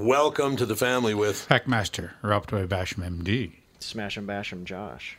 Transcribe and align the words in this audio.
welcome 0.00 0.56
to 0.56 0.64
the 0.66 0.76
family 0.76 1.14
with 1.14 1.46
Hackmaster, 1.48 2.12
Robtoy 2.22 2.66
Basham 2.66 3.04
MD. 3.04 3.52
Smash 3.80 4.16
and 4.16 4.26
bash 4.26 4.52
'em, 4.52 4.64
Josh. 4.64 5.16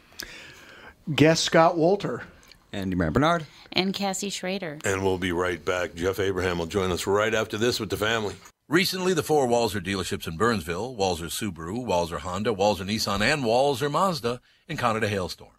Guest 1.14 1.44
Scott 1.44 1.76
Wolter. 1.76 2.24
Andy 2.74 2.96
Mayor 2.96 3.12
Barnard. 3.12 3.46
And 3.74 3.94
Cassie 3.94 4.30
Schrader. 4.30 4.80
And 4.86 5.04
we'll 5.04 5.18
be 5.18 5.32
right 5.32 5.64
back. 5.64 5.94
Jeff 5.94 6.20
Abraham 6.20 6.58
will 6.58 6.68
join 6.68 6.92
us 6.92 7.06
right 7.06 7.34
after 7.34 7.58
this 7.58 7.80
with 7.80 7.90
the 7.90 7.98
family. 7.98 8.36
Recently, 8.68 9.14
the 9.14 9.24
four 9.24 9.48
Walser 9.48 9.84
dealerships 9.84 10.28
in 10.28 10.38
Burnsville, 10.38 10.96
Walser 10.96 11.30
Subaru, 11.30 11.86
Walser 11.86 12.20
Honda, 12.20 12.54
Walser 12.54 12.86
Nissan, 12.86 13.22
and 13.22 13.44
Walser 13.44 13.92
Mazda, 13.92 14.40
encountered 14.70 15.04
a 15.04 15.10
hailstorm. 15.10 15.52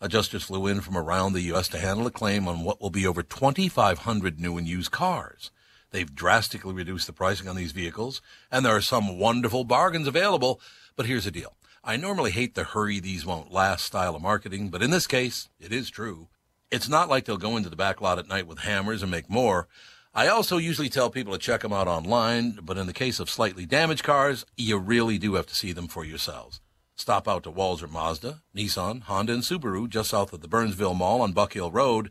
Adjusters 0.00 0.44
flew 0.44 0.66
in 0.66 0.80
from 0.80 0.96
around 0.96 1.32
the 1.32 1.42
U.S. 1.42 1.68
to 1.68 1.78
handle 1.78 2.06
a 2.06 2.10
claim 2.10 2.48
on 2.48 2.64
what 2.64 2.80
will 2.80 2.90
be 2.90 3.06
over 3.06 3.22
2,500 3.22 4.40
new 4.40 4.58
and 4.58 4.66
used 4.66 4.90
cars. 4.90 5.50
They've 5.90 6.14
drastically 6.14 6.74
reduced 6.74 7.06
the 7.06 7.12
pricing 7.12 7.48
on 7.48 7.56
these 7.56 7.72
vehicles, 7.72 8.20
and 8.50 8.64
there 8.64 8.76
are 8.76 8.80
some 8.80 9.18
wonderful 9.18 9.64
bargains 9.64 10.06
available. 10.06 10.60
But 10.96 11.06
here's 11.06 11.24
the 11.24 11.30
deal. 11.30 11.54
I 11.82 11.96
normally 11.96 12.32
hate 12.32 12.54
the 12.54 12.64
hurry 12.64 13.00
these 13.00 13.24
won't 13.24 13.52
last 13.52 13.84
style 13.84 14.14
of 14.14 14.22
marketing, 14.22 14.68
but 14.68 14.82
in 14.82 14.90
this 14.90 15.06
case, 15.06 15.48
it 15.58 15.72
is 15.72 15.88
true. 15.88 16.28
It's 16.70 16.88
not 16.88 17.08
like 17.08 17.24
they'll 17.24 17.38
go 17.38 17.56
into 17.56 17.70
the 17.70 17.76
back 17.76 18.00
lot 18.00 18.18
at 18.18 18.28
night 18.28 18.46
with 18.46 18.58
hammers 18.58 19.02
and 19.02 19.10
make 19.10 19.30
more. 19.30 19.68
I 20.14 20.28
also 20.28 20.58
usually 20.58 20.88
tell 20.88 21.10
people 21.10 21.32
to 21.32 21.38
check 21.38 21.62
them 21.62 21.72
out 21.72 21.88
online, 21.88 22.58
but 22.62 22.76
in 22.76 22.86
the 22.86 22.92
case 22.92 23.20
of 23.20 23.30
slightly 23.30 23.64
damaged 23.64 24.02
cars, 24.02 24.44
you 24.56 24.76
really 24.76 25.16
do 25.16 25.34
have 25.34 25.46
to 25.46 25.54
see 25.54 25.72
them 25.72 25.88
for 25.88 26.04
yourselves. 26.04 26.60
Stop 26.96 27.28
out 27.28 27.44
to 27.44 27.52
Walser 27.52 27.88
Mazda, 27.88 28.42
Nissan, 28.54 29.02
Honda, 29.02 29.32
and 29.32 29.42
Subaru 29.42 29.88
just 29.88 30.10
south 30.10 30.32
of 30.32 30.40
the 30.40 30.48
Burnsville 30.48 30.94
Mall 30.94 31.22
on 31.22 31.32
Buck 31.32 31.52
Hill 31.52 31.70
Road. 31.70 32.10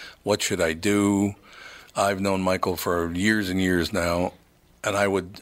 What 0.23 0.41
should 0.41 0.61
I 0.61 0.73
do? 0.73 1.35
I've 1.95 2.21
known 2.21 2.41
Michael 2.41 2.77
for 2.77 3.11
years 3.13 3.49
and 3.49 3.61
years 3.61 3.91
now, 3.91 4.33
and 4.83 4.95
I 4.95 5.07
would 5.07 5.41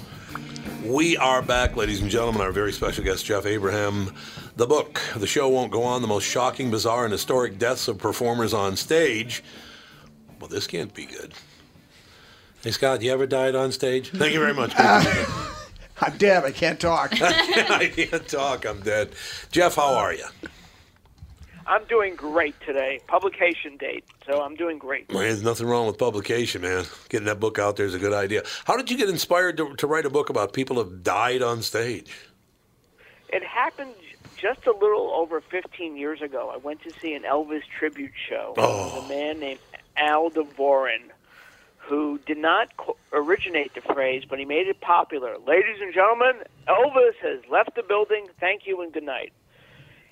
We 0.83 1.15
are 1.15 1.43
back, 1.43 1.75
ladies 1.75 2.01
and 2.01 2.09
gentlemen. 2.09 2.41
Our 2.41 2.51
very 2.51 2.71
special 2.71 3.03
guest, 3.03 3.23
Jeff 3.25 3.45
Abraham. 3.45 4.15
The 4.55 4.65
book, 4.65 4.99
The 5.15 5.27
Show 5.27 5.47
Won't 5.47 5.71
Go 5.71 5.83
On, 5.83 6.01
the 6.01 6.07
most 6.07 6.23
shocking, 6.23 6.71
bizarre, 6.71 7.03
and 7.03 7.11
historic 7.11 7.59
deaths 7.59 7.87
of 7.87 7.99
performers 7.99 8.51
on 8.51 8.75
stage. 8.75 9.43
Well, 10.39 10.47
this 10.47 10.65
can't 10.65 10.91
be 10.91 11.05
good. 11.05 11.33
Hey, 12.63 12.71
Scott, 12.71 13.03
you 13.03 13.11
ever 13.11 13.27
died 13.27 13.53
on 13.53 13.71
stage? 13.71 14.09
Thank 14.09 14.33
you 14.33 14.39
very 14.39 14.55
much. 14.55 14.75
Great 14.75 15.03
to 15.03 15.09
be 15.09 15.15
here. 15.15 15.25
I'm 16.01 16.17
dead. 16.17 16.43
I 16.45 16.51
can't 16.51 16.79
talk. 16.79 17.11
I 17.21 17.91
can't 17.95 18.27
talk. 18.27 18.65
I'm 18.65 18.81
dead. 18.81 19.11
Jeff, 19.51 19.75
how 19.75 19.93
are 19.93 20.13
you? 20.13 20.25
I'm 21.65 21.83
doing 21.85 22.15
great 22.15 22.55
today. 22.65 22.99
Publication 23.07 23.77
date, 23.77 24.03
so 24.25 24.41
I'm 24.41 24.55
doing 24.55 24.77
great. 24.77 25.11
Man, 25.11 25.21
there's 25.21 25.43
nothing 25.43 25.67
wrong 25.67 25.87
with 25.87 25.97
publication, 25.97 26.61
man. 26.61 26.85
Getting 27.09 27.27
that 27.27 27.39
book 27.39 27.59
out 27.59 27.75
there 27.75 27.85
is 27.85 27.93
a 27.93 27.99
good 27.99 28.13
idea. 28.13 28.43
How 28.65 28.77
did 28.77 28.89
you 28.89 28.97
get 28.97 29.09
inspired 29.09 29.57
to, 29.57 29.75
to 29.75 29.87
write 29.87 30.05
a 30.05 30.09
book 30.09 30.29
about 30.29 30.53
people 30.53 30.77
who 30.77 30.83
have 30.83 31.03
died 31.03 31.41
on 31.41 31.61
stage? 31.61 32.11
It 33.29 33.43
happened 33.43 33.93
just 34.37 34.65
a 34.65 34.71
little 34.71 35.11
over 35.13 35.39
15 35.39 35.95
years 35.95 36.21
ago. 36.21 36.51
I 36.53 36.57
went 36.57 36.81
to 36.83 36.91
see 36.99 37.13
an 37.13 37.23
Elvis 37.23 37.63
tribute 37.77 38.13
show. 38.27 38.53
Oh. 38.57 38.95
With 38.95 39.05
a 39.05 39.07
man 39.09 39.39
named 39.39 39.59
Al 39.97 40.29
Dvorin, 40.31 41.11
who 41.77 42.19
did 42.25 42.37
not 42.37 42.75
co- 42.77 42.97
originate 43.13 43.73
the 43.75 43.81
phrase, 43.81 44.23
but 44.27 44.39
he 44.39 44.45
made 44.45 44.67
it 44.67 44.81
popular. 44.81 45.37
Ladies 45.45 45.77
and 45.79 45.93
gentlemen, 45.93 46.33
Elvis 46.67 47.15
has 47.21 47.39
left 47.49 47.75
the 47.75 47.83
building. 47.83 48.27
Thank 48.39 48.65
you 48.65 48.81
and 48.81 48.91
good 48.91 49.03
night. 49.03 49.31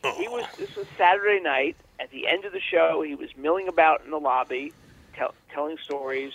He 0.03 0.27
was. 0.27 0.45
This 0.57 0.75
was 0.75 0.87
Saturday 0.97 1.41
night. 1.41 1.75
At 1.99 2.11
the 2.11 2.27
end 2.27 2.45
of 2.45 2.53
the 2.53 2.61
show, 2.61 3.01
he 3.01 3.15
was 3.15 3.29
milling 3.37 3.67
about 3.67 4.03
in 4.05 4.11
the 4.11 4.17
lobby, 4.19 4.73
tell, 5.15 5.33
telling 5.53 5.77
stories. 5.83 6.31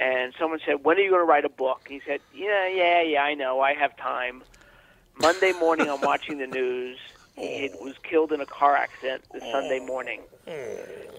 And 0.00 0.34
someone 0.38 0.58
said, 0.66 0.84
"When 0.84 0.96
are 0.96 1.00
you 1.00 1.10
going 1.10 1.22
to 1.22 1.26
write 1.26 1.44
a 1.44 1.48
book?" 1.48 1.82
And 1.86 1.94
He 1.94 2.00
said, 2.06 2.20
"Yeah, 2.32 2.66
yeah, 2.68 3.02
yeah. 3.02 3.22
I 3.22 3.34
know. 3.34 3.60
I 3.60 3.74
have 3.74 3.96
time." 3.96 4.42
Monday 5.16 5.52
morning, 5.52 5.88
I'm 5.88 6.00
watching 6.00 6.38
the 6.38 6.48
news. 6.48 6.98
He 7.36 7.70
was 7.80 7.94
killed 8.08 8.32
in 8.32 8.40
a 8.40 8.46
car 8.46 8.76
accident 8.76 9.22
this 9.32 9.42
Sunday 9.52 9.78
morning, 9.80 10.22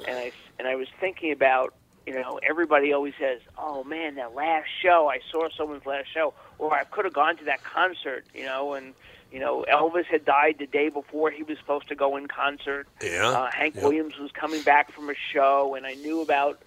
and 0.07 0.17
I 0.17 0.31
and 0.59 0.67
I 0.67 0.75
was 0.75 0.87
thinking 0.99 1.31
about 1.31 1.73
you 2.05 2.13
know 2.13 2.39
everybody 2.47 2.91
always 2.93 3.13
says, 3.19 3.39
"Oh 3.57 3.83
man, 3.85 4.15
that 4.15 4.33
last 4.35 4.67
show 4.81 5.09
I 5.09 5.19
saw 5.31 5.47
someone's 5.57 5.85
last 5.85 6.07
show," 6.13 6.33
or 6.57 6.73
I 6.73 6.83
could 6.83 7.05
have 7.05 7.13
gone 7.13 7.37
to 7.37 7.45
that 7.45 7.63
concert, 7.63 8.25
you 8.33 8.43
know, 8.43 8.73
and 8.73 8.93
you 9.35 9.41
know 9.41 9.65
Elvis 9.69 10.05
had 10.05 10.23
died 10.23 10.55
the 10.59 10.65
day 10.65 10.87
before 10.87 11.29
he 11.29 11.43
was 11.43 11.57
supposed 11.57 11.89
to 11.89 11.95
go 11.95 12.15
in 12.15 12.25
concert. 12.27 12.87
Yeah. 13.03 13.27
Uh, 13.27 13.51
Hank 13.51 13.75
Yep. 13.75 13.83
Williams 13.83 14.17
was 14.17 14.31
coming 14.31 14.61
back 14.61 14.93
from 14.93 15.09
a 15.09 15.13
show, 15.33 15.75
and 15.75 15.85
I 15.85 15.95
knew 15.95 16.21
about 16.21 16.61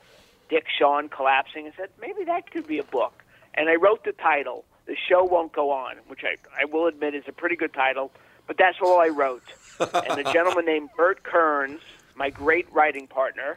Dick 0.51 0.67
Shawn 0.79 1.09
collapsing. 1.09 1.67
I 1.67 1.73
said 1.79 1.89
maybe 1.99 2.25
that 2.25 2.51
could 2.51 2.67
be 2.67 2.79
a 2.79 2.83
book, 2.85 3.25
and 3.55 3.71
I 3.71 3.77
wrote 3.77 4.05
the 4.05 4.13
title. 4.13 4.67
The 4.85 4.97
show 4.97 5.25
won't 5.25 5.53
go 5.55 5.71
on, 5.71 5.97
which 6.09 6.25
I 6.25 6.37
I 6.61 6.67
will 6.67 6.87
admit 6.87 7.15
is 7.15 7.25
a 7.27 7.33
pretty 7.33 7.57
good 7.57 7.73
title, 7.73 8.13
but 8.47 8.59
that's 8.59 8.77
all 8.83 9.01
I 9.01 9.09
wrote. 9.09 9.43
and 9.81 10.19
the 10.23 10.31
gentleman 10.31 10.67
named 10.67 10.91
Burt 10.95 11.23
Kearns, 11.23 11.81
my 12.17 12.29
great 12.29 12.67
writing 12.71 13.07
partner, 13.07 13.57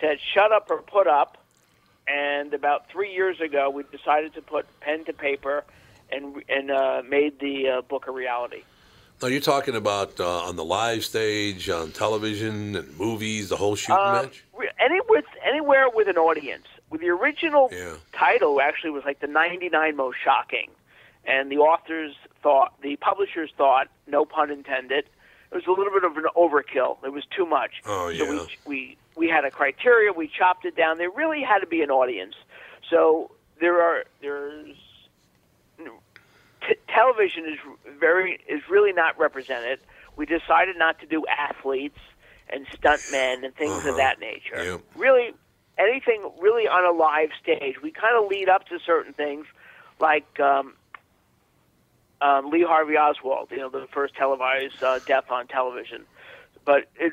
said, 0.00 0.18
"Shut 0.34 0.50
up 0.50 0.68
or 0.72 0.78
put 0.82 1.06
up." 1.06 1.36
And 2.08 2.52
about 2.54 2.88
three 2.90 3.12
years 3.14 3.40
ago, 3.40 3.70
we 3.70 3.84
decided 3.92 4.34
to 4.34 4.42
put 4.42 4.66
pen 4.80 5.04
to 5.04 5.12
paper, 5.12 5.62
and 6.12 6.42
and 6.48 6.70
uh, 6.70 7.02
made 7.08 7.38
the 7.40 7.68
uh, 7.68 7.80
book 7.82 8.06
a 8.08 8.10
reality. 8.12 8.62
Now 9.22 9.28
you're 9.28 9.40
talking 9.40 9.76
about 9.76 10.18
uh, 10.18 10.44
on 10.48 10.56
the 10.56 10.64
live 10.64 11.04
stage, 11.04 11.68
on 11.68 11.92
television, 11.92 12.74
and 12.76 12.98
movies, 12.98 13.50
the 13.50 13.56
whole 13.56 13.76
shooting 13.76 13.96
Um, 14.02 14.12
match. 14.14 14.44
any 14.78 15.00
with 15.08 15.26
anywhere 15.44 15.88
with 15.92 16.08
an 16.08 16.16
audience. 16.16 16.66
With 16.88 17.02
the 17.02 17.10
original 17.10 17.68
Yeah. 17.70 17.94
title, 18.12 18.60
actually 18.60 18.90
was 18.90 19.04
like 19.04 19.20
the 19.20 19.26
99 19.28 19.94
most 19.94 20.16
shocking, 20.24 20.70
and 21.24 21.52
the 21.52 21.58
authors 21.58 22.14
thought, 22.42 22.72
the 22.82 22.96
publishers 22.96 23.50
thought, 23.56 23.88
no 24.08 24.24
pun 24.24 24.50
intended, 24.50 25.04
it 25.52 25.54
was 25.54 25.66
a 25.68 25.70
little 25.70 25.92
bit 25.92 26.02
of 26.04 26.16
an 26.16 26.24
overkill. 26.34 26.96
It 27.04 27.12
was 27.12 27.24
too 27.26 27.44
much. 27.46 27.82
Oh, 27.86 28.10
So 28.16 28.24
yeah. 28.24 28.30
we 28.30 28.48
we 28.64 28.96
we 29.16 29.28
had 29.28 29.44
a 29.44 29.50
criteria. 29.50 30.12
We 30.12 30.28
chopped 30.28 30.64
it 30.64 30.74
down. 30.76 30.96
There 30.98 31.10
really 31.10 31.42
had 31.42 31.58
to 31.58 31.66
be 31.66 31.82
an 31.82 31.90
audience. 31.90 32.34
So 32.88 33.30
there 33.60 33.82
are 33.82 34.04
there's 34.22 34.76
t- 36.66 36.76
television 36.88 37.46
is 37.46 37.58
very 37.98 38.38
is 38.48 38.62
really 38.68 38.92
not 38.92 39.18
represented. 39.18 39.80
We 40.16 40.26
decided 40.26 40.76
not 40.76 40.98
to 41.00 41.06
do 41.06 41.24
athletes 41.26 41.98
and 42.48 42.66
stuntmen 42.68 43.44
and 43.44 43.54
things 43.54 43.72
Uh-huh. 43.78 43.90
of 43.90 43.96
that 43.96 44.18
nature. 44.20 44.62
Yep. 44.62 44.80
Really, 44.96 45.32
anything 45.78 46.28
really 46.40 46.66
on 46.68 46.84
a 46.84 46.96
live 46.96 47.30
stage. 47.42 47.80
We 47.82 47.90
kind 47.90 48.16
of 48.22 48.28
lead 48.30 48.48
up 48.48 48.66
to 48.68 48.78
certain 48.84 49.12
things, 49.14 49.46
like 50.00 50.38
um, 50.40 50.74
um, 52.20 52.50
Lee 52.50 52.62
Harvey 52.64 52.96
Oswald. 52.96 53.48
You 53.50 53.58
know, 53.58 53.68
the 53.70 53.86
first 53.92 54.14
televised 54.14 54.82
uh, 54.82 54.98
death 55.06 55.30
on 55.30 55.46
television, 55.46 56.04
but 56.64 56.84
it 56.96 57.12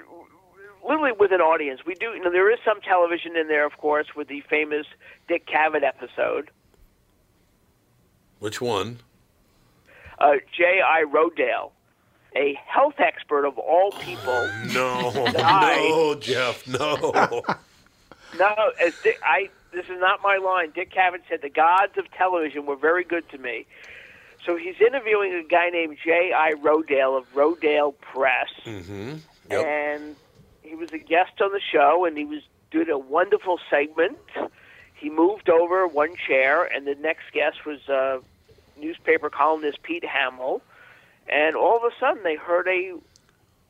literally 0.86 1.12
with 1.18 1.32
an 1.32 1.42
audience. 1.42 1.82
We 1.86 1.94
do. 1.96 2.08
You 2.08 2.24
know, 2.24 2.32
there 2.32 2.52
is 2.52 2.60
some 2.66 2.82
television 2.82 3.38
in 3.38 3.48
there, 3.48 3.66
of 3.66 3.78
course, 3.78 4.08
with 4.16 4.28
the 4.28 4.42
famous 4.50 4.86
Dick 5.28 5.46
Cavett 5.48 5.84
episode. 5.84 6.50
Which 8.40 8.60
one? 8.62 9.00
Uh, 10.20 10.34
J.I. 10.56 11.04
Rodale, 11.04 11.72
a 12.36 12.60
health 12.66 13.00
expert 13.00 13.46
of 13.46 13.58
all 13.58 13.92
people. 13.92 14.50
No, 14.74 15.12
Died. 15.34 15.90
no, 15.90 16.16
Jeff, 16.16 16.68
no. 16.68 17.44
No, 18.38 18.54
as 18.82 18.94
Dick, 19.04 19.20
I 19.24 19.50
this 19.72 19.86
is 19.86 20.00
not 20.00 20.22
my 20.22 20.38
line. 20.38 20.72
Dick 20.74 20.92
Cavett 20.94 21.22
said 21.30 21.42
the 21.42 21.50
gods 21.50 21.98
of 21.98 22.10
television 22.12 22.66
were 22.66 22.76
very 22.76 23.04
good 23.04 23.28
to 23.30 23.38
me. 23.38 23.66
So 24.46 24.56
he's 24.56 24.76
interviewing 24.80 25.34
a 25.34 25.44
guy 25.44 25.70
named 25.70 25.98
J.I. 26.04 26.54
Rodale 26.54 27.18
of 27.18 27.26
Rodale 27.34 27.94
Press, 28.00 28.50
mm-hmm. 28.66 29.16
Yep. 29.50 29.66
and 29.66 30.16
he 30.62 30.76
was 30.76 30.92
a 30.94 30.98
guest 30.98 31.42
on 31.42 31.52
the 31.52 31.60
show, 31.60 32.06
and 32.06 32.18
he 32.18 32.26
was 32.26 32.42
doing 32.72 32.90
a 32.90 32.98
wonderful 32.98 33.60
segment. 33.70 34.18
He 34.94 35.10
moved 35.10 35.50
over 35.50 35.88
one 35.88 36.16
chair, 36.16 36.64
and 36.64 36.88
the 36.88 36.96
next 36.96 37.32
guest 37.34 37.66
was 37.66 37.88
uh, 37.90 38.20
newspaper 38.80 39.30
columnist 39.30 39.82
Pete 39.84 40.06
Hamill, 40.06 40.62
and 41.28 41.56
all 41.56 41.78
of 41.78 41.84
a 41.84 41.92
sudden 42.00 42.24
they 42.24 42.36
heard 42.36 42.68
a. 42.68 42.96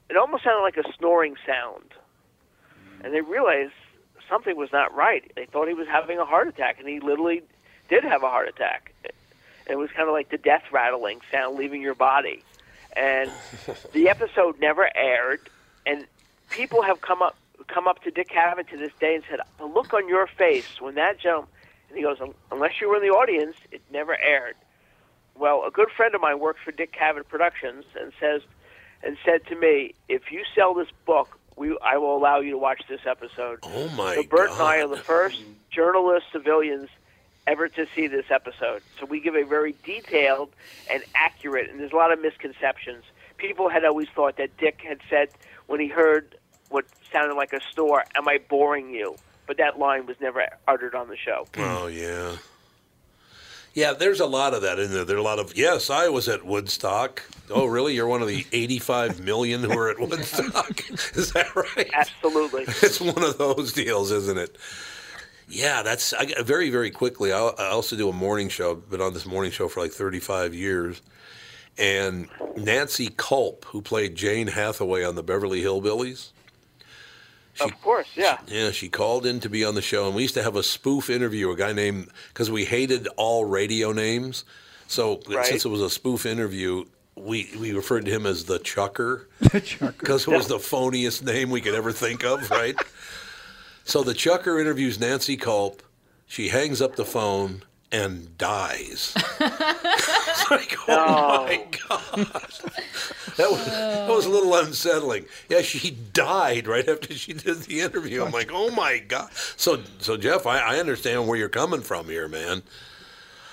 It 0.10 0.16
almost 0.16 0.44
sounded 0.44 0.62
like 0.62 0.78
a 0.78 0.94
snoring 0.98 1.36
sound, 1.46 1.94
and 3.04 3.14
they 3.14 3.22
realized 3.22 3.74
something 4.30 4.56
was 4.56 4.72
not 4.72 4.94
right. 4.96 5.30
They 5.36 5.46
thought 5.46 5.68
he 5.68 5.74
was 5.74 5.88
having 5.88 6.20
a 6.20 6.26
heart 6.26 6.48
attack, 6.48 6.80
and 6.80 6.88
he 6.88 7.00
literally 7.00 7.44
did 7.90 8.04
have 8.04 8.24
a 8.24 8.30
heart 8.30 8.48
attack. 8.48 8.94
It 9.70 9.78
was 9.78 9.90
kind 9.92 10.08
of 10.08 10.14
like 10.14 10.30
the 10.30 10.38
death 10.38 10.64
rattling 10.72 11.20
sound 11.32 11.58
leaving 11.58 11.82
your 11.82 11.96
body, 11.96 12.44
and 12.94 13.30
the 13.94 14.10
episode 14.10 14.60
never 14.60 14.90
aired. 14.96 15.42
And 15.86 16.06
people 16.50 16.82
have 16.82 17.02
come 17.02 17.22
up 17.22 17.36
come 17.68 17.88
up 17.88 18.02
to 18.04 18.12
Dick 18.12 18.30
Cavett 18.30 18.70
to 18.70 18.78
this 18.78 18.94
day 19.00 19.16
and 19.16 19.24
said, 19.30 19.40
"The 19.58 19.66
look 19.66 19.94
on 19.94 20.08
your 20.08 20.28
face 20.28 20.80
when 20.80 20.96
that 20.96 21.20
jump," 21.20 21.50
and 21.90 21.98
he 21.98 22.04
goes, 22.04 22.18
"Unless 22.52 22.80
you 22.80 22.90
were 22.90 22.98
in 22.98 23.02
the 23.02 23.10
audience, 23.10 23.56
it 23.72 23.82
never 23.92 24.18
aired." 24.18 24.56
Well, 25.40 25.64
a 25.68 25.72
good 25.72 25.90
friend 25.96 26.16
of 26.16 26.22
mine 26.22 26.40
works 26.40 26.60
for 26.64 26.72
Dick 26.72 26.94
Cavett 26.94 27.28
Productions 27.28 27.86
and 28.00 28.12
says, 28.20 28.42
and 29.04 29.18
said 29.24 29.46
to 29.48 29.56
me, 29.56 29.94
"If 30.10 30.32
you 30.32 30.44
sell 30.56 30.74
this 30.74 30.90
book, 31.06 31.38
we 31.56 31.78
I 31.84 31.98
will 31.98 32.16
allow 32.16 32.40
you 32.40 32.52
to 32.52 32.58
watch 32.58 32.82
this 32.90 33.02
episode." 33.06 33.60
Oh 33.64 33.88
my 33.90 34.16
So 34.16 34.24
Burt 34.24 34.50
God. 34.50 34.60
and 34.60 34.64
I 34.64 34.78
are 34.82 34.88
the 34.88 34.98
first 34.98 35.42
journalist 35.70 36.26
civilians 36.32 36.90
ever 37.46 37.68
to 37.70 37.86
see 37.96 38.08
this 38.08 38.26
episode. 38.30 38.82
So 39.00 39.06
we 39.06 39.20
give 39.20 39.36
a 39.36 39.44
very 39.44 39.76
detailed 39.86 40.50
and 40.90 41.04
accurate, 41.16 41.70
and 41.70 41.80
there's 41.80 41.94
a 41.94 41.96
lot 41.96 42.12
of 42.12 42.20
misconceptions. 42.22 43.04
People 43.38 43.70
had 43.70 43.86
always 43.86 44.10
thought 44.10 44.38
that 44.38 44.58
Dick 44.58 44.82
had 44.82 45.00
said 45.10 45.30
when 45.68 45.80
he 45.80 45.88
heard 45.88 46.36
what 46.70 46.86
sounded 47.12 47.36
like 47.36 47.54
a 47.54 47.62
store, 47.72 48.04
"Am 48.16 48.28
I 48.28 48.40
boring 48.40 48.90
you?" 48.90 49.16
But 49.46 49.58
that 49.58 49.80
line 49.80 50.08
was 50.08 50.20
never 50.20 50.46
uttered 50.68 50.94
on 50.96 51.08
the 51.08 51.16
show. 51.16 51.48
Oh 51.58 51.88
yeah. 51.88 52.36
Yeah, 53.78 53.94
there's 53.94 54.22
a 54.22 54.26
lot 54.26 54.56
of 54.56 54.64
that 54.64 54.80
in 54.80 54.92
there. 54.92 55.06
There 55.06 55.18
are 55.18 55.20
a 55.20 55.24
lot 55.24 55.38
of 55.38 55.56
yes, 55.56 55.92
I 55.92 56.10
was 56.10 56.28
at 56.28 56.44
Woodstock. 56.44 57.22
Oh, 57.52 57.68
really? 57.68 57.94
You're 57.94 58.08
one 58.08 58.24
of 58.24 58.28
the 58.28 58.44
85 58.52 59.20
million 59.20 59.64
who 59.64 59.78
are 59.78 59.92
at 59.92 60.00
Woodstock. 60.00 60.82
Is 61.16 61.32
that 61.34 61.56
right? 61.56 61.88
Absolutely. 61.94 62.64
It's 62.82 63.00
one 63.00 63.24
of 63.24 63.38
those 63.38 63.74
deals, 63.74 64.10
isn't 64.10 64.40
it? 64.40 64.58
Yeah, 65.48 65.84
that's 65.84 66.12
I, 66.12 66.42
very, 66.42 66.72
very 66.72 66.90
quickly. 66.90 67.32
I, 67.32 67.38
I 67.38 67.68
also 67.68 67.96
do 67.96 68.10
a 68.10 68.14
morning 68.14 68.50
show. 68.50 68.74
Been 68.74 69.00
on 69.00 69.14
this 69.14 69.28
morning 69.28 69.52
show 69.52 69.68
for 69.68 69.82
like 69.82 69.92
35 69.92 70.56
years. 70.56 71.00
And 71.78 72.30
Nancy 72.56 73.10
Kulp, 73.10 73.66
who 73.66 73.84
played 73.84 74.16
Jane 74.16 74.48
Hathaway 74.48 75.04
on 75.04 75.14
the 75.14 75.22
Beverly 75.22 75.62
Hillbillies, 75.62 76.30
of 77.62 77.82
course, 77.82 78.08
yeah. 78.16 78.38
yeah, 78.48 78.72
she 78.72 78.90
called 78.90 79.26
in 79.26 79.40
to 79.42 79.50
be 79.50 79.64
on 79.66 79.76
the 79.76 79.82
show, 79.82 80.06
and 80.08 80.16
we 80.16 80.22
used 80.24 80.34
to 80.36 80.44
have 80.44 80.56
a 80.56 80.64
spoof 80.64 81.10
interview. 81.10 81.50
A 81.52 81.56
guy 81.56 81.74
named 81.74 82.10
because 82.30 82.50
we 82.52 82.66
hated 82.66 83.08
all 83.18 83.46
radio 83.46 83.92
names, 83.92 84.44
so 84.88 85.22
Right. 85.28 85.46
since 85.46 85.66
it 85.66 85.70
was 85.70 85.82
a 85.82 85.90
spoof 85.90 86.26
interview, 86.26 86.86
we 87.16 87.50
we 87.60 87.74
referred 87.74 88.06
to 88.06 88.12
him 88.12 88.26
as 88.26 88.46
the 88.46 88.60
Chucker 88.60 89.28
Chucker. 89.64 89.96
because 89.98 90.28
it 90.28 90.32
was 90.32 90.48
the 90.48 90.58
phoniest 90.60 91.24
name 91.24 91.50
we 91.50 91.62
could 91.62 91.74
ever 91.76 91.92
think 91.92 92.24
of, 92.24 92.50
right? 92.52 92.76
so 93.84 94.04
the 94.04 94.14
Chucker 94.14 94.60
interviews 94.60 95.00
Nancy 95.00 95.38
Kulp. 95.38 95.82
She 96.30 96.50
hangs 96.50 96.82
up 96.82 96.96
the 96.98 97.06
phone 97.06 97.64
and 97.92 98.38
dies. 98.38 99.14
It's 100.40 100.52
like, 100.52 100.78
oh 100.88 101.46
my 101.46 101.64
god, 101.90 102.28
that 103.38 103.52
was 103.52 103.66
that 103.66 104.10
was 104.10 104.26
a 104.26 104.30
little 104.30 104.56
unsettling. 104.56 105.26
Yeah, 105.50 105.62
she 105.62 105.92
died 105.92 106.68
right 106.68 106.88
after 106.88 107.14
she 107.14 107.34
did 107.34 107.58
the 107.64 107.82
interview. 107.82 108.24
I'm 108.24 108.32
like, 108.32 108.50
oh 108.54 108.72
my 108.72 109.00
god. 109.00 109.30
So 109.58 109.82
so 110.00 110.16
Jeff, 110.16 110.46
I, 110.46 110.60
I 110.60 110.80
understand 110.80 111.28
where 111.28 111.38
you're 111.38 111.50
coming 111.50 111.82
from 111.82 112.06
here, 112.06 112.28
man. 112.28 112.62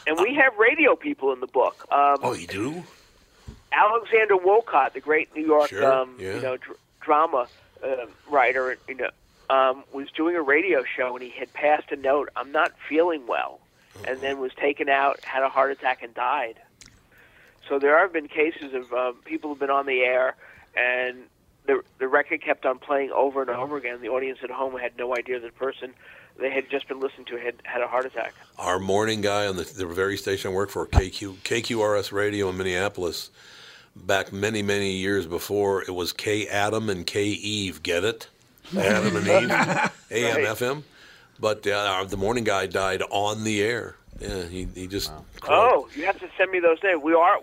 And 0.07 0.19
we 0.21 0.35
have 0.35 0.57
radio 0.59 0.95
people 0.95 1.33
in 1.33 1.41
the 1.41 1.47
book. 1.49 1.87
Um, 1.91 2.19
Oh, 2.23 2.35
you 2.35 2.47
do? 2.47 2.85
Alexander 3.73 4.37
Woollcott, 4.37 4.93
the 4.93 5.01
great 5.01 5.35
New 5.35 5.45
York, 5.45 5.71
Sure, 5.71 5.91
um, 5.93 6.17
yeah. 6.19 6.35
you 6.37 6.41
know, 6.43 6.57
dr- 6.59 6.79
drama 7.01 7.49
uh, 7.83 8.07
writer, 8.31 8.77
you 8.89 8.95
know, 8.95 9.11
um, 9.51 9.83
was 9.93 10.11
doing 10.13 10.37
a 10.37 10.43
radio 10.43 10.85
show 10.97 11.15
and 11.17 11.23
he 11.25 11.31
had 11.31 11.53
passed 11.53 11.91
a 11.91 11.97
note, 11.97 12.29
"I'm 12.37 12.53
not 12.53 12.73
feeling 12.89 13.27
well," 13.27 13.59
and 14.07 14.21
then 14.21 14.39
was 14.39 14.53
taken 14.55 14.89
out, 14.89 15.21
had 15.25 15.43
a 15.43 15.49
heart 15.49 15.71
attack, 15.71 16.03
and 16.03 16.15
died. 16.15 16.57
So 17.69 17.79
there 17.79 17.99
have 17.99 18.13
been 18.13 18.29
cases 18.29 18.75
of 18.75 18.93
um, 18.93 19.17
people 19.25 19.51
who've 19.51 19.59
been 19.59 19.71
on 19.71 19.87
the 19.87 20.01
air 20.01 20.37
and 20.77 21.25
the 21.67 21.83
the 21.99 22.09
record 22.09 22.43
kept 22.43 22.67
on 22.67 22.79
playing 22.79 23.11
over 23.13 23.41
and 23.41 23.51
over 23.51 23.77
again. 23.77 24.03
The 24.03 24.09
audience 24.11 24.41
at 24.43 24.51
home 24.51 24.77
had 24.79 24.99
no 24.99 25.17
idea 25.17 25.41
the 25.41 25.51
person 25.51 25.95
they 26.39 26.51
had 26.51 26.69
just 26.69 26.89
been 26.89 27.01
listening 27.01 27.25
to 27.27 27.37
had 27.39 27.55
had 27.63 27.81
a 27.81 27.87
heart 27.87 28.05
attack. 28.05 28.35
Our 28.59 28.79
morning 28.79 29.21
guy 29.23 29.47
on 29.47 29.57
the, 29.57 29.63
the 29.65 29.87
very 29.87 30.17
station 30.19 30.51
I 30.51 30.55
work 30.55 30.69
for, 30.69 30.87
KQ, 30.87 31.37
KQRS 31.39 32.11
Radio 32.13 32.51
in 32.51 32.59
Minneapolis, 32.59 33.31
back 33.97 34.33
many, 34.33 34.61
many 34.61 34.93
years 34.93 35.27
before, 35.27 35.83
it 35.83 35.95
was 35.95 36.13
K 36.13 36.47
Adam 36.49 36.91
and 36.91 37.07
K 37.07 37.25
Eve. 37.27 37.83
Get 37.83 38.05
it? 38.05 38.29
Adam 38.77 39.17
and 39.17 39.27
Eve, 39.27 39.51
AM, 40.11 40.37
Right. 40.37 40.45
FM. 40.47 40.83
But 41.41 41.67
uh, 41.67 42.05
the 42.05 42.17
morning 42.17 42.45
guy 42.45 42.67
died 42.67 43.03
on 43.11 43.45
the 43.45 43.63
air. 43.63 43.97
Yeah, 44.21 44.45
he, 44.45 44.69
he 44.75 44.87
just. 44.87 45.11
Oh, 45.49 45.89
you 45.97 46.05
have 46.07 46.19
to 46.21 46.29
send 46.39 46.51
me 46.51 46.61
those 46.61 46.79
names. 46.83 47.03
We 47.03 47.15
are 47.15 47.39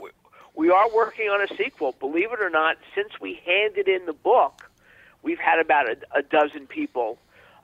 we 0.55 0.69
are 0.69 0.89
working 0.93 1.27
on 1.27 1.41
a 1.41 1.47
sequel. 1.55 1.95
Believe 1.99 2.31
it 2.31 2.39
or 2.41 2.49
not, 2.49 2.77
since 2.95 3.09
we 3.19 3.39
handed 3.45 3.87
in 3.87 4.05
the 4.05 4.13
book, 4.13 4.69
we've 5.23 5.39
had 5.39 5.59
about 5.59 5.89
a, 5.89 5.97
a 6.15 6.21
dozen 6.21 6.67
people. 6.67 7.17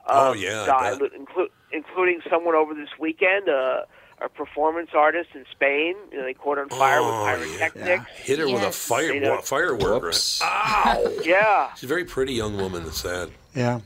Oh, 0.06 0.32
um, 0.32 0.38
yeah, 0.38 0.64
die, 0.66 0.96
bet. 0.98 1.12
inclu- 1.12 1.48
including 1.72 2.20
someone 2.30 2.54
over 2.54 2.72
this 2.74 2.88
weekend, 2.98 3.48
uh, 3.48 3.82
a 4.22 4.28
performance 4.28 4.90
artist 4.94 5.30
in 5.34 5.44
Spain. 5.50 5.96
You 6.12 6.18
know, 6.18 6.24
they 6.24 6.34
caught 6.34 6.58
on 6.58 6.68
fire 6.70 6.98
Oh, 7.00 7.38
with 7.38 7.50
yeah. 7.60 7.68
pyrotechnics. 7.68 8.10
Hit 8.18 8.38
her 8.38 8.46
with 8.46 8.62
a 8.62 8.72
fire 8.72 9.12
You 9.12 9.20
know- 9.20 9.40
firework. 9.42 10.02
Whoops. 10.02 10.40
Ow! 10.42 11.12
Yeah, 11.24 11.74
She's 11.74 11.84
a 11.84 11.86
very 11.86 12.04
pretty 12.04 12.32
young 12.34 12.56
woman. 12.56 12.84
It's 12.86 13.00
sad. 13.02 13.30
Yeah. 13.54 13.80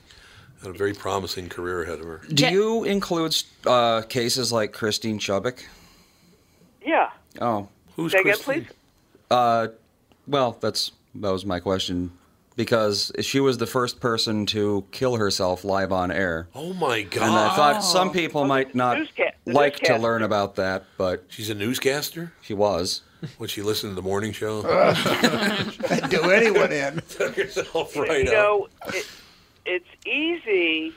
Had 0.63 0.71
a 0.71 0.79
very 0.79 0.95
promising 0.95 1.49
career 1.49 1.83
ahead 1.83 1.99
of 1.99 2.07
her. 2.07 2.21
Do 2.33 2.47
you 2.49 2.85
include 2.85 3.37
uh, 3.67 4.03
cases 4.03 4.53
like 4.53 4.73
Christine 4.73 5.19
Chubbuck? 5.19 5.59
yeah. 6.85 7.11
Oh, 7.41 7.69
Who's 7.97 8.13
Say 8.13 8.19
again, 8.21 8.35
Christine? 8.35 8.65
please. 8.65 8.73
uh, 9.31 9.69
well, 10.27 10.57
that's 10.61 10.93
that 11.17 11.31
was 11.33 11.45
my 11.45 11.61
question 11.61 12.13
because 12.57 13.11
she 13.21 13.41
was 13.41 13.59
the 13.59 13.67
first 13.67 14.01
person 14.01 14.47
to 14.47 14.85
kill 14.93 15.17
herself 15.17 15.65
live 15.65 15.91
on 15.93 16.11
air, 16.11 16.49
Oh 16.55 16.73
my 16.75 17.03
God! 17.03 17.23
and 17.25 17.35
I 17.35 17.55
thought 17.57 17.81
some 17.83 18.13
people 18.13 18.45
might 18.45 18.75
not 18.75 18.97
newsca- 18.99 19.33
the 19.45 19.53
like 19.53 19.77
to 19.81 19.97
learn 19.99 20.23
about 20.23 20.55
that, 20.57 20.85
but 20.97 21.25
She's 21.29 21.51
a 21.51 21.55
newscaster. 21.55 22.33
she 22.41 22.55
was. 22.55 23.03
Would 23.39 23.51
she 23.51 23.63
listen 23.63 23.89
to 23.91 23.95
the 23.95 24.03
morning 24.03 24.33
show? 24.33 24.63
That'd 24.63 26.11
do 26.11 26.31
anyone 26.31 26.73
in. 26.73 27.01
Tug 27.09 27.37
yourself 27.37 27.97
right 27.97 28.25
you 28.25 28.31
up. 28.31 28.35
know, 28.35 28.69
it, 28.89 29.07
it's 29.65 29.89
easy 30.07 30.93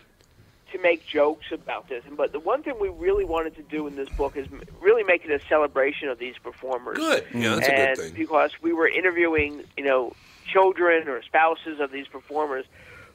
to 0.71 0.81
make 0.81 1.05
jokes 1.05 1.51
about 1.51 1.87
this, 1.87 2.03
but 2.17 2.31
the 2.31 2.39
one 2.39 2.63
thing 2.63 2.75
we 2.79 2.89
really 2.89 3.23
wanted 3.23 3.55
to 3.55 3.63
do 3.63 3.87
in 3.87 3.95
this 3.95 4.09
book 4.09 4.35
is 4.35 4.47
really 4.81 5.03
make 5.03 5.23
it 5.23 5.31
a 5.31 5.45
celebration 5.47 6.09
of 6.09 6.19
these 6.19 6.37
performers. 6.37 6.97
Good. 6.97 7.25
Yeah, 7.33 7.55
that's 7.55 7.67
a 7.67 7.71
good 7.71 7.97
thing. 7.97 8.13
because 8.15 8.51
we 8.61 8.73
were 8.73 8.87
interviewing, 8.87 9.63
you 9.77 9.83
know, 9.83 10.13
children 10.51 11.07
or 11.07 11.21
spouses 11.21 11.79
of 11.79 11.91
these 11.91 12.07
performers 12.07 12.65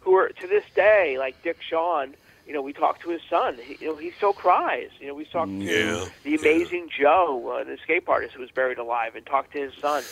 who 0.00 0.14
are 0.16 0.28
to 0.28 0.46
this 0.46 0.64
day, 0.74 1.16
like 1.18 1.42
Dick 1.42 1.58
Shawn. 1.60 2.14
You 2.46 2.54
know, 2.54 2.62
we 2.62 2.72
talked 2.72 3.02
to 3.02 3.10
his 3.10 3.20
son. 3.28 3.58
He, 3.62 3.76
you 3.80 3.92
know, 3.92 3.96
he 3.96 4.10
still 4.10 4.32
cries. 4.32 4.90
You 4.98 5.08
know, 5.08 5.14
we 5.14 5.24
talked 5.24 5.50
to 5.50 6.10
the 6.24 6.34
amazing 6.34 6.88
Joe, 6.96 7.56
uh, 7.56 7.62
an 7.62 7.70
escape 7.70 8.08
artist 8.08 8.34
who 8.34 8.40
was 8.40 8.50
buried 8.50 8.78
alive, 8.78 9.14
and 9.14 9.24
talked 9.24 9.52
to 9.52 9.58
his 9.60 9.74
son. 9.74 10.02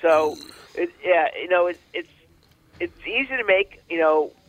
So, 0.00 0.36
it, 0.74 0.90
yeah, 1.04 1.28
you 1.40 1.48
know, 1.48 1.66
it, 1.66 1.80
it's 1.92 2.10
it's 2.78 3.06
easy 3.06 3.36
to 3.36 3.44
make, 3.44 3.82
you 3.90 3.98
know, 3.98 4.30
uh, 4.30 4.47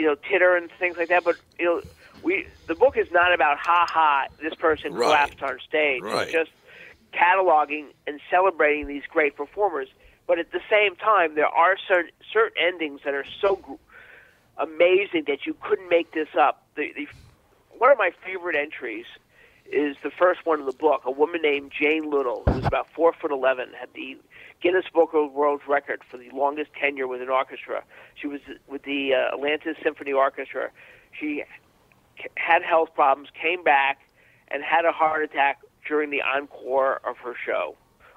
you 0.00 0.06
know, 0.06 0.16
titter 0.30 0.56
and 0.56 0.70
things 0.80 0.96
like 0.98 1.08
that. 1.10 1.24
But 1.24 1.36
you 1.58 1.66
know, 1.66 1.82
we 2.22 2.46
the 2.68 2.74
book 2.74 2.94
is 2.96 3.06
not 3.12 3.34
about 3.34 3.58
ha 3.58 3.86
ha. 3.88 4.24
This 4.42 4.54
person 4.58 4.92
Right. 4.92 5.04
collapsed 5.04 5.42
on 5.42 5.58
stage. 5.66 6.02
Right. 6.02 6.22
It's 6.28 6.32
just 6.32 6.50
cataloging 7.12 7.92
and 8.06 8.20
celebrating 8.30 8.86
these 8.88 9.02
great 9.10 9.36
performers. 9.36 9.88
But 10.26 10.38
at 10.38 10.52
the 10.52 10.60
same 10.70 10.96
time, 10.96 11.34
there 11.34 11.48
are 11.48 11.76
certain 11.88 12.12
certain 12.32 12.56
endings 12.56 13.00
that 13.04 13.14
are 13.14 13.26
so 13.40 13.56
gr- 13.56 13.82
amazing 14.58 15.24
that 15.26 15.44
you 15.46 15.54
couldn't 15.60 15.88
make 15.88 16.12
this 16.12 16.28
up. 16.38 16.66
The, 16.76 16.92
the 16.96 17.06
one 17.76 17.90
of 17.92 17.98
my 17.98 18.10
favorite 18.24 18.56
entries 18.56 19.06
is 19.72 19.96
the 20.02 20.10
first 20.10 20.44
one 20.44 20.60
in 20.60 20.66
the 20.66 20.72
book. 20.72 21.02
A 21.04 21.10
woman 21.10 21.42
named 21.42 21.72
Jane 21.78 22.10
Little, 22.10 22.42
who 22.46 22.54
was 22.54 22.64
about 22.64 22.88
four 22.94 23.12
foot 23.12 23.30
eleven, 23.30 23.68
had 23.78 23.88
the 23.94 24.16
Guinness 24.62 24.84
Book 24.92 25.10
of 25.14 25.32
World 25.32 25.60
Record 25.66 26.02
for 26.08 26.18
the 26.18 26.28
longest 26.30 26.70
tenure 26.74 27.06
with 27.06 27.22
an 27.22 27.28
orchestra. 27.28 27.82
She 28.14 28.26
was 28.26 28.40
with 28.68 28.82
the 28.82 29.14
uh, 29.14 29.34
Atlanta 29.34 29.74
Symphony 29.82 30.12
Orchestra. 30.12 30.70
She 31.18 31.44
had 32.36 32.62
health 32.62 32.94
problems, 32.94 33.28
came 33.40 33.62
back, 33.64 34.00
and 34.48 34.62
had 34.62 34.84
a 34.84 34.92
heart 34.92 35.22
attack 35.22 35.60
during 35.86 36.10
the 36.10 36.20
encore 36.20 37.00
of 37.08 37.16
her 37.18 37.34
show 37.46 37.76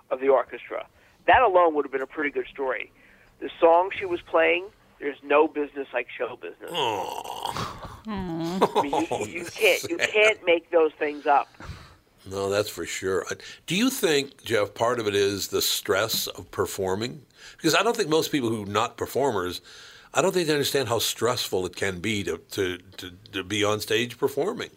of 0.10 0.20
the 0.20 0.28
orchestra. 0.28 0.86
That 1.28 1.42
alone 1.42 1.74
would 1.76 1.86
have 1.86 1.92
been 1.92 2.02
a 2.02 2.08
pretty 2.08 2.30
good 2.30 2.48
story. 2.52 2.92
The 3.40 3.50
song 3.60 3.92
she 3.98 4.06
was 4.06 4.22
playing, 4.22 4.66
there's 5.00 5.18
no 5.24 5.48
business 5.48 5.88
like 5.94 6.08
show 6.10 6.36
business. 6.36 6.72
I 8.08 8.82
mean, 8.82 9.02
you, 9.10 9.40
you 9.40 9.46
can't 9.46 9.84
you 9.90 9.98
can't 9.98 10.46
make 10.46 10.70
those 10.72 10.92
things 10.94 11.26
up. 11.26 11.48
No, 12.30 12.50
that's 12.50 12.70
for 12.70 12.86
sure. 12.86 13.26
Do 13.66 13.76
you 13.76 13.90
think, 13.90 14.44
Jeff, 14.44 14.74
part 14.74 15.00
of 15.00 15.08
it 15.08 15.16
is 15.16 15.50
the 15.50 15.62
stress 15.62 16.28
of 16.28 16.50
performing? 16.52 17.24
Because 17.58 17.76
I 17.76 17.84
don't 17.84 17.98
think 17.98 18.10
most 18.10 18.32
people 18.32 18.50
who 18.50 18.64
are 18.64 18.68
not 18.68 18.96
performers, 18.96 19.62
I 20.14 20.22
don't 20.22 20.32
think 20.34 20.48
they 20.48 20.54
understand 20.54 20.88
how 20.88 21.00
stressful 21.00 21.66
it 21.66 21.76
can 21.76 22.00
be 22.00 22.24
to, 22.24 22.38
to, 22.52 22.78
to, 22.98 23.12
to 23.34 23.44
be 23.44 23.64
on 23.64 23.82
stage 23.82 24.18
performing. 24.18 24.70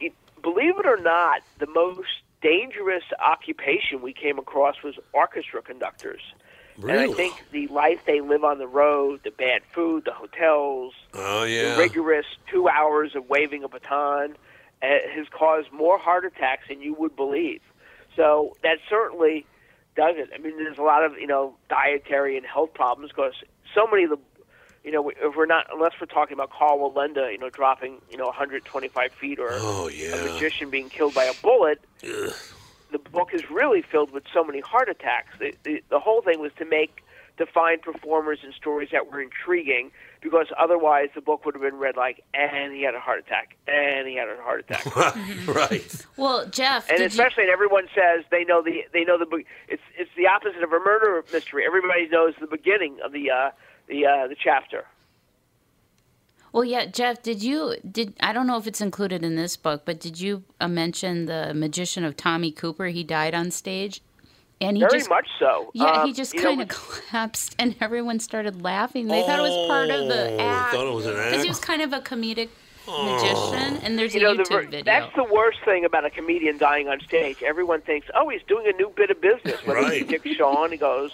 It, 0.00 0.12
believe 0.42 0.76
it 0.78 0.86
or 0.86 0.96
not, 0.96 1.42
the 1.58 1.68
most 1.68 2.08
dangerous 2.40 3.04
occupation 3.24 4.02
we 4.02 4.12
came 4.12 4.38
across 4.38 4.82
was 4.82 4.96
orchestra 5.12 5.62
conductors. 5.62 6.22
And 6.80 6.90
I 6.92 7.08
think 7.12 7.34
the 7.52 7.66
life 7.68 8.00
they 8.06 8.20
live 8.20 8.44
on 8.44 8.58
the 8.58 8.66
road, 8.66 9.20
the 9.24 9.30
bad 9.30 9.62
food, 9.74 10.04
the 10.04 10.12
hotels, 10.12 10.94
Oh, 11.14 11.42
the 11.42 11.50
yeah. 11.50 11.76
rigorous 11.76 12.26
two 12.50 12.68
hours 12.68 13.14
of 13.14 13.28
waving 13.28 13.62
a 13.64 13.68
baton 13.68 14.36
uh, 14.82 14.86
has 15.14 15.26
caused 15.30 15.70
more 15.72 15.98
heart 15.98 16.24
attacks 16.24 16.68
than 16.68 16.80
you 16.80 16.94
would 16.94 17.14
believe. 17.14 17.60
So 18.16 18.56
that 18.62 18.78
certainly 18.88 19.46
does 19.96 20.14
it. 20.16 20.30
I 20.34 20.38
mean, 20.38 20.56
there's 20.56 20.78
a 20.78 20.82
lot 20.82 21.04
of 21.04 21.16
you 21.18 21.26
know 21.26 21.54
dietary 21.68 22.36
and 22.36 22.46
health 22.46 22.72
problems 22.74 23.12
because 23.14 23.34
so 23.74 23.86
many 23.86 24.04
of 24.04 24.10
the 24.10 24.18
you 24.84 24.90
know 24.90 25.10
if 25.10 25.36
we're 25.36 25.46
not 25.46 25.66
unless 25.72 25.92
we're 26.00 26.06
talking 26.06 26.32
about 26.34 26.50
Karl 26.50 26.78
Wallenda, 26.78 27.30
you 27.30 27.38
know, 27.38 27.50
dropping 27.50 28.00
you 28.10 28.16
know 28.16 28.24
125 28.26 29.12
feet 29.12 29.38
or 29.38 29.50
Oh, 29.52 29.88
yeah. 29.88 30.14
a 30.16 30.32
magician 30.32 30.70
being 30.70 30.88
killed 30.88 31.14
by 31.14 31.24
a 31.24 31.34
bullet. 31.42 31.80
The 32.92 32.98
book 32.98 33.30
is 33.32 33.50
really 33.50 33.82
filled 33.82 34.12
with 34.12 34.24
so 34.32 34.44
many 34.44 34.60
heart 34.60 34.88
attacks. 34.88 35.38
The, 35.38 35.54
the, 35.64 35.82
the 35.88 35.98
whole 35.98 36.22
thing 36.22 36.40
was 36.40 36.52
to 36.58 36.64
make 36.64 37.02
to 37.38 37.46
find 37.46 37.80
performers 37.80 38.40
and 38.44 38.52
stories 38.54 38.90
that 38.92 39.10
were 39.10 39.20
intriguing 39.20 39.90
because 40.20 40.46
otherwise 40.58 41.08
the 41.14 41.20
book 41.20 41.44
would 41.44 41.54
have 41.54 41.62
been 41.62 41.76
read 41.78 41.96
like 41.96 42.22
and 42.34 42.72
he 42.72 42.82
had 42.82 42.94
a 42.94 43.00
heart 43.00 43.20
attack 43.20 43.56
and 43.66 44.06
he 44.06 44.16
had 44.16 44.28
a 44.28 44.36
heart 44.42 44.60
attack 44.60 44.84
right. 45.46 46.06
Well, 46.16 46.46
Jeff, 46.46 46.88
and 46.88 46.98
did 46.98 47.04
you, 47.04 47.06
especially 47.06 47.44
and 47.44 47.52
everyone 47.52 47.88
says 47.94 48.24
they 48.30 48.44
know 48.44 48.62
the 48.62 48.84
they 48.92 49.04
know 49.04 49.18
the 49.18 49.26
book 49.26 49.42
it's 49.68 49.82
it's 49.96 50.10
the 50.16 50.26
opposite 50.26 50.62
of 50.62 50.72
a 50.72 50.78
murder 50.78 51.24
mystery 51.32 51.64
everybody 51.66 52.06
knows 52.08 52.34
the 52.40 52.46
beginning 52.46 52.98
of 53.02 53.12
the 53.12 53.30
uh 53.30 53.50
the 53.88 54.06
uh 54.06 54.28
the 54.28 54.36
chapter 54.38 54.84
well, 56.52 56.64
yeah, 56.64 56.86
Jeff, 56.86 57.22
did 57.22 57.42
you 57.42 57.76
did 57.90 58.14
I 58.20 58.32
don't 58.32 58.46
know 58.46 58.56
if 58.58 58.66
it's 58.66 58.80
included 58.80 59.24
in 59.24 59.36
this 59.36 59.56
book, 59.56 59.82
but 59.84 59.98
did 60.00 60.20
you 60.20 60.44
uh, 60.60 60.68
mention 60.68 61.26
the 61.26 61.52
magician 61.54 62.04
of 62.04 62.16
Tommy 62.16 62.50
Cooper? 62.52 62.86
He 62.86 63.02
died 63.04 63.34
on 63.34 63.50
stage, 63.50 64.02
and 64.60 64.76
he 64.76 64.82
very 64.82 64.98
just 64.98 65.08
much 65.10 65.28
so 65.38 65.70
yeah, 65.74 66.00
Um, 66.02 66.06
he 66.06 66.12
just 66.12 66.36
kind 66.36 66.60
of 66.62 66.68
collapsed, 67.10 67.54
and 67.58 67.74
everyone 67.80 68.20
started 68.20 68.62
laughing. 68.62 69.08
They 69.08 69.22
thought 69.22 69.38
it 69.38 69.42
was 69.42 69.66
part 69.68 69.90
of 69.90 70.08
the 70.08 70.36
Oh, 70.36 70.40
act 70.40 70.74
thought 70.74 70.86
it 70.86 70.94
was 70.94 71.06
an 71.06 71.14
because 71.14 71.42
he 71.42 71.48
was 71.48 71.58
kind 71.58 71.82
of 71.82 71.92
a 71.92 72.00
comedic 72.00 72.48
magician, 72.86 73.76
and 73.82 73.98
there's 73.98 74.14
you 74.14 74.20
a 74.20 74.24
know, 74.24 74.36
the, 74.36 74.42
YouTube 74.42 74.48
ver- 74.50 74.62
video. 74.62 74.82
that's 74.84 75.14
the 75.14 75.24
worst 75.24 75.58
thing 75.64 75.84
about 75.84 76.04
a 76.04 76.10
comedian 76.10 76.58
dying 76.58 76.88
on 76.88 77.00
stage. 77.00 77.42
Everyone 77.42 77.80
thinks, 77.80 78.08
oh, 78.14 78.28
he's 78.28 78.42
doing 78.48 78.66
a 78.66 78.72
new 78.72 78.90
bit 78.94 79.10
of 79.10 79.20
business. 79.20 79.64
Whether 79.66 79.80
Right. 79.82 80.02
it's 80.02 80.10
Dick 80.10 80.26
Shaw, 80.36 80.68
he 80.68 80.76
goes. 80.76 81.12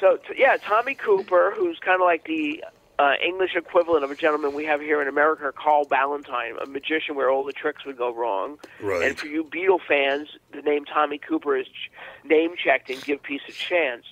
So, 0.00 0.16
t- 0.18 0.34
yeah, 0.38 0.56
Tommy 0.62 0.94
Cooper, 0.94 1.52
who's 1.56 1.78
kind 1.78 2.00
of 2.00 2.04
like 2.06 2.24
the 2.24 2.62
uh, 2.98 3.12
English 3.24 3.54
equivalent 3.54 4.04
of 4.04 4.10
a 4.10 4.14
gentleman 4.14 4.54
we 4.54 4.64
have 4.64 4.80
here 4.80 5.02
in 5.02 5.08
America, 5.08 5.52
Carl 5.54 5.84
Ballantine, 5.84 6.56
a 6.62 6.66
magician 6.66 7.14
where 7.14 7.30
all 7.30 7.44
the 7.44 7.52
tricks 7.52 7.84
would 7.84 7.96
go 7.96 8.14
wrong. 8.14 8.58
Right. 8.80 9.02
And 9.02 9.18
for 9.18 9.26
you 9.26 9.44
Beatle 9.44 9.80
fans, 9.86 10.28
the 10.52 10.62
name 10.62 10.84
Tommy 10.84 11.18
Cooper 11.18 11.56
is 11.56 11.66
ch- 11.66 11.90
name 12.24 12.54
checked 12.56 12.88
and 12.90 13.02
give 13.02 13.22
peace 13.22 13.42
a 13.48 13.52
chance. 13.52 14.04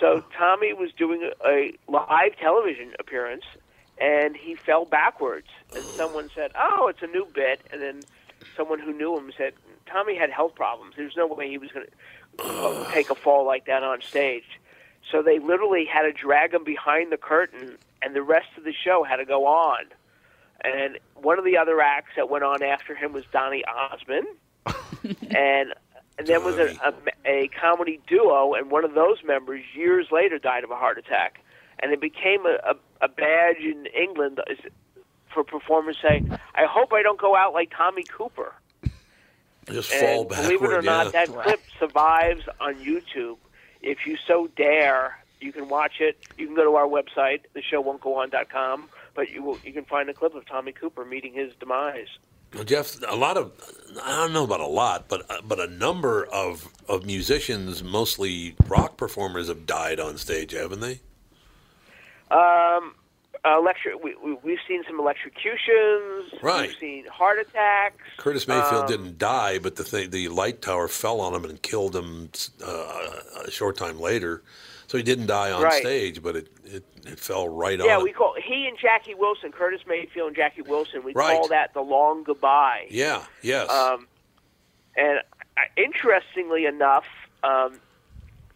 So 0.00 0.24
Tommy 0.36 0.72
was 0.72 0.92
doing 0.92 1.28
a, 1.44 1.48
a 1.48 1.74
live 1.88 2.36
television 2.40 2.92
appearance, 2.98 3.44
and 4.00 4.36
he 4.36 4.54
fell 4.54 4.84
backwards. 4.84 5.48
And 5.74 5.84
someone 5.84 6.30
said, 6.34 6.52
"Oh, 6.58 6.88
it's 6.88 7.02
a 7.02 7.06
new 7.06 7.26
bit." 7.32 7.60
And 7.72 7.80
then 7.80 8.00
someone 8.56 8.78
who 8.78 8.92
knew 8.92 9.16
him 9.16 9.32
said, 9.36 9.54
"Tommy 9.86 10.16
had 10.16 10.30
health 10.30 10.54
problems. 10.54 10.94
There's 10.96 11.16
no 11.16 11.26
way 11.26 11.48
he 11.48 11.58
was 11.58 11.70
going 11.70 11.86
to 11.86 12.86
take 12.92 13.10
a 13.10 13.14
fall 13.14 13.44
like 13.44 13.66
that 13.66 13.82
on 13.82 14.00
stage." 14.02 14.60
So 15.10 15.22
they 15.22 15.38
literally 15.38 15.84
had 15.84 16.02
to 16.02 16.12
drag 16.12 16.52
him 16.52 16.64
behind 16.64 17.10
the 17.12 17.16
curtain, 17.16 17.78
and 18.02 18.14
the 18.14 18.22
rest 18.22 18.48
of 18.56 18.64
the 18.64 18.72
show 18.72 19.04
had 19.04 19.16
to 19.16 19.24
go 19.24 19.46
on. 19.46 19.84
And 20.62 20.98
one 21.14 21.38
of 21.38 21.44
the 21.44 21.56
other 21.56 21.80
acts 21.80 22.10
that 22.16 22.28
went 22.28 22.44
on 22.44 22.62
after 22.62 22.94
him 22.94 23.12
was 23.12 23.24
Donny 23.32 23.62
Osmond, 23.64 24.26
and 25.30 25.74
and 26.18 26.26
then 26.26 26.44
was 26.44 26.56
a, 26.56 26.74
a, 26.84 26.92
a 27.24 27.48
comedy 27.48 28.00
duo, 28.08 28.54
and 28.54 28.70
one 28.70 28.84
of 28.84 28.94
those 28.94 29.18
members 29.24 29.62
years 29.74 30.08
later 30.10 30.38
died 30.38 30.64
of 30.64 30.70
a 30.72 30.76
heart 30.76 30.98
attack, 30.98 31.44
and 31.78 31.92
it 31.92 32.00
became 32.00 32.44
a, 32.44 32.58
a, 32.72 32.74
a 33.02 33.08
badge 33.08 33.58
in 33.60 33.86
England 33.86 34.40
for 35.32 35.44
performers 35.44 35.96
saying, 36.02 36.36
"I 36.56 36.64
hope 36.64 36.92
I 36.92 37.02
don't 37.02 37.20
go 37.20 37.36
out 37.36 37.52
like 37.52 37.70
Tommy 37.76 38.02
Cooper." 38.02 38.52
Just 39.70 39.92
fall 39.92 40.20
And 40.22 40.28
backward. 40.28 40.42
believe 40.44 40.62
it 40.62 40.72
or 40.72 40.82
yeah. 40.82 41.02
not, 41.04 41.12
that 41.12 41.28
clip 41.28 41.60
survives 41.78 42.42
on 42.58 42.74
YouTube. 42.76 43.36
If 43.82 44.06
you 44.06 44.16
so 44.26 44.48
dare, 44.56 45.17
you 45.40 45.52
can 45.52 45.68
watch 45.68 46.00
it. 46.00 46.18
You 46.36 46.46
can 46.46 46.54
go 46.56 46.64
to 46.64 46.74
our 46.76 46.86
website, 46.86 47.40
theshowwon'tgoon.com, 47.54 48.88
but 49.14 49.30
you 49.30 49.42
will, 49.42 49.58
you 49.64 49.72
can 49.72 49.84
find 49.84 50.08
a 50.08 50.14
clip 50.14 50.34
of 50.34 50.46
Tommy 50.46 50.72
Cooper 50.72 51.04
meeting 51.04 51.32
his 51.32 51.52
demise. 51.60 52.08
Well, 52.54 52.64
Jeff, 52.64 52.96
a 53.06 53.14
lot 53.14 53.36
of 53.36 53.52
I 54.02 54.16
don't 54.16 54.32
know 54.32 54.44
about 54.44 54.60
a 54.60 54.66
lot, 54.66 55.08
but 55.08 55.22
but 55.46 55.60
a 55.60 55.66
number 55.66 56.24
of 56.32 56.66
of 56.88 57.04
musicians, 57.04 57.82
mostly 57.84 58.54
rock 58.66 58.96
performers, 58.96 59.48
have 59.48 59.66
died 59.66 60.00
on 60.00 60.16
stage, 60.16 60.52
haven't 60.52 60.80
they? 60.80 61.00
Um, 62.30 62.94
electri- 63.44 64.02
we, 64.02 64.14
we, 64.24 64.34
we've 64.42 64.58
seen 64.66 64.82
some 64.86 64.98
electrocutions. 64.98 66.32
Right. 66.42 66.68
We've 66.68 66.78
seen 66.78 67.06
heart 67.06 67.38
attacks. 67.38 67.96
Curtis 68.16 68.48
Mayfield 68.48 68.82
Um, 68.82 68.86
didn't 68.88 69.18
die, 69.18 69.58
but 69.58 69.76
the 69.76 69.84
thing, 69.84 70.10
the 70.10 70.28
light 70.28 70.62
tower 70.62 70.88
fell 70.88 71.20
on 71.20 71.34
him 71.34 71.44
and 71.44 71.60
killed 71.62 71.94
him 71.96 72.30
uh, 72.64 73.10
a 73.46 73.50
short 73.50 73.76
time 73.76 74.00
later. 74.00 74.42
So 74.88 74.96
he 74.96 75.04
didn't 75.04 75.26
die 75.26 75.52
on 75.52 75.62
Right. 75.62 75.80
stage, 75.82 76.22
but 76.22 76.34
it, 76.34 76.48
it, 76.64 76.82
it 77.06 77.18
fell 77.20 77.46
right 77.48 77.78
over. 77.78 77.88
Yeah, 77.88 77.98
on 77.98 78.04
we 78.04 78.12
call 78.12 78.34
he 78.42 78.66
and 78.66 78.76
Jackie 78.78 79.14
Wilson, 79.14 79.52
Curtis 79.52 79.82
Mayfield 79.86 80.28
and 80.28 80.36
Jackie 80.36 80.62
Wilson. 80.62 81.04
We 81.04 81.12
Right. 81.12 81.36
call 81.38 81.48
that 81.48 81.74
the 81.74 81.82
long 81.82 82.24
goodbye. 82.24 82.86
Yeah, 82.90 83.22
yes. 83.42 83.68
Um, 83.70 84.08
and 84.96 85.18
uh, 85.58 85.60
interestingly 85.76 86.64
enough, 86.64 87.04
um, 87.44 87.78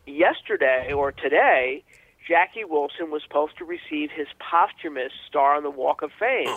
yesterday 0.07 0.93
or 0.93 1.12
today, 1.12 1.85
Jackie 2.27 2.65
Wilson 2.65 3.11
was 3.11 3.23
supposed 3.23 3.59
to 3.59 3.65
receive 3.65 4.11
his 4.11 4.29
posthumous 4.39 5.12
Star 5.29 5.55
on 5.57 5.62
the 5.62 5.71
Walk 5.71 6.03
of 6.03 6.12
Fame. 6.19 6.49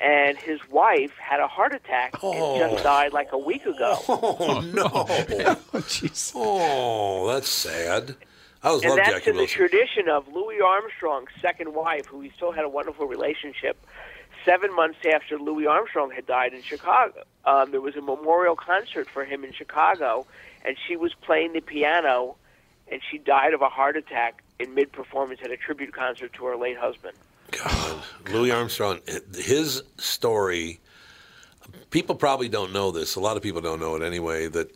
And 0.00 0.36
his 0.36 0.58
wife 0.68 1.12
had 1.18 1.38
a 1.40 1.46
heart 1.46 1.74
attack 1.74 2.14
and 2.22 2.70
just 2.70 2.82
died 2.82 3.12
like 3.12 3.32
a 3.32 3.38
week 3.38 3.66
ago. 3.66 3.98
oh, 4.08 4.60
no. 4.72 4.88
Jeez. 5.82 6.32
oh, 6.34 7.28
that's 7.32 7.48
sad. 7.48 8.16
I 8.62 8.68
always 8.68 8.84
and 8.84 8.96
that's 8.98 9.10
Jackie 9.10 9.30
in 9.30 9.36
the 9.36 9.46
tradition 9.46 10.08
of 10.08 10.28
Louis 10.32 10.60
Armstrong's 10.60 11.30
second 11.40 11.74
wife, 11.74 12.06
who 12.06 12.20
he 12.20 12.30
still 12.36 12.52
had 12.52 12.64
a 12.64 12.68
wonderful 12.68 13.06
relationship. 13.06 13.76
Seven 14.44 14.74
months 14.74 14.98
after 15.12 15.38
Louis 15.38 15.66
Armstrong 15.66 16.10
had 16.10 16.26
died 16.26 16.52
in 16.52 16.62
Chicago, 16.62 17.22
um, 17.44 17.70
there 17.70 17.80
was 17.80 17.96
a 17.96 18.00
memorial 18.00 18.56
concert 18.56 19.08
for 19.08 19.24
him 19.24 19.44
in 19.44 19.52
Chicago, 19.52 20.26
and 20.64 20.76
she 20.86 20.96
was 20.96 21.12
playing 21.14 21.52
the 21.52 21.60
piano, 21.60 22.36
and 22.90 23.00
she 23.10 23.18
died 23.18 23.54
of 23.54 23.62
a 23.62 23.68
heart 23.68 23.96
attack 23.96 24.42
in 24.58 24.74
mid-performance 24.74 25.40
at 25.44 25.50
a 25.50 25.56
tribute 25.56 25.92
concert 25.92 26.32
to 26.34 26.44
her 26.44 26.56
late 26.56 26.76
husband. 26.78 27.16
God, 27.50 28.02
Louis 28.30 28.50
Armstrong, 28.50 29.00
his 29.34 29.82
story. 29.98 30.80
People 31.90 32.14
probably 32.14 32.48
don't 32.48 32.72
know 32.72 32.90
this. 32.90 33.16
A 33.16 33.20
lot 33.20 33.36
of 33.36 33.42
people 33.42 33.60
don't 33.60 33.80
know 33.80 33.96
it 33.96 34.02
anyway. 34.02 34.48
That 34.48 34.70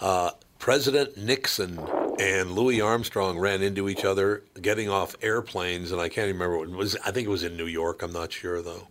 uh, 0.00 0.30
President 0.58 1.16
Nixon 1.16 1.78
and 2.18 2.52
Louis 2.52 2.80
Armstrong 2.80 3.38
ran 3.38 3.62
into 3.62 3.88
each 3.88 4.04
other 4.04 4.42
getting 4.60 4.88
off 4.88 5.14
airplanes, 5.22 5.92
and 5.92 6.00
I 6.00 6.08
can't 6.08 6.26
remember 6.28 6.58
what 6.58 6.68
it 6.68 6.74
was. 6.74 6.96
I 7.04 7.10
think 7.10 7.26
it 7.26 7.30
was 7.30 7.42
in 7.44 7.56
New 7.56 7.66
York. 7.66 8.02
I'm 8.02 8.12
not 8.12 8.32
sure 8.32 8.62
though. 8.62 8.88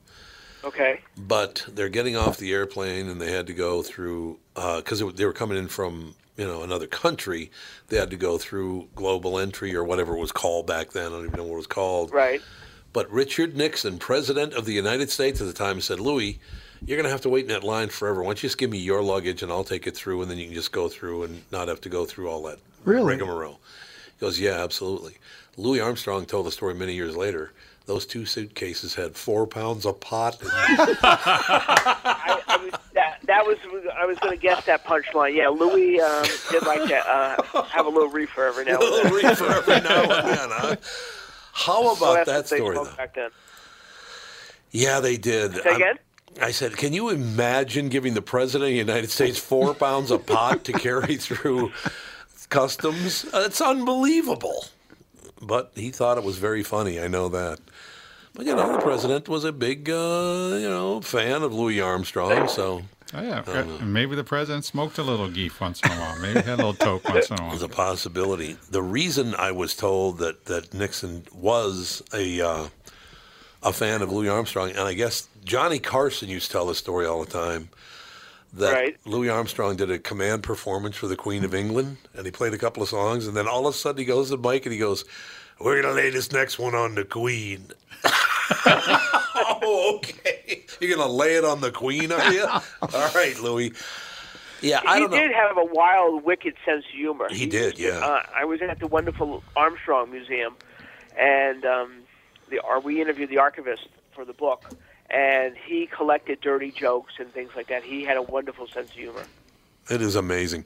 Okay. 0.63 0.99
but 1.15 1.65
they're 1.69 1.87
getting 1.87 2.17
off 2.17 2.37
the 2.37 2.51
airplane 2.51 3.07
and 3.07 3.21
they 3.21 3.31
had 3.31 3.47
to 3.47 3.53
go 3.53 3.81
through 3.83 4.37
uh, 4.55 4.77
because 4.77 4.99
they 5.13 5.25
were 5.25 5.31
coming 5.31 5.57
in 5.57 5.67
from 5.69 6.15
you 6.35 6.45
know 6.45 6.61
another 6.63 6.87
country. 6.87 7.51
They 7.87 7.97
had 7.97 8.09
to 8.09 8.17
go 8.17 8.37
through 8.37 8.89
global 8.95 9.37
entry 9.39 9.75
or 9.75 9.83
whatever 9.83 10.15
it 10.15 10.19
was 10.19 10.31
called 10.31 10.67
back 10.67 10.91
then. 10.91 11.07
I 11.07 11.09
don't 11.09 11.25
even 11.25 11.37
know 11.37 11.43
what 11.43 11.53
it 11.53 11.57
was 11.57 11.67
called. 11.67 12.11
Right. 12.11 12.41
But 12.91 13.09
Richard 13.11 13.55
Nixon, 13.55 13.97
president 13.99 14.53
of 14.53 14.65
the 14.65 14.73
United 14.73 15.09
States 15.09 15.39
at 15.39 15.47
the 15.47 15.53
time, 15.53 15.79
said, 15.79 15.99
"Louis, 15.99 16.39
you're 16.85 16.97
going 16.97 17.05
to 17.05 17.11
have 17.11 17.21
to 17.21 17.29
wait 17.29 17.43
in 17.45 17.49
that 17.49 17.63
line 17.63 17.89
forever. 17.89 18.21
Why 18.21 18.27
don't 18.29 18.43
you 18.43 18.47
just 18.47 18.57
give 18.57 18.69
me 18.69 18.77
your 18.77 19.01
luggage 19.01 19.41
and 19.43 19.51
I'll 19.51 19.63
take 19.63 19.87
it 19.87 19.95
through, 19.95 20.21
and 20.21 20.29
then 20.31 20.37
you 20.37 20.45
can 20.45 20.53
just 20.53 20.71
go 20.71 20.87
through 20.89 21.23
and 21.23 21.43
not 21.51 21.67
have 21.67 21.81
to 21.81 21.89
go 21.89 22.05
through 22.05 22.29
all 22.29 22.43
that 22.43 22.59
Really? 22.85 23.15
rigmarole." 23.17 23.59
He 24.19 24.25
goes, 24.25 24.39
"Yeah, 24.39 24.63
absolutely." 24.63 25.17
Louis 25.57 25.79
Armstrong 25.79 26.25
told 26.25 26.45
the 26.45 26.51
story 26.51 26.73
many 26.75 26.93
years 26.93 27.15
later. 27.17 27.51
Those 27.87 28.05
two 28.05 28.25
suitcases 28.25 28.93
had 28.95 29.15
four 29.15 29.47
pounds 29.47 29.85
of 29.85 29.99
pot. 30.01 30.37
I, 30.43 32.41
I 32.47 32.57
was, 32.57 32.71
that, 32.93 33.19
that 33.23 33.45
was 33.45 33.57
I 33.97 34.05
was 34.05 34.17
going 34.19 34.33
to 34.37 34.41
guess 34.41 34.65
that 34.65 34.83
punchline. 34.85 35.33
Yeah, 35.35 35.47
Louis 35.47 35.99
um, 36.01 36.25
did 36.51 36.63
like 36.63 36.87
to 36.89 36.97
uh, 36.97 37.63
have 37.63 37.85
a 37.85 37.89
little 37.89 38.09
reefer 38.09 38.45
every 38.45 38.65
now 38.65 38.71
a 38.81 38.83
and 38.83 38.83
then. 38.83 39.13
little 39.13 39.29
reefer 39.29 39.45
every 39.45 39.79
now 39.81 40.01
and 40.01 40.27
then. 40.27 40.49
Huh? 40.51 40.75
How 41.53 41.95
about 41.95 42.25
that's 42.25 42.49
that 42.49 42.55
they 42.55 42.57
story, 42.57 42.75
smoked 42.75 42.91
though? 42.91 42.97
Back 42.97 43.13
then. 43.15 43.29
Yeah, 44.71 44.99
they 44.99 45.17
did. 45.17 45.53
Say 45.55 45.61
I'm- 45.69 45.75
again? 45.77 45.99
I 46.41 46.51
said, 46.51 46.77
can 46.77 46.93
you 46.93 47.09
imagine 47.09 47.89
giving 47.89 48.13
the 48.13 48.21
president 48.21 48.67
of 48.69 48.73
the 48.73 48.77
United 48.93 49.09
States 49.09 49.39
four 49.39 49.73
pounds 49.85 50.11
of 50.11 50.25
pot 50.25 50.63
to 50.65 50.73
carry 50.73 51.15
through 51.15 51.71
customs? 52.49 53.25
Uh, 53.33 53.43
It's 53.45 53.61
unbelievable. 53.61 54.65
But 55.41 55.71
he 55.75 55.91
thought 55.91 56.17
it 56.17 56.23
was 56.23 56.37
very 56.37 56.63
funny. 56.63 56.99
I 56.99 57.07
know 57.07 57.29
that. 57.29 57.59
But 58.33 58.45
you 58.45 58.55
know, 58.55 58.73
the 58.73 58.79
president 58.79 59.27
was 59.27 59.43
a 59.45 59.51
big, 59.51 59.89
uh, 59.89 60.57
you 60.59 60.69
know, 60.69 61.01
fan 61.01 61.41
of 61.43 61.53
Louis 61.53 61.81
Armstrong. 61.81 62.47
So 62.47 62.83
Oh, 63.13 63.21
yeah. 63.21 63.41
and 63.47 63.93
maybe 63.93 64.15
the 64.17 64.23
president 64.23 64.65
smoked 64.65 64.97
a 64.97 65.03
little 65.03 65.29
geef 65.29 65.61
once 65.61 65.79
in 65.81 65.89
a 65.91 65.95
while. 65.95 66.19
Maybe 66.19 66.41
had 66.41 66.55
a 66.59 66.67
little 66.67 66.73
toke 66.73 67.07
once 67.07 67.29
in 67.29 67.39
a 67.39 67.41
while. 67.41 67.51
There's 67.51 67.61
a 67.63 67.69
possibility. 67.69 68.57
The 68.69 68.83
reason 68.83 69.33
I 69.33 69.51
was 69.51 69.75
told 69.75 70.17
that, 70.19 70.45
that 70.45 70.73
Nixon 70.73 71.23
was 71.33 72.03
a 72.13 72.41
uh, 72.41 72.67
a 73.63 73.71
fan 73.73 74.01
of 74.01 74.11
Louis 74.11 74.27
Armstrong, 74.29 74.69
and 74.71 74.79
I 74.81 74.93
guess 74.93 75.29
Johnny 75.47 75.79
Carson 75.79 76.27
used 76.29 76.47
to 76.47 76.51
tell 76.51 76.65
the 76.67 76.75
story 76.75 77.05
all 77.05 77.23
the 77.23 77.31
time 77.31 77.69
that 78.53 78.73
Right. 78.73 78.97
Louis 79.05 79.29
Armstrong 79.29 79.75
did 79.77 79.89
a 79.89 79.97
command 79.97 80.43
performance 80.43 80.95
for 80.95 81.07
the 81.07 81.15
Queen 81.15 81.43
of 81.45 81.55
England, 81.55 81.97
and 82.13 82.25
he 82.25 82.31
played 82.31 82.53
a 82.53 82.57
couple 82.57 82.83
of 82.83 82.89
songs, 82.89 83.27
and 83.27 83.35
then 83.35 83.47
all 83.47 83.65
of 83.65 83.73
a 83.73 83.77
sudden 83.77 83.99
he 83.99 84.05
goes 84.05 84.29
to 84.29 84.37
the 84.37 84.49
mic 84.49 84.65
and 84.65 84.73
he 84.73 84.79
goes, 84.79 85.05
"We're 85.59 85.81
gonna 85.81 85.93
lay 85.93 86.09
this 86.09 86.31
next 86.31 86.59
one 86.59 86.75
on 86.75 86.95
the 86.95 87.05
Queen." 87.05 87.71
oh, 88.65 89.95
okay. 89.97 90.63
You're 90.79 90.95
gonna 90.97 91.11
lay 91.11 91.35
it 91.35 91.45
on 91.45 91.61
the 91.61 91.71
Queen, 91.71 92.11
are 92.11 92.33
you? 92.33 92.45
all 92.81 93.11
right, 93.15 93.39
Louis. 93.39 93.73
Yeah, 94.61 94.81
I 94.87 94.95
he 94.95 95.01
don't 95.01 95.11
know. 95.11 95.17
did 95.17 95.31
have 95.33 95.57
a 95.57 95.65
wild, 95.65 96.23
wicked 96.23 96.55
sense 96.65 96.83
of 96.85 96.91
humor. 96.91 97.27
He 97.29 97.45
did, 97.45 97.77
yeah. 97.77 97.99
Uh, 97.99 98.23
I 98.35 98.45
was 98.45 98.61
at 98.61 98.79
the 98.79 98.87
wonderful 98.87 99.43
Armstrong 99.55 100.09
Museum, 100.11 100.55
and 101.17 101.63
um, 101.63 101.91
the, 102.49 102.59
we 102.83 102.99
interviewed 102.99 103.29
the 103.29 103.37
archivist 103.37 103.87
for 104.13 104.25
the 104.25 104.33
book, 104.33 104.65
and 105.09 105.55
he 105.55 105.87
collected 105.87 106.41
dirty 106.41 106.71
jokes 106.71 107.13
and 107.19 107.31
things 107.31 107.51
like 107.55 107.67
that. 107.67 107.83
He 107.83 108.03
had 108.03 108.17
a 108.17 108.21
wonderful 108.21 108.67
sense 108.67 108.89
of 108.89 108.95
humor. 108.95 109.23
It 109.89 110.01
is 110.01 110.15
amazing. 110.15 110.65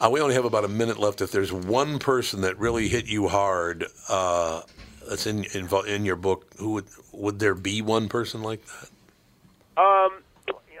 Uh, 0.00 0.08
we 0.10 0.20
only 0.20 0.34
have 0.34 0.44
about 0.44 0.64
a 0.64 0.68
minute 0.68 0.98
left. 0.98 1.20
If 1.20 1.30
there's 1.30 1.52
one 1.52 1.98
person 1.98 2.40
that 2.42 2.58
really 2.58 2.88
hit 2.88 3.06
you 3.06 3.28
hard, 3.28 3.86
uh, 4.08 4.62
that's 5.08 5.26
in, 5.26 5.44
in 5.54 5.68
in 5.86 6.04
your 6.04 6.16
book, 6.16 6.46
who 6.58 6.72
would 6.72 6.86
would 7.12 7.38
there 7.38 7.54
be 7.54 7.82
one 7.82 8.08
person 8.08 8.42
like 8.42 8.62
that? 8.66 8.88
Um, 9.82 10.22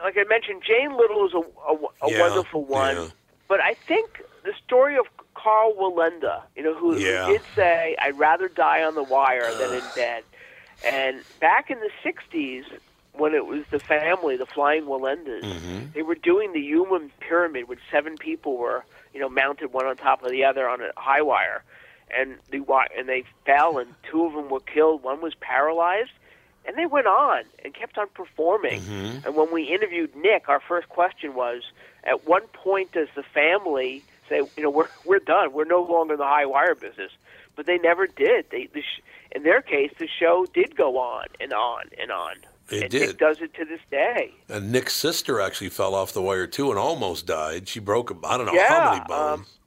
like 0.02 0.16
I 0.16 0.24
mentioned, 0.28 0.62
Jane 0.66 0.96
Little 0.96 1.26
is 1.26 1.34
a, 1.34 1.38
a, 1.38 2.08
a 2.08 2.12
Yeah, 2.12 2.20
wonderful 2.20 2.64
one, 2.64 2.96
yeah. 2.96 3.08
but 3.48 3.60
I 3.60 3.74
think 3.74 4.22
the 4.44 4.52
story 4.64 4.96
of 4.96 5.06
Karl 5.34 5.74
Wallenda, 5.74 6.42
you 6.56 6.62
know, 6.62 6.74
who, 6.74 6.92
who 6.94 6.98
did 6.98 7.42
say, 7.54 7.96
"I'd 8.00 8.18
rather 8.18 8.48
die 8.48 8.82
on 8.82 8.94
the 8.94 9.02
wire 9.02 9.52
than 9.54 9.74
in 9.74 9.82
bed," 9.96 10.24
and 10.84 11.22
back 11.40 11.70
in 11.70 11.78
the 11.80 11.90
'60s, 12.04 12.64
when 13.14 13.34
it 13.34 13.46
was 13.46 13.64
the 13.70 13.78
family, 13.78 14.36
the 14.36 14.46
Flying 14.46 14.84
Wallendas, 14.84 15.42
Mm-hmm. 15.42 15.86
they 15.94 16.02
were 16.02 16.14
doing 16.14 16.52
the 16.52 16.60
human 16.60 17.10
pyramid, 17.20 17.68
which 17.68 17.80
seven 17.90 18.16
people 18.16 18.56
were, 18.56 18.84
you 19.12 19.20
know, 19.20 19.28
mounted 19.28 19.72
one 19.72 19.86
on 19.86 19.96
top 19.96 20.22
of 20.22 20.30
the 20.30 20.44
other 20.44 20.68
on 20.68 20.80
a 20.80 20.90
high 20.96 21.22
wire, 21.22 21.62
and 22.16 22.36
the 22.50 22.64
and 22.96 23.08
they 23.08 23.24
fell, 23.44 23.78
and 23.78 23.92
two 24.10 24.24
of 24.24 24.32
them 24.32 24.48
were 24.48 24.60
killed. 24.60 25.02
One 25.02 25.20
was 25.20 25.34
paralyzed, 25.40 26.10
and 26.64 26.76
they 26.76 26.86
went 26.86 27.06
on 27.06 27.42
and 27.64 27.74
kept 27.74 27.98
on 27.98 28.08
performing. 28.14 28.80
Mm-hmm. 28.80 29.26
And 29.26 29.36
when 29.36 29.52
we 29.52 29.64
interviewed 29.64 30.14
Nick, 30.16 30.48
our 30.48 30.60
first 30.60 30.88
question 30.88 31.34
was, 31.34 31.62
at 32.04 32.26
what 32.26 32.52
point 32.52 32.92
does 32.92 33.08
the 33.14 33.22
family 33.22 34.02
say, 34.28 34.40
you 34.56 34.62
know, 34.62 34.70
we're 34.78 34.88
we're 35.04 35.18
done, 35.18 35.52
we're 35.52 35.64
no 35.64 35.82
longer 35.82 36.14
in 36.14 36.18
the 36.18 36.24
high 36.26 36.46
wire 36.46 36.74
business? 36.74 37.12
But 37.56 37.66
they 37.66 37.76
never 37.76 38.06
did. 38.06 38.46
They, 38.50 38.68
the 38.72 38.80
sh- 38.80 39.02
in 39.32 39.42
their 39.42 39.60
case, 39.60 39.92
the 39.98 40.08
show 40.08 40.46
did 40.54 40.74
go 40.74 40.96
on 40.98 41.26
and 41.38 41.52
on 41.52 41.84
and 42.00 42.10
on. 42.10 42.36
It 42.72 42.82
and 42.82 42.90
did. 42.90 43.08
Nick 43.08 43.18
does 43.18 43.40
it 43.40 43.54
to 43.54 43.64
this 43.64 43.80
day. 43.90 44.32
And 44.48 44.72
Nick's 44.72 44.94
sister 44.94 45.40
actually 45.40 45.68
fell 45.68 45.94
off 45.94 46.12
the 46.12 46.22
wire 46.22 46.46
too 46.46 46.70
and 46.70 46.78
almost 46.78 47.26
died. 47.26 47.68
She 47.68 47.80
broke 47.80 48.10
I 48.24 48.36
don't 48.36 48.46
know 48.46 48.54
Yeah, 48.54 48.68
how 48.68 48.90
many 48.90 49.00
um, 49.02 49.06
bones. 49.08 49.58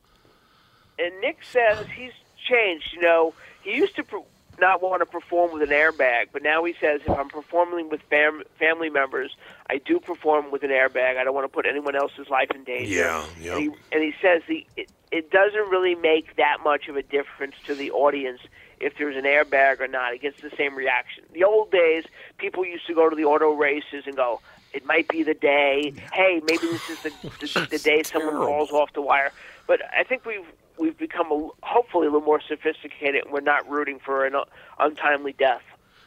And 0.97 1.19
Nick 1.21 1.39
says 1.43 1.85
he's 1.95 2.13
changed. 2.47 2.93
You 2.93 3.01
know, 3.01 3.33
he 3.61 3.75
used 3.75 3.95
to 3.97 4.03
per- 4.03 4.21
not 4.59 4.81
want 4.81 5.01
to 5.01 5.05
perform 5.05 5.51
with 5.51 5.61
an 5.61 5.75
airbag, 5.75 6.27
but 6.31 6.41
now 6.41 6.63
he 6.63 6.73
says 6.79 7.01
if 7.05 7.09
I'm 7.09 7.29
performing 7.29 7.89
with 7.89 8.01
fam- 8.09 8.43
family 8.57 8.89
members, 8.89 9.35
I 9.69 9.77
do 9.79 9.99
perform 9.99 10.51
with 10.51 10.63
an 10.63 10.69
airbag. 10.69 11.17
I 11.17 11.23
don't 11.23 11.35
want 11.35 11.45
to 11.45 11.53
put 11.53 11.65
anyone 11.65 11.95
else's 11.95 12.29
life 12.29 12.49
in 12.55 12.63
danger. 12.63 12.93
Yeah, 12.95 13.25
yeah. 13.41 13.53
And 13.55 13.61
he, 13.61 13.69
and 13.91 14.03
he 14.03 14.13
says 14.21 14.41
the 14.47 14.65
it, 14.77 14.89
it 15.11 15.31
doesn't 15.31 15.69
really 15.69 15.95
make 15.95 16.35
that 16.37 16.57
much 16.63 16.87
of 16.87 16.95
a 16.95 17.03
difference 17.03 17.55
to 17.65 17.75
the 17.75 17.91
audience 17.91 18.41
if 18.79 18.93
there's 18.97 19.15
an 19.15 19.23
airbag 19.23 19.79
or 19.79 19.87
not. 19.87 20.13
It 20.13 20.21
gets 20.21 20.41
the 20.41 20.51
same 20.57 20.75
reaction. 20.75 21.23
The 21.33 21.43
old 21.43 21.71
days, 21.71 22.03
people 22.37 22.65
used 22.65 22.85
to 22.87 22.93
go 22.93 23.09
to 23.09 23.15
the 23.15 23.25
auto 23.25 23.53
races 23.53 24.03
and 24.05 24.15
go. 24.15 24.41
It 24.73 24.85
might 24.85 25.07
be 25.07 25.23
the 25.23 25.33
day. 25.33 25.93
Hey, 26.11 26.41
maybe 26.45 26.67
this 26.67 26.89
is 26.89 27.01
the, 27.03 27.11
the, 27.39 27.67
the 27.71 27.79
day 27.79 28.03
someone 28.03 28.33
terrible. 28.33 28.47
falls 28.47 28.71
off 28.71 28.91
the 28.93 29.01
wire. 29.01 29.31
But 29.67 29.79
I 29.97 30.03
think 30.03 30.25
we've 30.25 30.45
we've 30.77 30.97
become 30.97 31.31
a, 31.31 31.49
hopefully 31.63 32.07
a 32.07 32.11
little 32.11 32.25
more 32.25 32.41
sophisticated. 32.41 33.23
and 33.23 33.31
We're 33.33 33.39
not 33.39 33.69
rooting 33.69 33.99
for 33.99 34.25
an 34.25 34.35
uh, 34.35 34.43
untimely 34.79 35.33
death. 35.33 35.61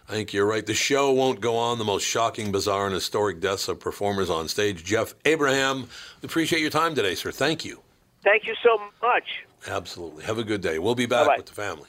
I 0.09 0.13
think 0.13 0.33
you're 0.33 0.47
right. 0.47 0.65
The 0.65 0.75
show 0.75 1.13
won't 1.13 1.41
go 1.41 1.57
on. 1.57 1.79
The 1.79 1.85
most 1.85 2.05
shocking, 2.05 2.51
bizarre, 2.53 2.87
and 2.87 2.95
historic 2.95 3.41
deaths 3.41 3.69
of 3.69 3.79
performers 3.81 4.31
on 4.31 4.49
stage. 4.49 4.85
Jeff 4.85 5.15
Abraham, 5.25 5.89
appreciate 6.23 6.61
your 6.61 6.71
time 6.71 6.95
today, 6.95 7.15
sir. 7.15 7.31
Thank 7.31 7.65
you. 7.65 7.81
Thank 8.23 8.47
you 8.47 8.55
so 8.63 8.79
much. 9.03 9.45
Absolutely. 9.67 10.25
Have 10.25 10.39
a 10.39 10.45
good 10.45 10.61
day. 10.61 10.79
We'll 10.79 10.95
be 10.95 11.07
back 11.07 11.27
Bye-bye. 11.27 11.37
with 11.39 11.47
the 11.47 11.55
family. 11.55 11.89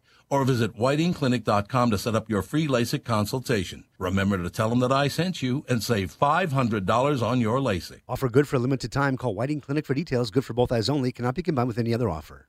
or 0.31 0.45
visit 0.45 0.75
whitingclinic.com 0.75 1.91
to 1.91 1.97
set 1.97 2.15
up 2.15 2.29
your 2.29 2.41
free 2.41 2.67
LASIK 2.67 3.03
consultation. 3.03 3.83
Remember 3.99 4.37
to 4.41 4.49
tell 4.49 4.69
them 4.69 4.79
that 4.79 4.91
I 4.91 5.09
sent 5.09 5.43
you 5.43 5.63
and 5.69 5.83
save 5.83 6.17
$500 6.17 7.21
on 7.21 7.39
your 7.41 7.59
LASIK. 7.59 7.99
Offer 8.07 8.29
good 8.29 8.47
for 8.47 8.55
a 8.55 8.59
limited 8.59 8.91
time. 8.91 9.17
Call 9.17 9.35
Whiting 9.35 9.61
Clinic 9.61 9.85
for 9.85 9.93
details. 9.93 10.31
Good 10.31 10.45
for 10.45 10.53
both 10.53 10.71
eyes 10.71 10.89
only. 10.89 11.11
Cannot 11.11 11.35
be 11.35 11.43
combined 11.43 11.67
with 11.67 11.77
any 11.77 11.93
other 11.93 12.09
offer. 12.09 12.47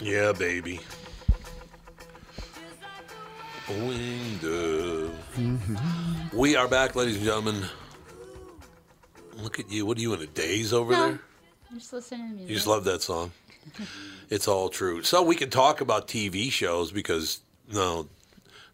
Yeah, 0.00 0.32
baby. 0.32 0.80
Winged 3.68 4.40
dove. 4.40 5.10
Mm-hmm. 5.36 6.36
We 6.38 6.56
are 6.56 6.68
back, 6.68 6.94
ladies 6.96 7.16
and 7.16 7.24
gentlemen. 7.24 7.64
Look 9.36 9.58
at 9.60 9.70
you. 9.70 9.84
What 9.84 9.98
are 9.98 10.00
you 10.00 10.14
in 10.14 10.22
a 10.22 10.26
daze 10.26 10.72
over 10.72 10.92
No. 10.92 11.06
there? 11.08 11.20
I'm 11.70 11.78
just 11.78 11.92
listening 11.92 12.28
to 12.28 12.34
music. 12.34 12.48
You 12.50 12.54
just 12.56 12.66
love 12.66 12.84
that 12.84 13.02
song. 13.02 13.32
It's 14.30 14.48
all 14.48 14.68
true. 14.68 15.02
So 15.02 15.22
we 15.22 15.36
can 15.36 15.50
talk 15.50 15.80
about 15.80 16.08
TV 16.08 16.50
shows 16.50 16.90
because 16.92 17.40
no, 17.72 18.08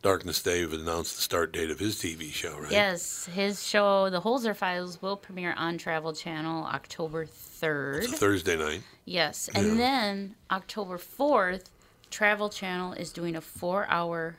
Darkness 0.03 0.41
Dave 0.43 0.73
announced 0.73 1.17
the 1.17 1.23
start 1.23 1.53
date 1.53 1.71
of 1.71 1.79
his 1.81 1.97
TV 1.97 2.31
show, 2.33 2.57
right? 2.59 2.71
Yes, 2.71 3.27
his 3.33 3.67
show, 3.67 4.11
The 4.11 4.21
Holzer 4.21 4.55
Files, 4.55 5.01
will 5.03 5.17
premiere 5.17 5.55
on 5.57 5.79
Travel 5.79 6.13
Channel 6.13 6.65
October 6.65 7.27
3rd. 7.27 8.05
It's 8.05 8.13
a 8.13 8.17
Thursday 8.17 8.57
night. 8.57 8.83
Yes, 9.05 9.49
and 9.55 9.79
then 9.81 10.37
October 10.51 10.99
4th, 10.99 11.65
Travel 12.11 12.49
Channel 12.49 12.93
is 12.93 13.11
doing 13.13 13.35
a 13.35 13.41
four 13.41 13.87
hour 13.89 14.37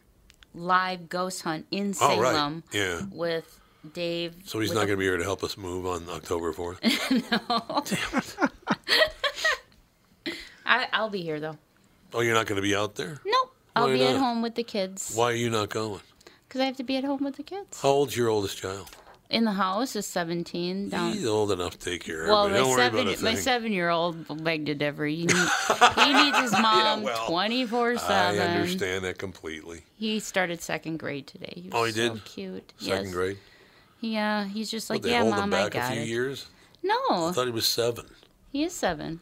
live 0.53 1.09
ghost 1.09 1.41
hunt 1.41 1.65
in 1.71 1.93
Oh, 1.99 2.17
right. 2.21 2.33
Salem 2.33 2.63
Yeah. 2.71 3.01
with 3.11 3.59
Dave. 3.93 4.35
So 4.45 4.59
he's 4.59 4.71
not 4.73 4.87
going 4.87 4.91
to 4.91 4.97
be 4.97 5.05
here 5.05 5.17
to 5.17 5.23
help 5.23 5.43
us 5.43 5.57
move 5.57 5.85
on 5.85 6.05
October 6.09 6.53
4th? 6.53 6.79
I, 10.65 10.87
I'll 10.93 11.09
be 11.09 11.21
here 11.21 11.39
though. 11.39 11.57
Oh, 12.13 12.21
you're 12.21 12.33
not 12.33 12.47
going 12.47 12.55
to 12.57 12.61
be 12.61 12.75
out 12.75 12.95
there? 12.95 13.19
Nope. 13.25 13.51
I'll 13.75 13.87
Why 13.87 13.93
be 13.93 14.03
at 14.03 14.15
home 14.17 14.41
with 14.41 14.55
the 14.55 14.63
kids. 14.63 15.11
Why 15.15 15.31
are 15.31 15.35
you 15.35 15.49
not 15.49 15.69
going? 15.69 15.99
Because 16.47 16.61
I 16.61 16.65
have 16.65 16.77
to 16.77 16.83
be 16.83 16.95
at 16.95 17.03
home 17.03 17.23
with 17.23 17.35
the 17.35 17.43
kids. 17.43 17.81
How 17.81 17.89
old's 17.89 18.15
your 18.15 18.29
oldest 18.29 18.57
child? 18.57 18.89
In 19.29 19.43
the 19.43 19.51
house 19.51 19.95
is 19.95 20.05
17. 20.05 20.89
Down. 20.89 21.11
He's 21.11 21.25
old 21.25 21.51
enough 21.51 21.77
to 21.77 21.91
take 21.91 22.03
care 22.03 22.23
of 22.23 22.29
Well, 22.29 22.45
everybody. 22.45 22.63
my 22.63 22.77
Don't 22.77 22.95
worry 22.95 23.13
seven, 23.15 23.23
my 23.25 23.35
seven-year-old 23.35 24.43
begged 24.43 24.67
to 24.67 24.75
differ. 24.75 25.05
He, 25.05 25.25
need, 25.25 25.29
he 25.97 26.13
needs 26.13 26.39
his 26.39 26.51
mom 26.53 27.01
well, 27.03 27.27
twenty-four 27.27 27.93
I 27.93 27.97
seven. 27.97 28.41
understand 28.51 29.03
that 29.03 29.17
completely. 29.17 29.81
He 29.97 30.19
started 30.19 30.61
second 30.61 30.97
grade 30.99 31.25
today. 31.27 31.53
He 31.55 31.69
oh, 31.73 31.81
was 31.81 31.97
Oh, 31.97 32.01
he 32.01 32.07
so 32.07 32.13
did? 32.13 32.25
cute. 32.25 32.73
Second 32.77 33.05
yes. 33.05 33.13
grade? 33.13 33.37
Yeah, 34.01 34.45
he's 34.45 34.69
just 34.69 34.89
like, 34.89 35.01
they 35.01 35.11
yeah, 35.11 35.21
hold 35.21 35.31
mom, 35.31 35.43
him 35.45 35.53
I 35.53 35.63
back 35.63 35.75
a 35.75 35.77
got 35.79 35.93
few 35.93 36.01
it. 36.01 36.07
years? 36.07 36.47
No, 36.83 36.95
I 37.09 37.31
thought 37.33 37.45
he 37.45 37.51
was 37.51 37.65
seven. 37.65 38.05
he 38.51 38.63
is 38.63 38.73
seven. 38.73 39.19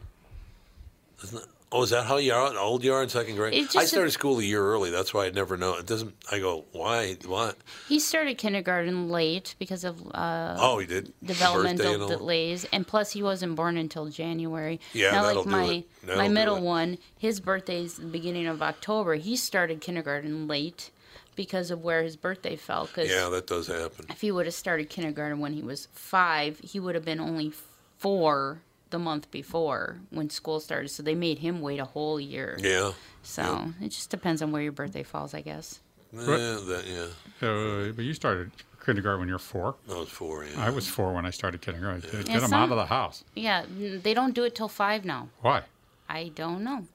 That, 1.32 1.46
oh, 1.72 1.82
is 1.82 1.90
that 1.90 2.04
how 2.04 2.18
you 2.18 2.34
are, 2.34 2.54
old 2.58 2.84
you 2.84 2.92
are 2.92 3.02
in 3.02 3.08
second 3.08 3.36
grade? 3.36 3.68
I 3.74 3.84
started 3.86 4.10
school 4.10 4.38
a 4.38 4.42
year 4.42 4.62
early. 4.62 4.90
That's 4.90 5.14
why 5.14 5.24
I 5.24 5.30
never 5.30 5.56
know. 5.56 5.76
It 5.76 5.86
doesn't. 5.86 6.14
I 6.30 6.38
go, 6.38 6.66
why? 6.72 7.16
What? 7.24 7.56
He 7.88 7.98
started 7.98 8.36
kindergarten 8.36 9.08
late 9.08 9.54
because 9.58 9.84
of 9.84 10.06
uh, 10.14 10.56
Oh, 10.58 10.78
he 10.78 10.86
did. 10.86 11.14
Developmental 11.24 12.06
delays, 12.06 12.66
and 12.72 12.86
plus 12.86 13.12
he 13.12 13.22
wasn't 13.22 13.56
born 13.56 13.78
until 13.78 14.10
January. 14.10 14.80
Yeah, 14.92 15.12
now, 15.12 15.22
that'll 15.22 15.44
like 15.44 15.44
do 15.44 15.50
my 15.50 15.64
it. 15.72 15.86
That'll 16.02 16.22
my 16.22 16.28
middle 16.28 16.60
one, 16.60 16.98
his 17.16 17.40
birthday's 17.40 17.96
the 17.96 18.04
beginning 18.04 18.46
of 18.46 18.60
October. 18.60 19.14
He 19.14 19.34
started 19.36 19.80
kindergarten 19.80 20.46
late 20.46 20.90
because 21.36 21.70
of 21.70 21.82
where 21.82 22.02
his 22.02 22.16
birthday 22.16 22.56
fell. 22.56 22.86
Cause 22.86 23.08
Yeah, 23.08 23.28
that 23.30 23.46
does 23.46 23.66
happen. 23.68 24.06
if 24.08 24.20
he 24.20 24.30
would 24.30 24.46
have 24.46 24.54
started 24.54 24.88
kindergarten 24.90 25.38
when 25.40 25.52
he 25.52 25.62
was 25.62 25.88
five, 25.92 26.58
he 26.60 26.78
would 26.80 26.94
have 26.94 27.04
been 27.04 27.20
only 27.20 27.52
four 27.98 28.60
the 28.90 28.98
month 28.98 29.30
before 29.30 30.00
when 30.10 30.30
school 30.30 30.60
started. 30.60 30.88
So 30.88 31.02
they 31.02 31.14
made 31.14 31.38
him 31.38 31.60
wait 31.60 31.80
a 31.80 31.84
whole 31.84 32.20
year. 32.20 32.56
Yeah. 32.60 32.92
So 33.22 33.70
it 33.80 33.88
just 33.88 34.10
depends 34.10 34.42
on 34.42 34.52
where 34.52 34.62
your 34.62 34.72
birthday 34.72 35.02
falls, 35.02 35.34
I 35.34 35.40
guess. 35.40 35.80
Yeah, 36.12 36.20
that, 36.26 36.84
yeah. 36.86 37.48
Uh, 37.48 37.92
but 37.92 38.04
you 38.04 38.12
started 38.14 38.52
kindergarten 38.84 39.20
when 39.20 39.28
you're 39.28 39.38
four. 39.38 39.74
I 39.90 39.94
was 39.98 40.08
four. 40.10 40.44
Yeah. 40.44 40.64
I 40.64 40.70
was 40.70 40.86
four 40.86 41.12
when 41.12 41.26
I 41.26 41.30
started 41.30 41.60
kindergarten. 41.60 42.02
Get 42.02 42.28
Yeah, 42.28 42.38
them 42.40 42.50
some- 42.50 42.54
out 42.62 42.70
of 42.70 42.76
the 42.76 42.86
house. 42.86 43.24
Yeah, 43.34 43.64
they 43.68 44.14
don't 44.14 44.34
do 44.34 44.44
it 44.44 44.54
till 44.54 44.68
five 44.68 45.04
now. 45.04 45.28
Why? 45.40 45.62
I 46.08 46.28
don't 46.34 46.62
know. 46.62 46.86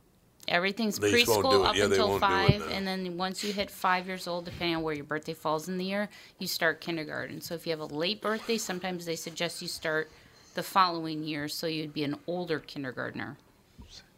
Everything's 0.49 0.97
They 0.99 1.11
just 1.11 1.27
won't 1.29 1.43
do 1.43 1.57
preschool 1.57 1.61
it. 1.63 1.67
up 1.67 1.75
Yeah, 1.75 1.85
they 1.87 1.95
until 1.95 2.09
won't 2.09 2.21
do 2.21 2.25
it 2.25 2.29
five, 2.29 2.59
now. 2.67 2.73
and 2.75 2.87
then 2.87 3.17
once 3.17 3.43
you 3.43 3.53
hit 3.53 3.69
five 3.71 4.07
years 4.07 4.27
old, 4.27 4.45
depending 4.45 4.75
on 4.75 4.81
where 4.81 4.93
your 4.95 5.03
birthday 5.05 5.33
falls 5.33 5.69
in 5.69 5.77
the 5.77 5.85
year, 5.85 6.09
you 6.39 6.47
start 6.47 6.81
kindergarten. 6.81 7.39
So 7.41 7.53
if 7.55 7.65
you 7.67 7.71
have 7.71 7.79
a 7.79 7.85
late 7.85 8.21
birthday, 8.21 8.57
sometimes 8.57 9.05
they 9.05 9.15
suggest 9.15 9.61
you 9.61 9.67
start 9.67 10.09
the 10.55 10.63
following 10.63 11.23
year, 11.23 11.47
so 11.47 11.67
you'd 11.67 11.93
be 11.93 12.03
an 12.03 12.17
older 12.27 12.59
kindergartner. 12.59 13.37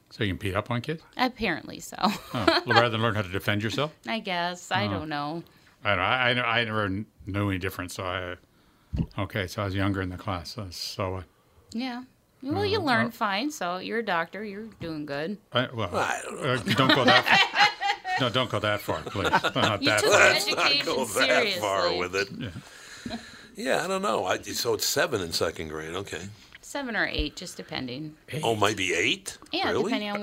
So 0.09 0.23
you 0.25 0.31
can 0.31 0.37
beat 0.37 0.55
up 0.55 0.69
on 0.71 0.81
kids? 0.81 1.03
Apparently 1.15 1.79
so. 1.79 1.95
Oh, 2.01 2.61
rather 2.67 2.89
than 2.89 3.01
learn 3.01 3.15
how 3.15 3.21
to 3.21 3.29
defend 3.29 3.63
yourself? 3.63 3.93
I 4.07 4.19
guess 4.19 4.71
I 4.71 4.85
Oh. 4.87 4.89
don't 4.89 5.09
know. 5.09 5.43
I 5.83 5.89
don't 5.89 5.97
know. 5.99 6.03
I, 6.03 6.31
I, 6.31 6.59
I 6.59 6.63
never 6.65 6.89
knew 7.25 7.49
any 7.49 7.59
difference. 7.59 7.93
So 7.95 8.03
I, 8.03 8.35
okay, 9.17 9.47
so 9.47 9.61
I 9.61 9.65
was 9.65 9.75
younger 9.75 10.01
in 10.01 10.09
the 10.09 10.17
class. 10.17 10.51
So, 10.51 10.67
so 10.69 11.15
uh, 11.15 11.21
Yeah. 11.73 12.03
Well, 12.43 12.65
you 12.65 12.79
learn 12.79 13.11
fine. 13.11 13.51
So 13.51 13.77
you're 13.77 13.99
a 13.99 14.05
doctor. 14.05 14.43
You're 14.43 14.67
doing 14.79 15.05
good. 15.05 15.37
I, 15.53 15.67
well, 15.73 15.89
uh, 15.95 16.57
don't 16.57 16.93
go 16.95 17.05
that. 17.05 17.25
Far. 17.25 17.67
no, 18.19 18.29
don't 18.33 18.49
go 18.49 18.59
that 18.59 18.81
far, 18.81 19.01
please. 19.01 19.29
Not 19.55 19.81
You 19.81 19.89
that 19.89 19.99
took 20.01 20.11
far. 20.11 20.21
it- 20.21 20.33
Let's 20.33 20.47
not 20.55 20.57
Education 20.65 20.85
go 20.85 21.05
that 21.05 21.53
far 21.59 21.95
with 21.97 22.15
it. 22.15 22.29
Yeah. 23.55 23.83
I 23.83 23.87
don't 23.87 24.01
know. 24.01 24.25
I, 24.25 24.39
so 24.41 24.73
it's 24.73 24.85
seven 24.85 25.21
in 25.21 25.31
second 25.31 25.67
grade. 25.69 25.93
Okay. 25.95 26.21
Seven 26.61 26.95
or 26.95 27.05
eight, 27.05 27.35
just 27.35 27.57
depending. 27.57 28.15
Oh, 28.43 28.55
maybe 28.55 28.93
eight. 28.93 29.37
Yeah, 29.51 29.71
really? 29.71 29.91
depending 29.91 30.09
on 30.11 30.21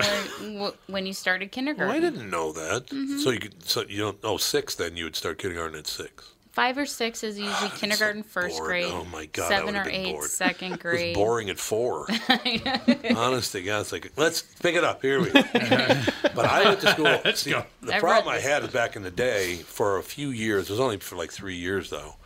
where 0.60 0.72
when 0.86 1.04
you 1.04 1.12
started 1.12 1.46
Oh, 1.46 1.48
kindergarten. 1.50 1.94
I 1.94 2.00
didn't 2.00 2.30
know 2.30 2.52
that. 2.52 2.86
Mhm. 2.86 3.18
So 3.22 3.30
you 3.30 3.38
could. 3.40 3.62
So 3.68 3.82
you 3.86 3.98
don't. 3.98 4.18
Oh, 4.24 4.38
six. 4.38 4.74
Then 4.74 4.96
you 4.96 5.04
would 5.04 5.16
start 5.16 5.38
kindergarten 5.38 5.78
at 5.78 5.86
six. 5.86 6.30
Five 6.58 6.76
or 6.76 6.86
six 6.86 7.22
is 7.22 7.38
ah, 7.38 7.48
usually 7.48 7.70
kindergarten, 7.78 8.24
first 8.24 8.56
bored. 8.56 8.68
grade. 8.68 8.90
Oh 8.92 9.04
my 9.12 9.26
God, 9.26 9.44
I 9.44 9.48
Seven 9.48 9.66
would've 9.66 9.82
or 9.82 9.84
been 9.84 9.94
eight, 9.94 10.12
bored. 10.14 10.28
second 10.28 10.72
It 10.72 10.80
grade. 10.80 11.16
was 11.16 11.24
boring 11.24 11.50
at 11.50 11.56
four. 11.60 12.08
Honest 13.16 13.52
to 13.52 13.62
God, 13.62 13.82
it's 13.82 13.92
like 13.92 14.10
let's 14.16 14.42
pick 14.42 14.74
it 14.74 14.82
up. 14.82 15.00
Here 15.00 15.20
we 15.20 15.30
go. 15.30 15.40
but 15.52 16.46
I 16.46 16.64
went 16.64 16.80
to 16.80 16.88
school. 16.90 17.04
Let's 17.24 17.42
see, 17.42 17.50
go. 17.50 17.62
The 17.82 17.94
I 17.94 18.00
problem 18.00 18.34
I 18.34 18.40
had 18.40 18.64
is 18.64 18.70
back 18.70 18.96
in 18.96 19.04
the 19.04 19.10
day 19.12 19.58
for 19.58 19.98
a 19.98 20.02
few 20.02 20.30
years. 20.30 20.64
It 20.64 20.70
was 20.70 20.80
only 20.80 20.96
for 20.96 21.14
like 21.14 21.30
three 21.30 21.54
years 21.54 21.90
though. 21.90 22.16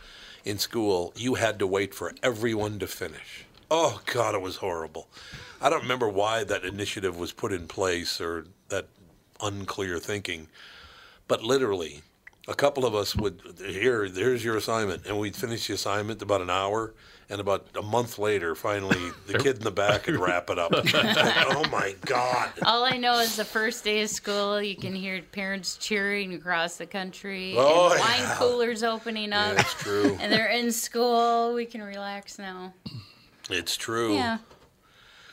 In 0.43 0.57
school, 0.57 1.13
you 1.15 1.35
had 1.35 1.59
to 1.59 1.67
wait 1.67 1.93
for 1.93 2.11
everyone 2.23 2.79
to 2.79 2.87
finish. 2.87 3.45
Oh 3.69 4.01
God, 4.07 4.33
it 4.33 4.41
was 4.41 4.55
horrible. 4.55 5.09
I 5.61 5.69
don't 5.69 5.83
remember 5.83 6.09
why 6.09 6.43
that 6.43 6.65
initiative 6.65 7.19
was 7.19 7.31
put 7.31 7.53
in 7.53 7.67
place 7.67 8.19
or 8.19 8.47
that 8.69 8.87
unclear 9.43 9.99
thinking, 9.99 10.47
but 11.27 11.43
literally, 11.43 12.01
a 12.47 12.53
couple 12.53 12.85
of 12.85 12.93
us 12.95 13.15
would 13.15 13.41
here. 13.65 14.05
Here's 14.05 14.43
your 14.43 14.57
assignment, 14.57 15.05
and 15.05 15.17
we'd 15.19 15.35
finish 15.35 15.67
the 15.67 15.73
assignment 15.73 16.21
about 16.21 16.41
an 16.41 16.49
hour, 16.49 16.93
and 17.29 17.39
about 17.39 17.67
a 17.77 17.81
month 17.81 18.19
later, 18.19 18.53
finally, 18.53 18.99
the 19.27 19.37
kid 19.39 19.57
in 19.57 19.63
the 19.63 19.71
back 19.71 20.07
would 20.07 20.17
wrap 20.17 20.49
it 20.49 20.59
up. 20.59 20.71
oh 20.75 21.63
my 21.71 21.95
God! 22.05 22.51
All 22.65 22.83
I 22.83 22.97
know 22.97 23.19
is 23.19 23.37
the 23.37 23.45
first 23.45 23.83
day 23.85 24.01
of 24.03 24.09
school, 24.09 24.61
you 24.61 24.75
can 24.75 24.93
hear 24.93 25.21
parents 25.31 25.77
cheering 25.77 26.33
across 26.33 26.75
the 26.75 26.85
country, 26.85 27.55
Oh, 27.57 27.91
and 27.91 27.99
wine 27.99 28.19
yeah. 28.19 28.35
coolers 28.37 28.83
opening 28.83 29.31
up. 29.31 29.53
Yeah, 29.55 29.61
it's 29.61 29.73
true. 29.75 30.17
And 30.19 30.31
they're 30.31 30.49
in 30.51 30.71
school. 30.71 31.53
We 31.53 31.65
can 31.65 31.81
relax 31.81 32.37
now. 32.37 32.73
It's 33.49 33.75
true. 33.77 34.15
Yeah. 34.15 34.37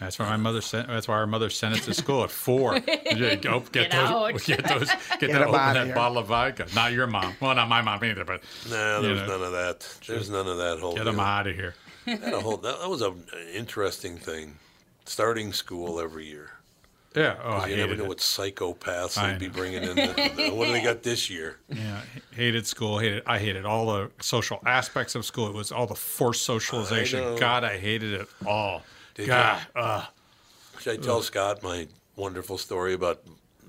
That's 0.00 0.18
why 0.18 0.28
my 0.30 0.36
mother 0.38 0.60
sent. 0.62 0.88
That's 0.88 1.06
why 1.06 1.14
our 1.16 1.26
mother 1.26 1.50
sent 1.50 1.74
us 1.74 1.84
to 1.84 1.94
school 1.94 2.24
at 2.24 2.30
four. 2.30 2.80
Yeah, 3.10 3.34
go, 3.34 3.60
get, 3.60 3.72
Get 3.72 3.90
those, 3.90 4.08
out. 4.10 4.42
get 4.46 4.64
those, 4.66 4.88
get, 4.88 5.20
Get 5.20 5.32
that, 5.32 5.42
'em 5.42 5.48
open 5.48 5.52
that 5.74 5.86
here. 5.86 5.94
bottle 5.94 6.18
of 6.18 6.26
vodka. 6.28 6.66
Not 6.74 6.92
your 6.92 7.06
mom. 7.06 7.34
Well, 7.40 7.54
not 7.54 7.68
my 7.68 7.82
mom 7.82 8.02
either, 8.04 8.24
but 8.24 8.40
Nah, 8.70 8.96
You 9.00 9.02
there's 9.02 9.20
know. 9.28 9.36
none 9.38 9.42
of 9.42 9.52
that. 9.52 9.94
There's 10.06 10.30
none 10.30 10.46
of 10.46 10.56
that 10.58 10.78
whole. 10.80 10.94
get 10.94 11.04
them 11.04 11.18
out 11.20 11.46
of 11.48 11.54
here. 11.56 11.74
That, 12.06 12.32
a 12.32 12.40
whole, 12.40 12.56
that, 12.58 12.80
that 12.80 12.88
was 12.88 13.02
an 13.02 13.22
interesting 13.52 14.16
thing. 14.16 14.56
Starting 15.04 15.52
school 15.52 16.00
every 16.00 16.26
year. 16.26 16.50
Yeah. 17.16 17.34
Oh, 17.42 17.50
'Cause 17.50 17.64
I 17.64 17.66
you 17.66 17.76
never 17.76 17.96
know 17.96 18.04
it. 18.04 18.08
what 18.08 18.18
psychopaths 18.18 19.18
I 19.18 19.32
they'd 19.32 19.40
be 19.40 19.48
bringing 19.48 19.82
in. 19.82 19.96
The, 19.96 20.50
what 20.54 20.66
do 20.66 20.72
they 20.72 20.82
got 20.82 21.02
this 21.02 21.28
year? 21.28 21.56
Yeah, 21.68 22.00
hated 22.30 22.66
school. 22.66 23.00
Hated. 23.00 23.24
I 23.26 23.38
hated 23.38 23.66
all 23.66 23.86
the 23.92 24.10
social 24.22 24.60
aspects 24.64 25.14
of 25.16 25.24
school. 25.26 25.48
It 25.48 25.54
was 25.54 25.72
all 25.72 25.86
the 25.88 25.96
forced 25.96 26.48
I 26.48 26.54
socialization. 26.54 27.36
God, 27.36 27.64
I 27.64 27.76
hated 27.78 28.14
it 28.14 28.28
all. 28.46 28.82
God, 29.26 29.60
uh, 29.76 30.06
Should 30.80 30.98
I 31.00 31.02
tell 31.02 31.22
Scott 31.22 31.62
my 31.62 31.86
wonderful 32.16 32.58
story 32.58 32.94
about 32.94 33.22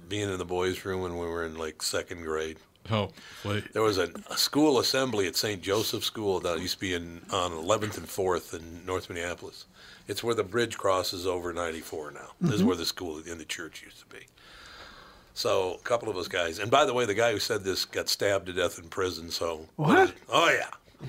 being 0.10 0.30
in 0.30 0.38
the 0.38 0.46
boys' 0.46 0.84
room 0.86 1.02
when 1.02 1.14
we 1.18 1.26
were 1.26 1.46
in 1.46 1.58
like 1.58 1.82
second 1.82 2.24
grade? 2.24 2.58
oh, 2.90 3.10
please. 3.44 3.64
There 3.74 3.82
was 3.84 3.98
a, 4.00 4.10
a 4.30 4.38
school 4.38 4.80
assembly 4.80 5.28
at 5.28 5.36
St. 5.36 5.62
Joseph 5.62 6.04
School 6.04 6.40
that 6.42 6.60
used 6.60 6.74
to 6.76 6.80
be 6.80 6.94
in 6.96 7.22
on 7.32 7.52
11th 7.52 7.98
and 7.98 8.08
4th 8.08 8.54
in 8.58 8.86
North 8.86 9.08
Minneapolis. 9.10 9.66
It's 10.08 10.24
where 10.24 10.34
the 10.36 10.44
bridge 10.44 10.78
crosses 10.78 11.28
over 11.28 11.54
94 11.54 12.12
now. 12.12 12.32
This 12.42 12.56
is 12.56 12.62
Mhm. 12.64 12.66
where 12.66 12.76
the 12.76 12.86
school 12.86 13.18
and 13.18 13.40
the 13.40 13.46
church 13.46 13.84
used 13.84 14.00
to 14.00 14.06
be. 14.08 14.26
So 15.34 15.76
a 15.76 15.78
couple 15.84 16.10
of 16.10 16.18
us 16.18 16.28
guys, 16.28 16.60
and 16.60 16.70
by 16.72 16.84
the 16.86 16.94
way, 16.94 17.06
the 17.06 17.14
guy 17.14 17.32
who 17.32 17.40
said 17.40 17.64
this 17.64 17.86
got 17.86 18.10
stabbed 18.10 18.48
to 18.48 18.54
death 18.54 18.78
in 18.80 18.90
prison. 18.90 19.30
So 19.32 19.68
What? 19.78 20.14
Oh 20.28 20.50
yeah. 20.50 21.08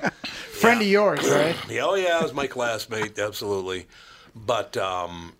Friend 0.24 0.80
of 0.80 0.86
yours, 0.86 1.28
right? 1.28 1.56
Yeah, 1.68 1.84
oh 1.84 1.94
yeah, 1.94 2.18
it 2.20 2.22
was 2.22 2.32
my 2.34 2.46
classmate, 2.46 3.18
absolutely. 3.18 3.86
But 4.34 4.76
um, 4.76 5.34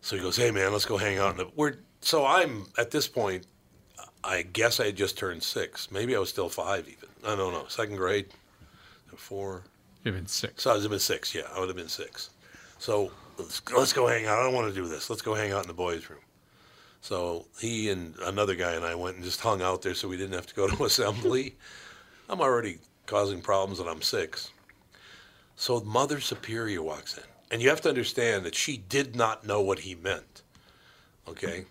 so 0.00 0.16
he 0.16 0.22
goes, 0.22 0.36
"Hey 0.36 0.50
man, 0.50 0.72
let's 0.72 0.84
go 0.84 0.96
hang 0.96 1.18
out." 1.18 1.32
In 1.32 1.36
the, 1.38 1.48
we're 1.56 1.76
so 2.00 2.26
I'm 2.26 2.66
at 2.78 2.90
this 2.90 3.08
point. 3.08 3.46
I 4.24 4.42
guess 4.42 4.80
I 4.80 4.86
had 4.86 4.96
just 4.96 5.16
turned 5.16 5.42
six. 5.42 5.90
Maybe 5.90 6.16
I 6.16 6.18
was 6.18 6.28
still 6.28 6.48
five, 6.48 6.88
even. 6.88 7.08
I 7.24 7.36
don't 7.36 7.52
know. 7.52 7.66
Second 7.68 7.96
grade, 7.96 8.26
four. 9.16 9.64
You've 10.04 10.14
been 10.14 10.26
six. 10.26 10.62
So 10.62 10.70
I 10.70 10.74
would 10.74 10.82
have 10.82 10.90
been 10.90 11.00
six. 11.00 11.34
Yeah, 11.34 11.42
I 11.54 11.60
would 11.60 11.68
have 11.68 11.76
been 11.76 11.88
six. 11.88 12.30
So 12.78 13.10
let's, 13.38 13.62
let's 13.76 13.92
go 13.92 14.06
hang 14.06 14.26
out. 14.26 14.38
I 14.38 14.42
don't 14.42 14.54
want 14.54 14.68
to 14.68 14.74
do 14.74 14.88
this. 14.88 15.10
Let's 15.10 15.22
go 15.22 15.34
hang 15.34 15.52
out 15.52 15.62
in 15.62 15.68
the 15.68 15.74
boys' 15.74 16.08
room. 16.08 16.20
So 17.00 17.46
he 17.60 17.90
and 17.90 18.14
another 18.24 18.54
guy 18.54 18.72
and 18.72 18.84
I 18.84 18.94
went 18.94 19.16
and 19.16 19.24
just 19.24 19.40
hung 19.40 19.62
out 19.62 19.82
there, 19.82 19.94
so 19.94 20.08
we 20.08 20.16
didn't 20.16 20.34
have 20.34 20.46
to 20.46 20.54
go 20.54 20.68
to 20.68 20.84
assembly. 20.86 21.56
I'm 22.28 22.40
already 22.40 22.78
causing 23.08 23.40
problems, 23.40 23.80
and 23.80 23.88
I'm 23.88 24.02
six. 24.02 24.52
So 25.56 25.80
Mother 25.80 26.20
Superior 26.20 26.82
walks 26.82 27.18
in, 27.18 27.24
and 27.50 27.60
you 27.60 27.68
have 27.70 27.80
to 27.80 27.88
understand 27.88 28.44
that 28.44 28.54
she 28.54 28.76
did 28.76 29.16
not 29.16 29.44
know 29.44 29.60
what 29.60 29.80
he 29.80 29.96
meant. 29.96 30.42
Okay, 31.26 31.64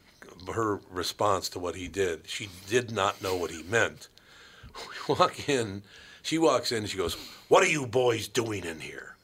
her 0.53 0.81
response 0.89 1.47
to 1.49 1.59
what 1.59 1.75
he 1.75 1.87
did, 1.87 2.27
she 2.27 2.49
did 2.67 2.91
not 2.91 3.21
know 3.21 3.37
what 3.37 3.51
he 3.51 3.63
meant. 3.63 4.09
We 5.07 5.15
walk 5.15 5.49
in, 5.49 5.81
she 6.21 6.37
walks 6.37 6.71
in, 6.71 6.85
she 6.85 6.97
goes, 6.97 7.15
"What 7.47 7.63
are 7.63 7.69
you 7.69 7.87
boys 7.87 8.27
doing 8.27 8.63
in 8.63 8.79
here?" 8.79 9.15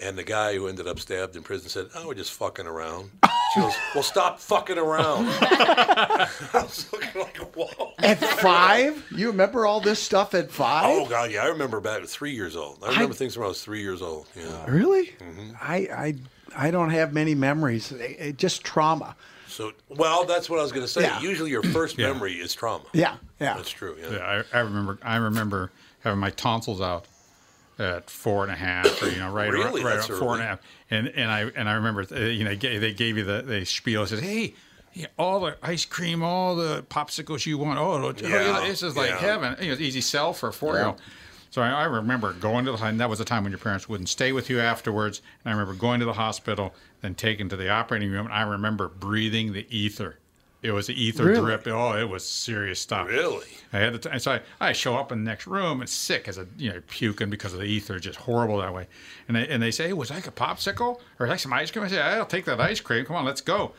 And 0.00 0.16
the 0.16 0.22
guy 0.22 0.54
who 0.54 0.68
ended 0.68 0.86
up 0.86 1.00
stabbed 1.00 1.34
in 1.34 1.42
prison 1.42 1.68
said, 1.68 1.88
"Oh, 1.94 2.08
we're 2.08 2.14
just 2.14 2.32
fucking 2.32 2.66
around." 2.66 3.10
She 3.54 3.60
goes, 3.60 3.74
"Well, 3.94 4.02
stop 4.02 4.38
fucking 4.40 4.78
around." 4.78 5.26
I 5.40 6.28
was 6.54 6.90
looking 6.92 7.20
like, 7.20 7.36
"Whoa." 7.54 7.92
At 7.98 8.18
five? 8.18 9.04
You 9.14 9.28
remember 9.28 9.66
all 9.66 9.80
this 9.80 9.98
stuff 10.00 10.34
at 10.34 10.50
five? 10.50 10.86
Oh 10.88 11.06
God, 11.06 11.30
yeah, 11.30 11.42
I 11.42 11.46
remember 11.48 11.80
back 11.80 12.02
at 12.02 12.08
three 12.08 12.32
years 12.32 12.56
old. 12.56 12.78
I 12.82 12.88
remember 12.90 13.14
things 13.14 13.36
when 13.36 13.44
I 13.44 13.48
was 13.48 13.62
three 13.62 13.82
years 13.82 14.00
old. 14.02 14.26
Yeah. 14.36 14.64
Really? 14.70 15.06
Mm-hmm. 15.08 15.50
I, 15.60 15.76
I 15.76 16.14
I 16.56 16.70
don't 16.70 16.90
have 16.90 17.12
many 17.12 17.34
memories. 17.34 17.92
It- 17.92 18.16
it- 18.18 18.36
just 18.38 18.64
trauma. 18.64 19.16
So, 19.48 19.72
well, 19.90 20.24
that's 20.24 20.48
what 20.48 20.58
I 20.58 20.62
was 20.62 20.72
going 20.72 20.84
to 20.84 20.88
say. 20.90 21.02
Yeah. 21.02 21.20
Usually, 21.20 21.50
your 21.50 21.62
first 21.62 21.98
memory 21.98 22.32
is 22.34 22.54
trauma. 22.54 22.84
Yeah, 22.94 23.16
yeah. 23.38 23.54
That's 23.54 23.68
true. 23.70 23.96
Yeah. 24.00 24.12
Yeah, 24.12 24.42
I, 24.52 24.58
I 24.58 24.60
remember. 24.60 24.98
I 25.02 25.16
remember 25.16 25.70
having 26.00 26.18
my 26.20 26.30
tonsils 26.30 26.80
out 26.80 27.04
at 27.78 28.10
four 28.10 28.42
and 28.44 28.52
a 28.52 28.56
half, 28.56 29.02
or 29.02 29.08
you 29.08 29.18
know, 29.18 29.30
right, 29.32 29.48
around- 29.48 29.64
Really? 29.64 29.84
right, 29.84 30.02
four 30.04 30.34
and 30.34 30.42
a 30.42 30.46
half. 30.46 30.60
And 30.90 31.08
and 31.08 31.30
I 31.30 31.40
and 31.56 31.68
I 31.68 31.74
remember, 31.74 32.04
uh, 32.12 32.18
you 32.18 32.44
know, 32.44 32.54
they 32.54 32.92
gave 32.92 33.16
you 33.16 33.24
the 33.24 33.42
the 33.42 33.64
spiel. 33.64 34.02
It 34.02 34.08
says, 34.08 34.20
"Hey, 34.20 34.54
yeah, 34.92 35.06
all 35.18 35.40
the 35.40 35.56
ice 35.62 35.84
cream, 35.84 36.22
all 36.22 36.54
the 36.54 36.82
popsicles 36.90 37.46
you 37.46 37.56
want. 37.58 37.78
Oh, 37.78 37.98
look, 37.98 38.20
Yeah, 38.20 38.60
this 38.66 38.82
is 38.82 38.96
like 38.96 39.10
yeah. 39.10 39.18
heaven. 39.18 39.56
You 39.60 39.66
know, 39.68 39.72
it's 39.72 39.80
easy 39.80 40.00
sell 40.00 40.32
for 40.32 40.48
a 40.50 40.52
four 40.52 40.74
year 40.74 40.86
old." 40.86 41.00
So 41.50 41.60
I, 41.60 41.68
I 41.70 41.84
remember 41.84 42.32
going 42.32 42.64
to 42.64 42.72
the 42.72 42.82
and 42.84 42.98
that 43.00 43.10
was 43.10 43.18
the 43.18 43.26
time 43.26 43.42
when 43.44 43.52
your 43.52 43.58
parents 43.58 43.86
wouldn't 43.88 44.08
stay 44.08 44.32
with 44.32 44.48
you 44.48 44.58
afterwards. 44.60 45.20
And 45.44 45.52
I 45.52 45.56
remember 45.58 45.78
going 45.78 46.00
to 46.00 46.06
the 46.06 46.14
hospital, 46.14 46.74
then 47.02 47.14
taken 47.14 47.48
to 47.50 47.56
the 47.56 47.68
operating 47.68 48.10
room, 48.10 48.24
and 48.26 48.34
I 48.34 48.42
remember 48.42 48.88
breathing 48.88 49.52
the 49.52 49.66
ether. 49.76 50.16
It 50.62 50.70
was 50.70 50.86
the 50.86 50.94
ether 50.94 51.24
Really? 51.24 51.40
drip. 51.40 51.66
Oh, 51.66 51.98
it 51.98 52.08
was 52.08 52.24
serious 52.24 52.78
stuff. 52.80 53.08
Really? 53.08 53.46
I 53.72 53.78
had 53.78 53.94
the 53.94 54.10
t- 54.10 54.18
so 54.20 54.32
I, 54.60 54.68
I 54.68 54.72
show 54.72 54.94
up 54.96 55.10
in 55.10 55.24
the 55.24 55.28
next 55.28 55.46
room 55.48 55.80
and 55.80 55.90
sick 55.90 56.28
as 56.28 56.38
a 56.38 56.46
you 56.56 56.72
know 56.72 56.80
puking 56.88 57.30
because 57.30 57.52
of 57.52 57.58
the 57.58 57.66
ether, 57.66 57.98
just 57.98 58.20
horrible 58.20 58.58
that 58.58 58.72
way. 58.72 58.86
And 59.26 59.36
they 59.36 59.48
and 59.48 59.60
they 59.62 59.72
say, 59.72 59.92
"Was 59.92 60.10
like 60.10 60.26
a 60.28 60.30
popsicle 60.30 61.00
or 61.18 61.26
like 61.26 61.40
some 61.40 61.52
ice 61.52 61.70
cream?" 61.70 61.84
I 61.84 61.88
say, 61.88 62.00
"I'll 62.00 62.24
take 62.26 62.44
that 62.44 62.60
ice 62.60 62.80
cream. 62.80 63.04
Come 63.04 63.16
on, 63.16 63.24
let's 63.24 63.40
go." 63.40 63.72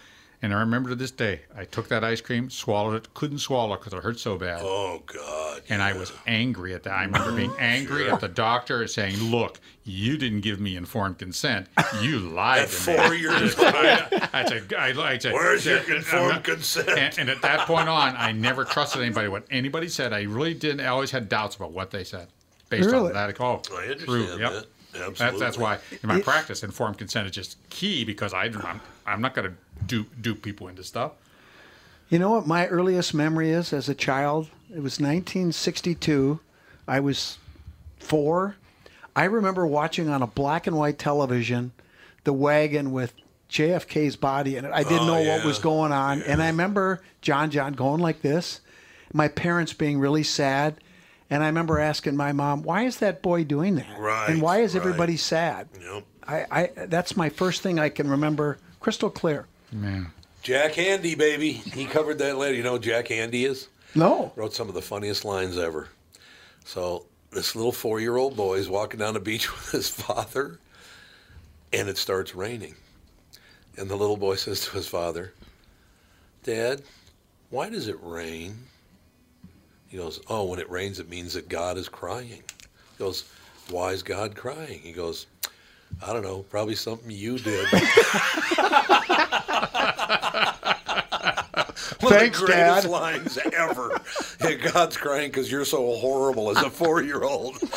And 0.44 0.54
I 0.54 0.60
remember 0.60 0.90
to 0.90 0.96
this 0.96 1.10
day, 1.10 1.40
I 1.56 1.64
took 1.64 1.88
that 1.88 2.04
ice 2.04 2.20
cream, 2.20 2.50
swallowed 2.50 2.96
it, 2.96 3.14
couldn't 3.14 3.40
swallow 3.40 3.78
because 3.78 3.94
it 3.94 4.04
hurt 4.04 4.20
so 4.20 4.38
bad. 4.38 4.60
Oh 4.62 5.02
God! 5.06 5.62
And 5.70 5.82
I 5.82 5.94
was 5.94 6.12
angry 6.28 6.74
at 6.74 6.84
that. 6.84 6.92
I 6.94 7.06
remember 7.06 7.32
being 7.32 7.54
angry 7.60 8.10
at 8.12 8.20
the 8.20 8.28
doctor 8.28 8.82
and 8.82 8.90
saying, 8.90 9.16
"Look, 9.32 9.62
you 9.86 10.18
didn't 10.18 10.42
give 10.42 10.60
me 10.60 10.76
informed 10.76 11.18
consent. 11.18 11.68
You 12.02 12.20
lied 12.30 12.64
At 12.64 12.70
to 12.72 12.92
me." 12.92 12.98
four 12.98 13.14
years 13.16 13.56
I, 13.58 14.30
I 14.34 14.46
said, 14.46 14.74
I, 14.74 14.88
I 15.14 15.18
said, 15.18 15.32
Where's 15.32 15.66
your 15.66 15.80
I'm 15.80 15.92
informed 15.94 16.30
not- 16.34 16.44
consent? 16.44 16.90
And, 16.90 17.18
and 17.20 17.30
at 17.30 17.42
that 17.42 17.66
point 17.66 17.88
on, 17.88 18.14
I 18.18 18.34
never 18.34 18.66
trusted 18.66 19.02
anybody. 19.02 19.30
What 19.30 19.46
anybody 19.50 19.88
said, 19.88 20.12
I 20.12 20.24
really 20.24 20.54
didn't. 20.54 20.82
I 20.82 20.88
always 20.88 21.12
had 21.12 21.30
doubts 21.30 21.56
about 21.56 21.72
what 21.72 21.90
they 21.90 22.04
said, 22.04 22.28
based 22.70 22.90
Really? 22.90 23.08
on 23.08 23.14
that. 23.14 23.40
Oh, 23.40 23.62
I 23.72 23.84
understand 23.84 24.00
true. 24.02 24.38
Yep. 24.40 24.52
that. 24.52 24.66
That's, 25.18 25.40
that's 25.40 25.58
why 25.58 25.80
in 26.04 26.08
my 26.10 26.18
It- 26.18 26.26
practice, 26.26 26.64
informed 26.64 26.98
consent 26.98 27.26
is 27.28 27.32
just 27.34 27.58
key 27.70 28.04
because 28.04 28.34
I, 28.34 28.44
I'm, 28.44 28.82
I'm 29.06 29.22
not 29.22 29.34
going 29.34 29.50
to 29.52 29.56
dupe, 29.86 30.10
dupe 30.22 30.42
people 30.42 30.68
into 30.68 30.84
stuff. 30.84 31.14
You 32.10 32.20
know 32.20 32.32
what 32.32 32.48
my 32.48 32.68
earliest 32.68 33.14
memory 33.14 33.50
is 33.50 33.74
as 33.74 33.90
a 33.90 33.96
child? 33.96 34.50
It 34.70 34.82
was 34.84 35.00
1962. 35.00 36.40
I 36.88 37.00
was 37.00 37.38
four. 38.00 38.56
I 39.16 39.26
remember 39.26 39.66
watching 39.66 40.10
on 40.10 40.22
a 40.22 40.28
black 40.28 40.68
and 40.68 40.78
white 40.78 40.98
television 41.00 41.72
the 42.24 42.34
wagon 42.34 42.92
with 42.92 43.14
JFK's 43.50 44.16
body 44.16 44.58
in 44.58 44.66
it. 44.66 44.72
I 44.74 44.84
didn't 44.84 45.02
Oh, 45.02 45.06
know 45.24 45.30
what 45.30 45.46
was 45.46 45.60
going 45.60 45.92
on. 45.92 46.22
And 46.24 46.42
I 46.42 46.48
remember 46.48 47.02
John 47.22 47.52
John 47.52 47.74
going 47.74 48.02
like 48.02 48.22
this, 48.22 48.62
my 49.14 49.28
parents 49.28 49.74
being 49.74 50.00
really 50.00 50.24
sad. 50.24 50.76
And 51.30 51.44
I 51.44 51.48
remember 51.48 51.80
asking 51.80 52.16
my 52.16 52.32
mom, 52.32 52.64
why 52.64 52.84
is 52.84 52.98
that 52.98 53.22
boy 53.22 53.44
doing 53.44 53.76
that? 53.76 53.98
Right, 54.00 54.30
And 54.30 54.42
why 54.42 54.60
is 54.60 54.74
right. 54.76 54.82
everybody 54.82 55.18
sad? 55.18 55.68
Yep. 55.82 56.04
I, 56.28 56.46
I 56.52 56.70
that's 56.88 57.16
my 57.18 57.30
first 57.30 57.62
thing 57.62 57.80
I 57.80 57.90
can 57.90 58.10
remember 58.10 58.58
crystal 58.84 59.10
clear. 59.10 59.48
Man. 59.72 60.12
Jack 60.42 60.74
Handey, 60.74 61.18
baby. 61.18 61.54
He 61.54 61.86
covered 61.86 62.20
that 62.20 62.38
letter. 62.38 62.54
You 62.54 62.64
know 62.64 62.74
who 62.74 62.80
Jack 62.80 63.08
Handey 63.08 63.48
is? 63.48 63.70
No. 63.96 64.34
Wrote 64.36 64.54
some 64.54 64.68
of 64.68 64.76
the 64.76 64.82
funniest 64.82 65.24
lines 65.24 65.58
ever. 65.58 65.88
So 66.66 67.06
this 67.32 67.56
little 67.56 67.72
four-year-old 67.72 68.36
boy 68.36 68.56
is 68.56 68.68
walking 68.68 69.00
down 69.00 69.14
the 69.14 69.22
beach 69.22 69.50
with 69.56 69.72
his 69.72 69.90
father, 69.90 70.60
and 71.72 71.88
it 71.88 71.98
starts 71.98 72.36
raining. 72.36 72.76
And 73.78 73.90
the 73.90 73.96
little 73.96 74.18
boy 74.18 74.36
says 74.36 74.66
to 74.66 74.72
his 74.72 74.88
father, 74.88 75.34
"Dad, 76.44 76.84
why 77.50 77.70
does 77.70 77.88
it 77.88 77.98
rain?" 78.02 78.68
He 79.88 79.98
goes, 79.98 80.20
"Oh, 80.28 80.44
when 80.44 80.60
it 80.60 80.70
rains, 80.70 81.00
it 81.00 81.10
means 81.10 81.34
that 81.34 81.48
God 81.48 81.78
is 81.78 81.88
crying." 81.88 82.44
He 82.98 83.00
goes, 83.00 83.24
"Why 83.70 83.94
is 83.94 84.04
God 84.04 84.36
crying?" 84.36 84.82
He 84.82 84.92
goes, 84.92 85.26
"I 86.02 86.14
don't 86.14 86.24
know. 86.24 86.44
Probably 86.44 86.76
something 86.76 87.12
you 87.12 87.40
did." 87.40 87.68
One 92.04 92.14
Thanks, 92.14 92.40
of 92.42 92.48
the 92.48 92.54
greatest 92.54 92.84
Dad. 92.84 92.92
lines 92.92 93.38
ever. 93.54 94.00
Yeah, 94.44 94.56
God's 94.56 94.98
crying 94.98 95.30
because 95.30 95.50
you're 95.50 95.64
so 95.64 95.96
horrible 95.96 96.50
as 96.50 96.58
a 96.58 96.70
four-year-old. 96.70 97.54
That's 97.62 97.72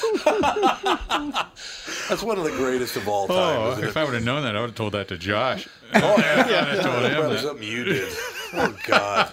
one 2.24 2.38
of 2.38 2.42
the 2.42 2.50
greatest 2.56 2.96
of 2.96 3.06
all 3.06 3.26
oh, 3.30 3.36
time. 3.36 3.60
Oh, 3.60 3.70
isn't 3.72 3.84
it? 3.84 3.88
if 3.88 3.96
I 3.96 4.02
would 4.02 4.14
have 4.14 4.24
known 4.24 4.42
that, 4.42 4.56
I 4.56 4.60
would 4.60 4.70
have 4.70 4.76
told 4.76 4.94
that 4.94 5.06
to 5.08 5.16
Josh. 5.16 5.68
Oh, 5.94 6.16
yeah. 6.18 6.72
I 6.72 6.82
told 6.82 7.04
him 7.04 7.12
Probably 7.12 7.36
that. 7.36 7.42
something 7.42 7.68
you 7.68 7.84
did. 7.84 8.12
Oh, 8.54 8.76
God. 8.84 9.32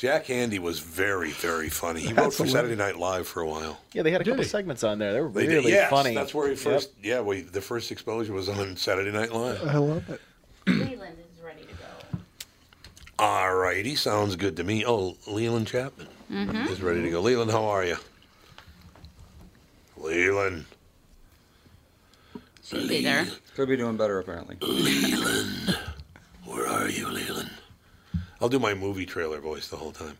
Jack 0.00 0.24
Handey 0.28 0.58
was 0.58 0.78
very, 0.80 1.30
very 1.32 1.68
funny. 1.68 2.00
He 2.00 2.14
wrote 2.14 2.32
for 2.32 2.46
Saturday 2.46 2.74
Night 2.74 2.96
Live 2.96 3.28
for 3.28 3.42
a 3.42 3.46
while. 3.46 3.78
Yeah, 3.92 4.00
they 4.02 4.10
had 4.10 4.22
a 4.22 4.24
Did 4.24 4.30
couple 4.30 4.44
he? 4.44 4.48
segments 4.48 4.82
on 4.82 4.98
there. 4.98 5.12
They 5.12 5.20
were 5.20 5.28
They 5.28 5.46
really 5.46 5.72
yes, 5.72 5.90
funny. 5.90 6.14
That's 6.14 6.32
where 6.32 6.46
he 6.46 6.54
Yep. 6.54 6.58
first, 6.62 6.90
yeah, 7.02 7.20
we, 7.20 7.42
the 7.42 7.60
first 7.60 7.92
exposure 7.92 8.32
was 8.32 8.48
on 8.48 8.76
Saturday 8.78 9.10
Night 9.12 9.30
Live. 9.30 9.62
I 9.62 9.76
love 9.76 10.08
it. 10.08 10.18
Leland 10.66 11.18
is 11.18 11.42
ready 11.44 11.60
to 11.60 11.66
go. 11.74 12.18
All 13.18 13.54
righty, 13.54 13.94
sounds 13.94 14.36
good 14.36 14.56
to 14.56 14.64
me. 14.64 14.86
Oh, 14.86 15.18
Leland 15.26 15.66
Chapman 15.66 16.08
Mm-hmm. 16.32 16.72
is 16.72 16.80
ready 16.80 17.02
to 17.02 17.10
go. 17.10 17.20
Leland, 17.20 17.50
how 17.50 17.64
are 17.66 17.84
you? 17.84 17.96
Leland. 19.98 20.64
Should 22.64 22.88
be 22.88 23.02
there. 23.04 23.26
Could 23.54 23.68
be 23.68 23.76
doing 23.76 23.98
better 23.98 24.18
apparently. 24.18 24.56
Leland. 24.62 25.76
Where 26.46 26.66
are 26.66 26.88
you, 26.88 27.06
Leland? 27.08 27.50
I'll 28.40 28.48
do 28.48 28.58
my 28.58 28.74
movie 28.74 29.06
trailer 29.06 29.40
voice 29.40 29.68
the 29.68 29.76
whole 29.76 29.92
time. 29.92 30.16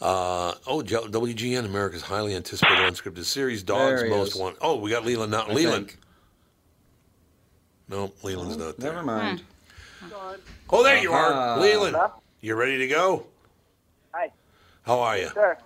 Uh, 0.00 0.54
oh, 0.66 0.82
WGN, 0.82 1.64
America's 1.64 2.02
highly 2.02 2.34
anticipated 2.34 2.78
unscripted 2.92 3.24
series, 3.24 3.62
Dogs 3.62 4.00
There 4.00 4.06
he 4.06 4.10
Most 4.10 4.38
Wanted. 4.38 4.58
Oh, 4.60 4.76
we 4.76 4.90
got 4.90 5.04
Leland 5.04 5.30
not 5.30 5.50
I 5.50 5.54
Leland. 5.54 5.88
think. 5.88 5.98
No, 7.88 8.12
Leland's 8.22 8.56
not 8.56 8.76
there. 8.78 8.92
Never 8.92 9.04
mind. 9.04 9.42
Oh, 10.70 10.82
there 10.82 10.98
you 11.00 11.12
are, 11.12 11.32
Uh-huh. 11.32 11.60
Leland. 11.60 11.96
You 12.40 12.54
ready 12.56 12.78
to 12.78 12.88
go? 12.88 13.26
Hi. 14.12 14.30
How 14.82 14.98
are 15.00 15.18
you? 15.18 15.28
Sir. 15.34 15.58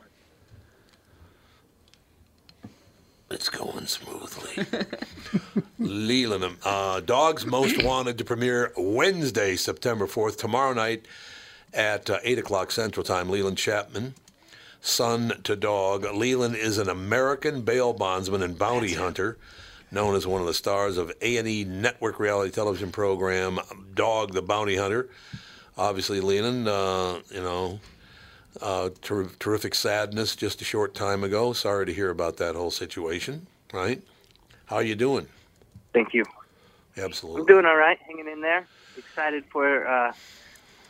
It's 3.30 3.48
going 3.48 3.86
smoothly. 3.86 4.66
Leland, 5.78 6.56
uh, 6.64 7.00
Dogs 7.00 7.44
Most 7.44 7.82
Wanted 7.82 8.18
to 8.18 8.24
premiere 8.24 8.72
Wednesday, 8.76 9.56
September 9.56 10.06
4th, 10.06 10.36
tomorrow 10.38 10.72
night 10.74 11.06
at 11.76 12.10
uh, 12.10 12.18
8 12.22 12.38
o'clock 12.38 12.70
Central 12.72 13.04
Time. 13.04 13.28
Leland 13.28 13.58
Chapman, 13.58 14.14
son 14.80 15.40
to 15.44 15.54
dog. 15.54 16.04
Leland 16.14 16.56
is 16.56 16.78
an 16.78 16.88
American 16.88 17.62
bail 17.62 17.92
bondsman 17.92 18.42
and 18.42 18.58
bounty 18.58 18.94
hunter, 18.94 19.36
known 19.90 20.16
as 20.16 20.26
one 20.26 20.40
of 20.40 20.46
the 20.46 20.54
stars 20.54 20.96
of 20.96 21.12
A&E 21.20 21.64
network 21.64 22.18
reality 22.18 22.50
television 22.50 22.90
program 22.90 23.60
Dog 23.94 24.32
the 24.32 24.42
Bounty 24.42 24.76
Hunter. 24.76 25.08
Obviously, 25.78 26.20
Leland, 26.20 26.66
uh, 26.66 27.20
you 27.30 27.42
know, 27.42 27.78
uh, 28.62 28.88
ter- 29.02 29.28
terrific 29.38 29.74
sadness 29.74 30.34
just 30.34 30.62
a 30.62 30.64
short 30.64 30.94
time 30.94 31.22
ago. 31.22 31.52
Sorry 31.52 31.84
to 31.84 31.92
hear 31.92 32.10
about 32.10 32.38
that 32.38 32.54
whole 32.54 32.70
situation. 32.70 33.46
Right? 33.72 34.02
How 34.66 34.76
are 34.76 34.82
you 34.82 34.94
doing? 34.94 35.26
Thank 35.92 36.14
you. 36.14 36.24
Absolutely. 36.96 37.40
I'm 37.40 37.46
doing 37.46 37.66
all 37.66 37.76
right, 37.76 37.98
hanging 38.06 38.28
in 38.28 38.40
there. 38.40 38.66
Excited 38.96 39.44
for 39.50 39.86
uh, 39.86 40.12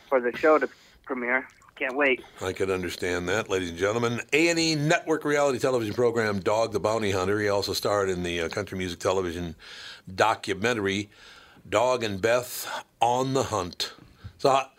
for 0.07 0.19
the 0.19 0.35
show 0.37 0.57
to 0.57 0.69
premiere. 1.05 1.47
Can't 1.75 1.95
wait. 1.95 2.23
I 2.41 2.53
can 2.53 2.71
understand 2.71 3.29
that, 3.29 3.49
ladies 3.49 3.69
and 3.69 3.77
gentlemen. 3.77 4.19
A&E 4.33 4.73
network 4.75 5.23
reality 5.23 5.59
television 5.59 5.93
program 5.93 6.39
Dog 6.39 6.71
the 6.73 6.79
Bounty 6.79 7.11
Hunter. 7.11 7.39
He 7.39 7.49
also 7.49 7.73
starred 7.73 8.09
in 8.09 8.23
the 8.23 8.41
uh, 8.41 8.49
country 8.49 8.77
music 8.79 8.99
television 8.99 9.55
documentary 10.13 11.09
Dog 11.69 12.03
and 12.03 12.19
Beth 12.19 12.67
on 12.99 13.33
the 13.33 13.43
Hunt. 13.43 13.93
So, 14.39 14.49
how- 14.49 14.69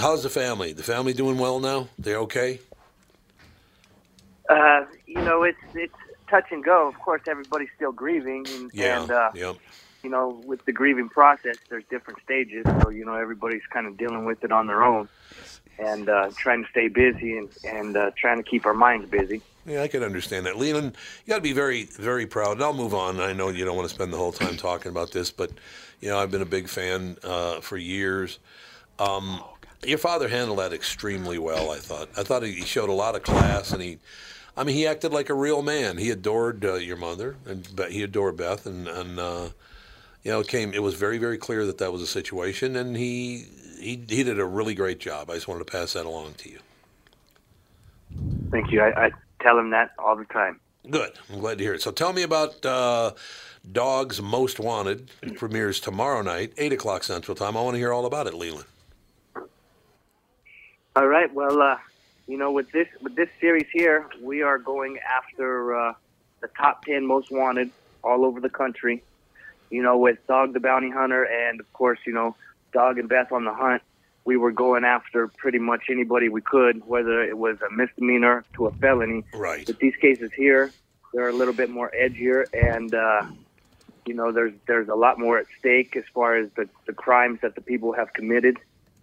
how's 0.00 0.24
the 0.24 0.30
family? 0.30 0.72
The 0.72 0.82
family 0.82 1.12
doing 1.12 1.38
well 1.38 1.60
now? 1.60 1.88
They're 1.98 2.18
okay? 2.20 2.58
Uh, 4.48 4.84
you 5.06 5.20
know, 5.22 5.44
it's 5.44 5.58
it's 5.74 5.94
touch 6.28 6.46
and 6.50 6.64
go. 6.64 6.88
Of 6.88 6.98
course, 6.98 7.22
everybody's 7.28 7.68
still 7.76 7.92
grieving, 7.92 8.46
and, 8.48 8.70
Yeah. 8.74 9.02
and 9.02 9.10
uh, 9.10 9.30
yep. 9.34 9.56
You 10.02 10.10
know, 10.10 10.40
with 10.44 10.64
the 10.64 10.72
grieving 10.72 11.08
process, 11.08 11.56
there's 11.68 11.84
different 11.90 12.20
stages. 12.22 12.64
So 12.82 12.90
you 12.90 13.04
know, 13.04 13.14
everybody's 13.14 13.66
kind 13.72 13.86
of 13.86 13.96
dealing 13.96 14.24
with 14.24 14.42
it 14.44 14.52
on 14.52 14.66
their 14.66 14.82
own, 14.82 15.08
and 15.78 16.08
uh, 16.08 16.30
trying 16.36 16.64
to 16.64 16.70
stay 16.70 16.88
busy 16.88 17.36
and 17.38 17.48
and 17.64 17.96
uh, 17.96 18.10
trying 18.16 18.42
to 18.42 18.48
keep 18.48 18.66
our 18.66 18.74
minds 18.74 19.08
busy. 19.08 19.42
Yeah, 19.64 19.82
I 19.82 19.88
can 19.88 20.02
understand 20.02 20.46
that. 20.46 20.58
Leland, 20.58 20.96
you 21.24 21.30
got 21.30 21.36
to 21.36 21.42
be 21.42 21.52
very, 21.52 21.84
very 21.84 22.26
proud. 22.26 22.52
And 22.52 22.62
I'll 22.62 22.72
move 22.72 22.94
on. 22.94 23.20
I 23.20 23.32
know 23.32 23.48
you 23.48 23.64
don't 23.64 23.76
want 23.76 23.88
to 23.88 23.94
spend 23.94 24.12
the 24.12 24.16
whole 24.16 24.32
time 24.32 24.56
talking 24.56 24.90
about 24.90 25.12
this, 25.12 25.30
but, 25.30 25.52
you 26.00 26.08
know, 26.08 26.18
I've 26.18 26.32
been 26.32 26.42
a 26.42 26.46
big 26.46 26.68
fan 26.68 27.16
uh, 27.22 27.60
for 27.60 27.76
years. 27.76 28.40
Um, 28.98 29.40
your 29.84 29.98
father 29.98 30.28
handled 30.28 30.58
that 30.58 30.72
extremely 30.72 31.38
well, 31.38 31.70
I 31.70 31.78
thought. 31.78 32.08
I 32.16 32.24
thought 32.24 32.42
he 32.42 32.62
showed 32.62 32.88
a 32.88 32.92
lot 32.92 33.14
of 33.14 33.22
class, 33.22 33.70
and 33.70 33.80
he, 33.80 33.98
I 34.56 34.64
mean, 34.64 34.74
he 34.74 34.84
acted 34.84 35.12
like 35.12 35.30
a 35.30 35.34
real 35.34 35.62
man. 35.62 35.96
He 35.96 36.10
adored 36.10 36.64
uh, 36.64 36.74
your 36.74 36.96
mother, 36.96 37.36
and 37.46 37.64
he 37.88 38.02
adored 38.02 38.36
Beth, 38.36 38.66
and, 38.66 38.88
and 38.88 39.20
uh, 39.20 39.48
you 40.22 40.30
know, 40.30 40.40
it 40.40 40.48
came. 40.48 40.72
It 40.72 40.82
was 40.82 40.94
very, 40.94 41.18
very 41.18 41.38
clear 41.38 41.66
that 41.66 41.78
that 41.78 41.92
was 41.92 42.02
a 42.02 42.06
situation, 42.06 42.76
and 42.76 42.96
he, 42.96 43.46
he, 43.80 44.02
he 44.08 44.22
did 44.22 44.38
a 44.38 44.46
really 44.46 44.74
great 44.74 45.00
job. 45.00 45.30
I 45.30 45.34
just 45.34 45.48
wanted 45.48 45.66
to 45.66 45.72
pass 45.72 45.94
that 45.94 46.06
along 46.06 46.34
to 46.38 46.50
you. 46.50 46.58
Thank 48.50 48.70
you. 48.70 48.82
I, 48.82 49.06
I 49.06 49.10
tell 49.40 49.58
him 49.58 49.70
that 49.70 49.92
all 49.98 50.16
the 50.16 50.24
time. 50.26 50.60
Good. 50.88 51.12
I'm 51.32 51.40
glad 51.40 51.58
to 51.58 51.64
hear 51.64 51.74
it. 51.74 51.82
So 51.82 51.90
tell 51.90 52.12
me 52.12 52.22
about 52.22 52.64
uh, 52.64 53.12
Dogs 53.70 54.20
Most 54.20 54.60
Wanted. 54.60 55.10
It 55.22 55.36
premieres 55.36 55.80
tomorrow 55.80 56.22
night, 56.22 56.52
8 56.58 56.72
o'clock 56.72 57.04
Central 57.04 57.34
Time. 57.34 57.56
I 57.56 57.62
want 57.62 57.74
to 57.74 57.78
hear 57.78 57.92
all 57.92 58.06
about 58.06 58.26
it, 58.26 58.34
Leland. 58.34 58.66
All 60.94 61.06
right. 61.06 61.32
Well, 61.32 61.62
uh, 61.62 61.78
you 62.26 62.36
know, 62.36 62.52
with 62.52 62.70
this 62.70 62.86
with 63.00 63.16
this 63.16 63.28
series 63.40 63.66
here, 63.72 64.08
we 64.20 64.42
are 64.42 64.58
going 64.58 64.98
after 64.98 65.74
uh, 65.74 65.94
the 66.40 66.48
top 66.48 66.84
ten 66.84 67.06
most 67.06 67.30
wanted 67.30 67.70
all 68.04 68.26
over 68.26 68.40
the 68.40 68.50
country. 68.50 69.02
You 69.72 69.82
know, 69.82 69.96
with 69.96 70.24
Dog 70.26 70.52
the 70.52 70.60
Bounty 70.60 70.90
Hunter, 70.90 71.24
and 71.24 71.58
of 71.58 71.72
course, 71.72 71.98
you 72.06 72.12
know, 72.12 72.36
Dog 72.72 72.98
and 72.98 73.08
Beth 73.08 73.32
on 73.32 73.44
the 73.44 73.54
Hunt. 73.54 73.82
We 74.24 74.36
were 74.36 74.52
going 74.52 74.84
after 74.84 75.26
pretty 75.26 75.58
much 75.58 75.84
anybody 75.90 76.28
we 76.28 76.42
could, 76.42 76.86
whether 76.86 77.24
it 77.24 77.36
was 77.36 77.56
a 77.60 77.72
misdemeanor 77.72 78.44
to 78.54 78.66
a 78.66 78.72
felony. 78.74 79.24
Right. 79.34 79.66
But 79.66 79.80
these 79.80 79.96
cases 79.96 80.30
here, 80.32 80.70
they're 81.12 81.28
a 81.28 81.32
little 81.32 81.54
bit 81.54 81.70
more 81.70 81.90
edgier, 81.90 82.44
and 82.52 82.94
uh, 82.94 83.22
you 84.06 84.14
know, 84.14 84.30
there's 84.30 84.52
there's 84.68 84.88
a 84.88 84.94
lot 84.94 85.18
more 85.18 85.38
at 85.38 85.46
stake 85.58 85.96
as 85.96 86.04
far 86.14 86.36
as 86.36 86.48
the 86.56 86.68
the 86.86 86.92
crimes 86.92 87.40
that 87.42 87.56
the 87.56 87.60
people 87.60 87.92
have 87.92 88.12
committed 88.12 88.58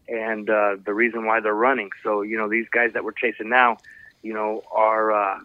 and 0.10 0.50
uh, 0.50 0.76
the 0.84 0.94
reason 0.94 1.26
why 1.26 1.40
they're 1.40 1.54
running. 1.54 1.90
So, 2.04 2.22
you 2.22 2.38
know, 2.38 2.50
these 2.50 2.68
guys 2.70 2.94
that 2.94 3.04
we're 3.04 3.12
chasing 3.12 3.50
now, 3.50 3.78
you 4.22 4.34
know, 4.34 4.64
are 4.72 5.12
uh, 5.12 5.40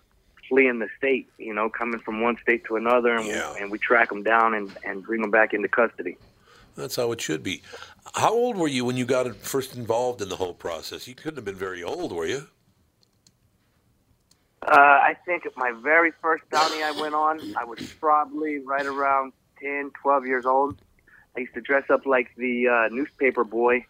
fleeing 0.49 0.79
the 0.79 0.89
state, 0.99 1.29
you 1.39 1.55
know, 1.55 1.69
coming 1.69 2.01
from 2.01 2.21
one 2.21 2.37
state 2.43 2.65
to 2.67 2.77
another, 2.77 3.17
and, 3.17 3.27
we, 3.27 3.61
and 3.61 3.71
we 3.71 3.79
track 3.79 4.09
them 4.09 4.23
down 4.23 4.55
and, 4.55 4.71
and 4.85 5.03
bring 5.03 5.21
them 5.21 5.31
back 5.31 5.55
into 5.55 5.69
custody. 5.69 6.17
That's 6.77 6.97
how 6.97 7.13
it 7.13 7.21
should 7.21 7.43
be. 7.43 7.63
How 8.15 8.33
old 8.33 8.57
were 8.57 8.69
you 8.69 8.85
when 8.85 8.97
you 8.97 9.05
got 9.05 9.35
first 9.37 9.77
involved 9.77 10.21
in 10.21 10.29
the 10.29 10.37
whole 10.37 10.55
process? 10.55 11.07
You 11.07 11.15
couldn't 11.15 11.37
have 11.37 11.45
been 11.45 11.55
very 11.55 11.83
old, 11.83 12.13
were 12.13 12.27
you? 12.27 12.49
Uh, 14.63 14.71
I 14.71 15.17
think 15.27 15.47
my 15.57 15.73
very 15.73 16.13
first 16.23 16.43
bounty 16.51 16.83
I 16.83 16.93
went 16.93 17.15
on, 17.15 17.55
I 17.57 17.65
was 17.65 17.81
probably 18.01 18.59
right 18.59 18.87
around 18.87 19.33
10, 19.61 19.93
12 20.03 20.27
years 20.27 20.47
old. 20.47 20.77
I 21.37 21.41
used 21.41 21.55
to 21.55 21.61
dress 21.61 21.85
up 21.91 22.07
like 22.07 22.31
the 22.37 22.69
uh, 22.69 22.95
newspaper 22.95 23.45
boy, 23.45 23.85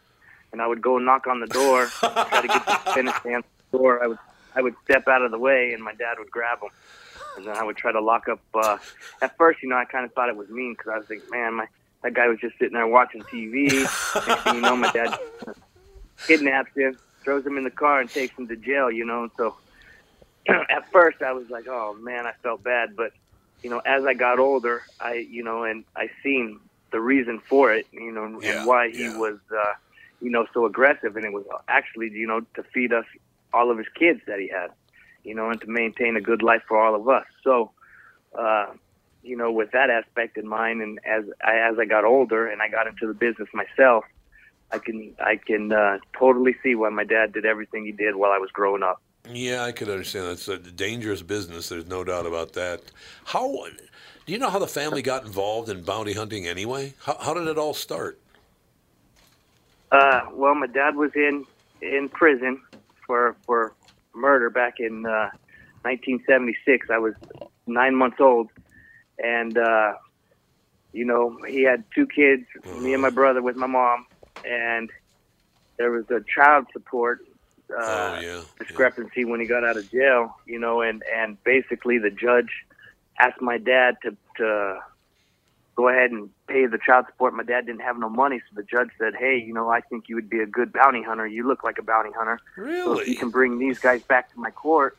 and 0.52 0.60
I 0.60 0.66
would 0.66 0.82
go 0.82 0.98
knock 0.98 1.26
on 1.26 1.40
the 1.40 1.46
door, 1.46 1.86
try 1.86 2.40
to 2.40 2.48
get 2.48 2.64
the 2.64 3.30
answer 3.30 3.48
the 3.70 3.78
door. 3.78 4.02
I 4.02 4.06
would 4.08 4.18
I 4.54 4.62
would 4.62 4.74
step 4.84 5.08
out 5.08 5.22
of 5.22 5.30
the 5.30 5.38
way, 5.38 5.72
and 5.72 5.82
my 5.82 5.94
dad 5.94 6.18
would 6.18 6.30
grab 6.30 6.60
them, 6.60 6.70
and 7.36 7.46
then 7.46 7.56
I 7.56 7.64
would 7.64 7.76
try 7.76 7.92
to 7.92 8.00
lock 8.00 8.28
up. 8.28 8.40
Uh, 8.54 8.78
at 9.22 9.36
first, 9.36 9.62
you 9.62 9.68
know, 9.68 9.76
I 9.76 9.84
kind 9.84 10.04
of 10.04 10.12
thought 10.12 10.28
it 10.28 10.36
was 10.36 10.48
mean 10.48 10.74
because 10.74 10.92
I 10.92 10.98
was 10.98 11.06
thinking, 11.06 11.30
man, 11.30 11.54
my 11.54 11.66
that 12.02 12.14
guy 12.14 12.28
was 12.28 12.38
just 12.38 12.58
sitting 12.58 12.74
there 12.74 12.86
watching 12.86 13.22
TV. 13.22 13.72
Next 13.72 14.42
thing 14.42 14.56
you 14.56 14.60
know, 14.60 14.76
my 14.76 14.92
dad 14.92 15.18
kidnaps 16.26 16.70
him, 16.76 16.98
throws 17.22 17.46
him 17.46 17.56
in 17.56 17.64
the 17.64 17.70
car, 17.70 18.00
and 18.00 18.10
takes 18.10 18.36
him 18.36 18.46
to 18.48 18.56
jail. 18.56 18.90
You 18.90 19.06
know, 19.06 19.30
so 19.36 19.56
at 20.48 20.90
first 20.92 21.22
I 21.22 21.32
was 21.32 21.48
like, 21.50 21.66
oh 21.68 21.94
man, 22.00 22.26
I 22.26 22.32
felt 22.42 22.62
bad, 22.62 22.94
but 22.96 23.12
you 23.62 23.70
know, 23.70 23.78
as 23.78 24.04
I 24.04 24.14
got 24.14 24.38
older, 24.38 24.82
I 25.00 25.14
you 25.14 25.42
know, 25.42 25.64
and 25.64 25.84
I 25.96 26.10
seen 26.22 26.60
the 26.94 27.00
reason 27.00 27.40
for 27.48 27.72
it, 27.72 27.86
you 27.90 28.12
know, 28.12 28.24
and 28.24 28.66
why 28.66 28.90
he 28.90 29.08
was, 29.08 29.38
uh, 29.50 29.72
you 30.20 30.30
know, 30.30 30.46
so 30.54 30.64
aggressive, 30.64 31.16
and 31.16 31.24
it 31.24 31.32
was 31.32 31.44
actually, 31.66 32.10
you 32.10 32.26
know, 32.26 32.42
to 32.54 32.62
feed 32.62 32.92
us 32.92 33.04
all 33.54 33.70
of 33.70 33.78
his 33.78 33.86
kids 33.94 34.20
that 34.26 34.38
he 34.38 34.48
had, 34.48 34.70
you 35.22 35.34
know, 35.34 35.50
and 35.50 35.60
to 35.60 35.66
maintain 35.68 36.16
a 36.16 36.20
good 36.20 36.42
life 36.42 36.62
for 36.66 36.78
all 36.80 36.94
of 36.94 37.08
us. 37.08 37.26
So, 37.42 37.70
uh, 38.38 38.66
you 39.22 39.36
know, 39.36 39.50
with 39.50 39.70
that 39.72 39.90
aspect 39.90 40.36
in 40.36 40.46
mind, 40.46 40.82
and 40.82 40.98
as 41.04 41.24
I, 41.42 41.56
as 41.70 41.78
I 41.78 41.84
got 41.84 42.04
older 42.04 42.46
and 42.46 42.60
I 42.60 42.68
got 42.68 42.86
into 42.86 43.06
the 43.06 43.14
business 43.14 43.48
myself, 43.54 44.04
I 44.70 44.78
can 44.78 45.14
I 45.20 45.36
can 45.36 45.72
uh, 45.72 45.98
totally 46.18 46.56
see 46.62 46.74
why 46.74 46.88
my 46.90 47.04
dad 47.04 47.32
did 47.32 47.46
everything 47.46 47.84
he 47.84 47.92
did 47.92 48.16
while 48.16 48.32
I 48.32 48.38
was 48.38 48.50
growing 48.50 48.82
up. 48.82 49.00
Yeah, 49.30 49.62
I 49.62 49.72
could 49.72 49.88
understand. 49.88 50.26
It's 50.26 50.48
a 50.48 50.58
dangerous 50.58 51.22
business. 51.22 51.68
There's 51.68 51.86
no 51.86 52.04
doubt 52.04 52.26
about 52.26 52.52
that. 52.54 52.82
How 53.24 53.66
do 54.26 54.32
you 54.32 54.38
know 54.38 54.50
how 54.50 54.58
the 54.58 54.66
family 54.66 55.00
got 55.00 55.24
involved 55.24 55.68
in 55.70 55.82
bounty 55.82 56.12
hunting 56.12 56.46
anyway? 56.46 56.92
How, 57.00 57.16
how 57.18 57.34
did 57.34 57.46
it 57.46 57.56
all 57.56 57.72
start? 57.72 58.18
Uh, 59.90 60.22
well, 60.32 60.54
my 60.54 60.66
dad 60.66 60.96
was 60.96 61.12
in 61.14 61.46
in 61.80 62.08
prison 62.08 62.60
for 63.06 63.36
for 63.46 63.74
murder 64.14 64.50
back 64.50 64.74
in 64.78 65.06
uh, 65.06 65.30
1976. 65.82 66.88
I 66.90 66.98
was 66.98 67.14
nine 67.66 67.94
months 67.94 68.16
old, 68.20 68.50
and 69.22 69.56
uh, 69.56 69.94
you 70.92 71.04
know 71.04 71.38
he 71.46 71.62
had 71.62 71.84
two 71.94 72.06
kids, 72.06 72.44
me 72.80 72.92
and 72.92 73.02
my 73.02 73.10
brother 73.10 73.42
with 73.42 73.56
my 73.56 73.66
mom, 73.66 74.06
and 74.44 74.90
there 75.76 75.90
was 75.90 76.04
a 76.10 76.20
child 76.34 76.66
support 76.72 77.20
uh, 77.76 78.20
discrepancy 78.58 79.24
when 79.24 79.40
he 79.40 79.46
got 79.46 79.64
out 79.64 79.76
of 79.76 79.90
jail. 79.90 80.36
You 80.46 80.58
know, 80.58 80.80
and 80.80 81.02
and 81.14 81.42
basically 81.44 81.98
the 81.98 82.10
judge 82.10 82.50
asked 83.18 83.40
my 83.40 83.58
dad 83.58 83.96
to 84.02 84.16
to 84.36 84.80
go 85.74 85.88
ahead 85.88 86.10
and 86.10 86.30
pay 86.46 86.66
the 86.66 86.78
child 86.78 87.06
support. 87.06 87.34
My 87.34 87.42
dad 87.42 87.66
didn't 87.66 87.82
have 87.82 87.98
no 87.98 88.08
money, 88.08 88.38
so 88.40 88.54
the 88.54 88.62
judge 88.62 88.90
said, 88.98 89.14
"Hey, 89.14 89.36
you 89.38 89.52
know, 89.52 89.68
I 89.70 89.80
think 89.80 90.08
you 90.08 90.14
would 90.14 90.30
be 90.30 90.40
a 90.40 90.46
good 90.46 90.72
bounty 90.72 91.02
hunter. 91.02 91.26
You 91.26 91.46
look 91.46 91.64
like 91.64 91.78
a 91.78 91.82
bounty 91.82 92.10
hunter. 92.16 92.38
So 92.56 92.62
if 92.62 92.68
Really? 92.68 93.10
you 93.10 93.16
can 93.16 93.30
bring 93.30 93.58
these 93.58 93.78
guys 93.78 94.02
back 94.02 94.32
to 94.32 94.40
my 94.40 94.50
court, 94.50 94.96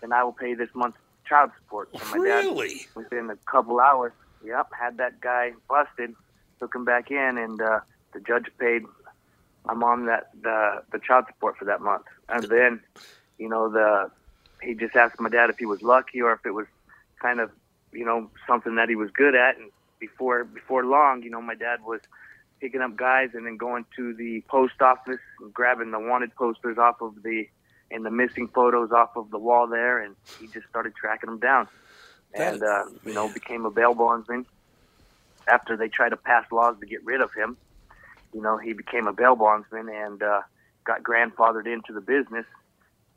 then 0.00 0.12
I 0.12 0.22
will 0.24 0.32
pay 0.32 0.54
this 0.54 0.70
month's 0.74 0.98
child 1.28 1.50
support." 1.58 1.88
So 1.96 2.04
my 2.10 2.18
Really? 2.18 2.78
dad, 2.78 2.86
within 2.94 3.30
a 3.30 3.36
couple 3.50 3.80
hours, 3.80 4.12
yep, 4.44 4.68
had 4.78 4.98
that 4.98 5.20
guy 5.20 5.52
busted, 5.68 6.14
took 6.58 6.74
him 6.74 6.84
back 6.84 7.10
in, 7.10 7.38
and 7.38 7.60
uh, 7.60 7.80
the 8.12 8.20
judge 8.20 8.46
paid 8.58 8.84
my 9.64 9.74
mom 9.74 10.06
that 10.06 10.30
the 10.40 10.82
the 10.92 10.98
child 10.98 11.26
support 11.28 11.56
for 11.56 11.64
that 11.64 11.80
month. 11.80 12.04
And 12.28 12.44
then, 12.44 12.80
you 13.38 13.48
know, 13.48 13.70
the 13.70 14.10
he 14.62 14.74
just 14.74 14.94
asked 14.94 15.20
my 15.20 15.28
dad 15.28 15.50
if 15.50 15.58
he 15.58 15.66
was 15.66 15.82
lucky 15.82 16.22
or 16.22 16.32
if 16.32 16.46
it 16.46 16.52
was 16.52 16.66
kind 17.20 17.40
of, 17.40 17.50
you 17.92 18.04
know, 18.04 18.30
something 18.46 18.76
that 18.76 18.88
he 18.88 18.94
was 18.94 19.10
good 19.10 19.34
at. 19.34 19.56
And 19.58 19.70
before 20.02 20.42
before 20.44 20.84
long, 20.84 21.22
you 21.22 21.30
know, 21.30 21.40
my 21.40 21.54
dad 21.54 21.78
was 21.84 22.00
picking 22.60 22.82
up 22.82 22.96
guys 22.96 23.30
and 23.34 23.46
then 23.46 23.56
going 23.56 23.86
to 23.96 24.12
the 24.14 24.42
post 24.48 24.82
office 24.82 25.20
and 25.40 25.54
grabbing 25.54 25.92
the 25.92 26.00
wanted 26.00 26.34
posters 26.34 26.76
off 26.76 27.00
of 27.00 27.22
the 27.22 27.46
and 27.92 28.04
the 28.04 28.10
missing 28.10 28.48
photos 28.48 28.90
off 28.90 29.16
of 29.16 29.30
the 29.30 29.38
wall 29.38 29.68
there, 29.68 30.02
and 30.02 30.16
he 30.40 30.48
just 30.48 30.66
started 30.68 30.94
tracking 30.96 31.30
them 31.30 31.38
down, 31.38 31.68
and 32.34 32.62
uh, 32.62 32.84
you 33.06 33.14
know 33.14 33.32
became 33.32 33.64
a 33.64 33.70
bail 33.70 33.94
bondsman. 33.94 34.44
After 35.46 35.76
they 35.76 35.88
tried 35.88 36.10
to 36.10 36.16
pass 36.16 36.50
laws 36.50 36.76
to 36.80 36.86
get 36.86 37.04
rid 37.04 37.20
of 37.20 37.32
him, 37.32 37.56
you 38.34 38.42
know 38.42 38.58
he 38.58 38.72
became 38.72 39.06
a 39.06 39.12
bail 39.12 39.36
bondsman 39.36 39.88
and 39.88 40.20
uh, 40.20 40.42
got 40.82 41.04
grandfathered 41.04 41.72
into 41.72 41.92
the 41.92 42.00
business, 42.00 42.46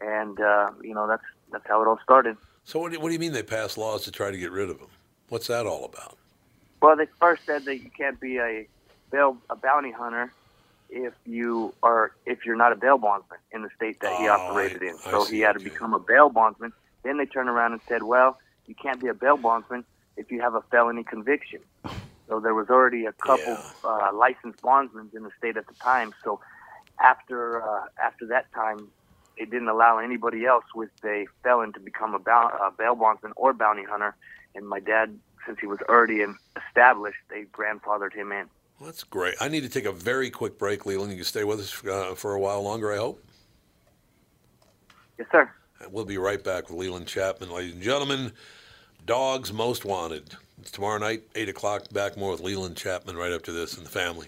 and 0.02 0.40
uh, 0.40 0.70
you 0.84 0.94
know 0.94 1.08
that's 1.08 1.26
that's 1.52 1.66
how 1.68 1.82
it 1.82 1.88
all 1.88 2.00
started. 2.04 2.38
So 2.64 2.78
what 2.80 2.92
do, 2.92 3.00
what 3.00 3.10
do 3.10 3.14
you 3.14 3.20
mean 3.20 3.32
they 3.32 3.44
passed 3.44 3.76
laws 3.76 4.04
to 4.04 4.12
try 4.12 4.30
to 4.30 4.38
get 4.38 4.52
rid 4.52 4.70
of 4.70 4.80
him? 4.80 4.90
What's 5.30 5.48
that 5.48 5.66
all 5.66 5.86
about? 5.86 6.18
Well, 6.86 6.98
they 6.98 7.08
first 7.22 7.44
said 7.48 7.66
that 7.66 7.78
you 7.84 7.92
can't 7.98 8.22
be 8.22 8.38
a 8.40 8.68
bail 9.12 9.38
a 9.52 9.58
bounty 9.58 9.92
hunter 9.92 10.36
if 10.90 11.14
you 11.26 11.76
are 11.84 12.14
if 12.26 12.40
you're 12.46 12.58
not 12.58 12.74
a 12.74 12.78
bail 12.78 13.00
bondsman 13.00 13.40
in 13.52 13.64
the 13.64 13.70
state 13.76 13.98
that 14.02 14.14
he 14.16 14.28
Oh, 14.28 14.34
operated 14.34 14.84
I- 14.84 14.88
in. 14.90 15.00
I 15.06 15.12
So 15.12 15.26
see, 15.28 15.38
he 15.38 15.42
had 15.42 15.54
to 15.54 15.62
become 15.62 15.94
a 15.96 16.00
bail 16.00 16.30
bondsman. 16.30 16.74
Then 17.04 17.18
they 17.18 17.28
turned 17.28 17.50
around 17.50 17.74
and 17.74 17.82
said, 17.90 18.04
"Well, 18.04 18.38
you 18.68 18.76
can't 18.76 19.02
be 19.02 19.10
a 19.10 19.16
bail 19.16 19.38
bondsman 19.38 19.86
if 20.18 20.32
you 20.32 20.42
have 20.42 20.56
a 20.56 20.64
felony 20.72 21.04
conviction." 21.06 21.62
So 22.30 22.40
there 22.40 22.56
was 22.56 22.70
already 22.70 23.06
a 23.06 23.14
couple 23.26 23.66
uh, 23.84 24.12
licensed 24.14 24.62
bondsmen 24.62 25.12
in 25.16 25.24
the 25.24 25.32
state 25.38 25.58
at 25.58 25.68
the 25.68 25.76
time. 25.84 26.14
So 26.24 26.40
after 27.02 27.62
uh, 27.64 27.86
after 28.04 28.28
that 28.30 28.46
time, 28.56 28.90
they 29.38 29.46
didn't 29.46 29.70
allow 29.70 30.00
anybody 30.00 30.46
else 30.46 30.66
with 30.76 30.92
a 31.06 31.26
felon 31.44 31.74
to 31.74 31.82
become 31.82 32.16
a, 32.16 32.20
bou- 32.20 32.32
a 32.32 32.72
bail 32.78 32.96
bondsman 32.96 33.34
or 33.38 33.54
bounty 33.54 33.84
hunter. 33.90 34.16
And 34.56 34.68
my 34.68 34.80
dad, 34.80 35.18
since 35.46 35.60
he 35.60 35.68
was 35.68 35.80
already 35.88 36.26
established, 36.68 37.20
they 37.30 37.44
grandfathered 37.44 38.14
him 38.14 38.32
in. 38.32 38.48
Well, 38.80 38.88
that's 38.88 39.04
great. 39.04 39.36
I 39.40 39.48
need 39.48 39.62
to 39.62 39.70
take 39.70 39.86
a 39.86 39.92
very 39.92 40.30
quick 40.30 40.58
break, 40.58 40.86
Leland. 40.86 41.12
You 41.12 41.18
can 41.18 41.26
stay 41.26 41.44
with 41.44 41.60
us 41.60 41.86
uh, 41.86 42.16
for 42.16 42.34
a 42.34 42.40
while 42.40 42.62
longer, 42.62 42.92
I 42.92 42.98
hope. 42.98 43.24
Yes, 45.18 45.28
sir. 45.32 45.50
We'll 45.92 46.06
be 46.06 46.18
right 46.18 46.44
back 46.44 46.70
with 46.70 46.78
Leland 46.80 47.08
Chapman, 47.08 47.52
ladies 47.52 47.74
and 47.74 47.84
gentlemen. 47.84 48.32
Dogs 49.06 49.54
Most 49.54 49.86
Wanted. 49.86 50.36
It's 50.60 50.72
tomorrow 50.72 50.98
night, 50.98 51.24
8 51.36 51.50
o'clock. 51.50 51.92
Back 51.94 52.18
more 52.18 52.32
with 52.32 52.42
Leland 52.42 52.76
Chapman 52.76 53.16
right 53.16 53.32
after 53.32 53.54
this 53.54 53.78
and 53.78 53.86
the 53.86 53.90
family. 53.92 54.28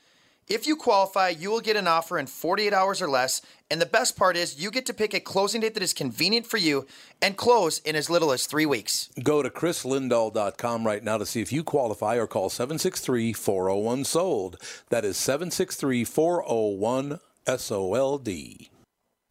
If 0.47 0.67
you 0.67 0.75
qualify, 0.75 1.29
you 1.29 1.49
will 1.49 1.61
get 1.61 1.77
an 1.77 1.87
offer 1.87 2.17
in 2.19 2.27
48 2.27 2.73
hours 2.73 3.01
or 3.01 3.07
less, 3.07 3.41
and 3.69 3.79
the 3.79 3.85
best 3.85 4.17
part 4.17 4.35
is 4.35 4.61
you 4.61 4.69
get 4.69 4.85
to 4.87 4.93
pick 4.93 5.13
a 5.13 5.19
closing 5.19 5.61
date 5.61 5.75
that 5.75 5.83
is 5.83 5.93
convenient 5.93 6.45
for 6.45 6.57
you 6.57 6.85
and 7.21 7.37
close 7.37 7.79
in 7.79 7.95
as 7.95 8.09
little 8.09 8.31
as 8.33 8.45
three 8.45 8.65
weeks. 8.65 9.09
Go 9.23 9.41
to 9.41 9.49
chrislindahl.com 9.49 10.85
right 10.85 11.03
now 11.03 11.17
to 11.17 11.25
see 11.25 11.41
if 11.41 11.53
you 11.53 11.63
qualify 11.63 12.15
or 12.17 12.27
call 12.27 12.49
763 12.49 13.31
401 13.33 14.03
SOLD. 14.03 14.57
That 14.89 15.05
is 15.05 15.15
763 15.15 16.03
401 16.03 17.19
SOLD. 17.47 18.29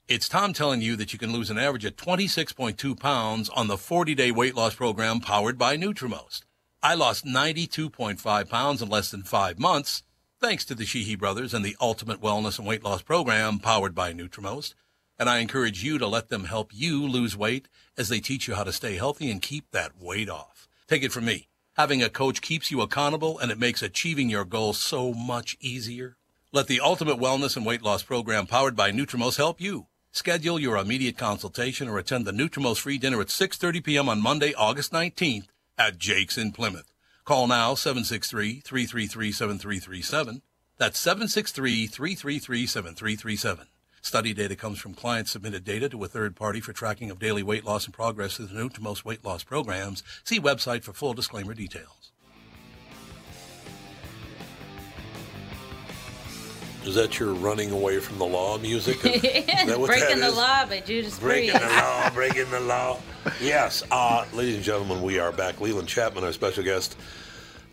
It's 0.08 0.28
Tom 0.28 0.52
telling 0.52 0.80
you 0.80 0.96
that 0.96 1.12
you 1.12 1.18
can 1.18 1.32
lose 1.32 1.50
an 1.50 1.58
average 1.58 1.84
of 1.84 1.96
26.2 1.96 2.98
pounds 2.98 3.48
on 3.50 3.66
the 3.66 3.76
40 3.76 4.14
day 4.14 4.30
weight 4.30 4.54
loss 4.54 4.74
program 4.74 5.20
powered 5.20 5.58
by 5.58 5.76
Nutrimost. 5.76 6.42
I 6.82 6.94
lost 6.94 7.26
92.5 7.26 8.48
pounds 8.48 8.80
in 8.80 8.88
less 8.88 9.10
than 9.10 9.22
five 9.22 9.58
months 9.58 10.02
thanks 10.40 10.64
to 10.64 10.74
the 10.74 10.86
Sheehy 10.86 11.16
brothers 11.16 11.52
and 11.52 11.62
the 11.62 11.76
Ultimate 11.80 12.20
Wellness 12.20 12.58
and 12.58 12.66
Weight 12.66 12.82
Loss 12.82 13.02
program 13.02 13.58
powered 13.58 13.94
by 13.94 14.12
Nutrimost. 14.12 14.74
And 15.18 15.28
I 15.28 15.38
encourage 15.38 15.84
you 15.84 15.98
to 15.98 16.06
let 16.06 16.30
them 16.30 16.44
help 16.44 16.70
you 16.72 17.06
lose 17.06 17.36
weight 17.36 17.68
as 17.98 18.08
they 18.08 18.20
teach 18.20 18.48
you 18.48 18.54
how 18.54 18.64
to 18.64 18.72
stay 18.72 18.96
healthy 18.96 19.30
and 19.30 19.42
keep 19.42 19.70
that 19.70 20.00
weight 20.00 20.30
off. 20.30 20.66
Take 20.88 21.02
it 21.02 21.12
from 21.12 21.26
me. 21.26 21.48
Having 21.76 22.02
a 22.02 22.08
coach 22.08 22.40
keeps 22.40 22.70
you 22.70 22.80
accountable 22.80 23.38
and 23.38 23.52
it 23.52 23.58
makes 23.58 23.82
achieving 23.82 24.30
your 24.30 24.46
goals 24.46 24.78
so 24.78 25.12
much 25.12 25.58
easier. 25.60 26.16
Let 26.52 26.68
the 26.68 26.80
Ultimate 26.80 27.18
Wellness 27.18 27.56
and 27.56 27.66
Weight 27.66 27.82
Loss 27.82 28.04
program 28.04 28.46
powered 28.46 28.74
by 28.74 28.92
Nutrimost 28.92 29.36
help 29.36 29.60
you. 29.60 29.88
Schedule 30.10 30.58
your 30.58 30.78
immediate 30.78 31.18
consultation 31.18 31.86
or 31.86 31.98
attend 31.98 32.24
the 32.24 32.32
Nutrimost 32.32 32.80
free 32.80 32.96
dinner 32.96 33.20
at 33.20 33.28
6:30 33.28 33.84
p.m. 33.84 34.08
on 34.08 34.22
Monday, 34.22 34.54
August 34.54 34.90
19th 34.90 35.48
at 35.76 35.98
Jake's 35.98 36.38
in 36.38 36.50
Plymouth. 36.50 36.89
Call 37.30 37.46
now 37.46 37.74
763-333-7337. 37.74 40.42
That's 40.78 41.06
763-333-7337. 41.06 43.66
Study 44.02 44.34
data 44.34 44.56
comes 44.56 44.80
from 44.80 44.94
client 44.94 45.28
submitted 45.28 45.62
data 45.62 45.88
to 45.90 46.02
a 46.02 46.08
third 46.08 46.34
party 46.34 46.60
for 46.60 46.72
tracking 46.72 47.08
of 47.08 47.20
daily 47.20 47.44
weight 47.44 47.64
loss 47.64 47.84
and 47.84 47.94
progress 47.94 48.38
through 48.38 48.46
the 48.46 48.80
most 48.80 49.04
weight 49.04 49.24
loss 49.24 49.44
programs. 49.44 50.02
See 50.24 50.40
website 50.40 50.82
for 50.82 50.92
full 50.92 51.14
disclaimer 51.14 51.54
details. 51.54 51.99
Is 56.84 56.94
that 56.94 57.18
your 57.18 57.34
running 57.34 57.70
away 57.72 58.00
from 58.00 58.18
the 58.18 58.24
law 58.24 58.56
music? 58.58 59.04
Is 59.04 59.20
that 59.66 59.78
what 59.78 59.88
Breaking 59.88 60.20
the? 60.20 60.30
Law 60.30 60.64
by 60.64 60.80
Judas 60.80 61.18
Breaking 61.18 61.50
Priest. 61.50 61.66
the 61.68 61.74
law, 61.76 62.10
breaking 62.10 62.50
the 62.50 62.60
law. 62.60 62.98
Yes, 63.40 63.82
uh, 63.90 64.24
ladies 64.32 64.56
and 64.56 64.64
gentlemen, 64.64 65.02
we 65.02 65.18
are 65.18 65.30
back. 65.30 65.60
Leland 65.60 65.88
Chapman, 65.88 66.24
our 66.24 66.32
special 66.32 66.64
guest. 66.64 66.96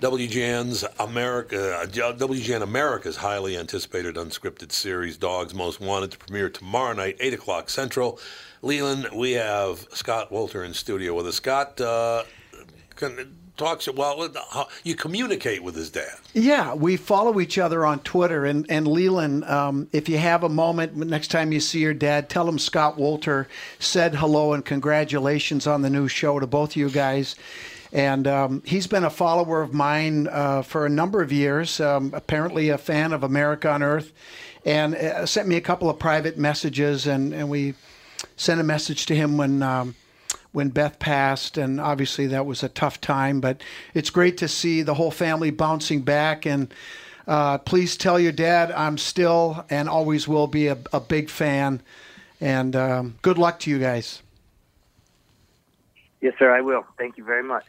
WGN's 0.02 0.86
America, 1.00 1.78
uh, 1.78 1.86
WGN 1.88 2.62
America's 2.62 3.16
highly 3.16 3.58
anticipated 3.58 4.16
unscripted 4.16 4.72
series, 4.72 5.18
Dogs 5.18 5.56
Most 5.56 5.80
Wanted, 5.80 6.12
to 6.12 6.18
premiere 6.20 6.50
tomorrow 6.50 6.94
night, 6.94 7.16
8 7.20 7.34
o'clock 7.34 7.70
Central. 7.70 8.20
Leland, 8.62 9.08
we 9.16 9.32
have 9.32 9.88
Scott 9.94 10.30
Wolter 10.32 10.64
in 10.66 10.74
studio 10.74 11.16
with 11.16 11.26
us. 11.28 11.36
Scott, 11.36 11.80
uh, 11.82 12.24
can, 12.96 13.38
talks, 13.58 13.90
well, 13.90 14.32
you 14.84 14.96
communicate 14.96 15.64
with 15.64 15.76
his 15.76 15.90
dad. 15.90 16.16
Yeah, 16.34 16.74
we 16.74 16.96
follow 16.96 17.40
each 17.40 17.58
other 17.58 17.86
on 17.86 18.00
Twitter. 18.00 18.46
And, 18.46 18.66
and 18.70 18.88
Leland, 18.88 19.44
um, 19.46 19.90
if 19.92 20.08
you 20.08 20.18
have 20.18 20.44
a 20.44 20.50
moment 20.50 20.96
next 20.96 21.30
time 21.30 21.52
you 21.52 21.60
see 21.60 21.80
your 21.80 21.94
dad, 21.94 22.30
tell 22.30 22.48
him 22.48 22.60
Scott 22.60 22.98
Wolter 22.98 23.48
said 23.80 24.16
hello 24.16 24.54
and 24.54 24.64
congratulations 24.64 25.68
on 25.68 25.82
the 25.82 25.90
new 25.90 26.08
show 26.08 26.40
to 26.40 26.48
both 26.48 26.72
of 26.72 26.76
you 26.76 26.90
guys. 26.90 27.36
And 27.92 28.28
um, 28.28 28.62
he's 28.66 28.86
been 28.86 29.04
a 29.04 29.10
follower 29.10 29.62
of 29.62 29.74
mine 29.74 30.28
uh, 30.28 30.62
for 30.62 30.86
a 30.86 30.90
number 30.90 31.22
of 31.22 31.32
years, 31.32 31.80
um, 31.80 32.12
apparently 32.14 32.70
a 32.70 32.78
fan 32.78 33.14
of 33.14 33.24
America 33.24 33.74
Unearthed, 33.74 34.14
and 34.66 34.94
uh, 34.94 35.26
sent 35.26 35.48
me 35.48 35.56
a 35.56 35.62
couple 35.62 35.90
of 35.90 35.98
private 35.98 36.38
messages. 36.38 37.08
And, 37.08 37.34
and 37.34 37.50
we 37.50 37.76
sent 38.36 38.62
a 38.62 38.64
message 38.64 39.06
to 39.08 39.16
him 39.16 39.38
when. 39.38 39.96
When 40.52 40.70
Beth 40.70 41.00
passed, 41.00 41.58
and 41.58 41.80
obviously 41.80 42.28
that 42.28 42.46
was 42.46 42.64
a 42.64 42.70
tough 42.70 43.00
time. 43.00 43.40
But 43.42 43.62
it's 43.94 44.10
great 44.10 44.38
to 44.38 44.48
see 44.48 44.82
the 44.82 44.96
whole 44.96 45.12
family 45.12 45.52
bouncing 45.52 46.02
back. 46.02 46.46
And 46.46 46.74
uh, 47.28 47.58
please 47.60 47.98
tell 47.98 48.20
your 48.20 48.32
dad 48.32 48.72
I'm 48.72 48.98
still 48.98 49.66
and 49.70 49.90
always 49.90 50.28
will 50.28 50.48
be 50.48 50.68
a, 50.68 50.78
a 50.94 51.00
big 51.00 51.30
fan. 51.30 51.82
And 52.40 52.76
um, 52.76 53.16
good 53.22 53.38
luck 53.38 53.60
to 53.62 53.70
you 53.70 53.80
guys. 53.80 54.22
Yes, 56.22 56.34
sir, 56.40 56.52
I 56.52 56.62
will. 56.62 56.86
Thank 56.98 57.18
you 57.18 57.24
very 57.24 57.44
much. 57.44 57.66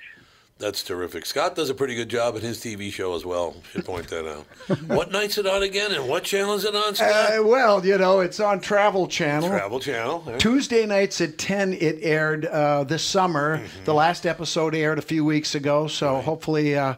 That's 0.59 0.83
terrific. 0.83 1.25
Scott 1.25 1.55
does 1.55 1.71
a 1.71 1.75
pretty 1.75 1.95
good 1.95 2.09
job 2.09 2.35
at 2.35 2.43
his 2.43 2.59
TV 2.59 2.93
show 2.93 3.15
as 3.15 3.25
well. 3.25 3.55
Should 3.71 3.85
point 3.85 4.09
that 4.09 4.29
out. 4.29 4.45
what 4.89 5.13
night's 5.13 5.39
it 5.39 5.47
on 5.47 5.63
again, 5.63 5.93
and 5.93 6.09
what 6.09 6.25
channel 6.25 6.55
is 6.55 6.65
it 6.65 6.75
on, 6.75 6.97
Scott? 6.97 7.39
Uh, 7.39 7.43
well, 7.45 7.87
you 7.87 7.97
know, 7.97 8.19
it's 8.21 8.41
on 8.41 8.59
Travel 8.59 9.07
Channel. 9.07 9.49
Travel 9.49 9.79
Channel. 9.79 10.25
Tuesday 10.39 10.85
nights 10.85 11.21
at 11.21 11.39
10, 11.39 11.75
it 11.75 11.99
aired 12.03 12.45
uh, 12.47 12.83
this 12.83 13.05
summer. 13.05 13.63
The 13.85 13.95
last 13.95 14.27
episode 14.27 14.75
aired 14.75 14.99
a 14.99 15.03
few 15.03 15.25
weeks 15.25 15.55
ago, 15.55 15.87
so 15.87 16.21
hopefully 16.21 16.77
uh, 16.77 16.95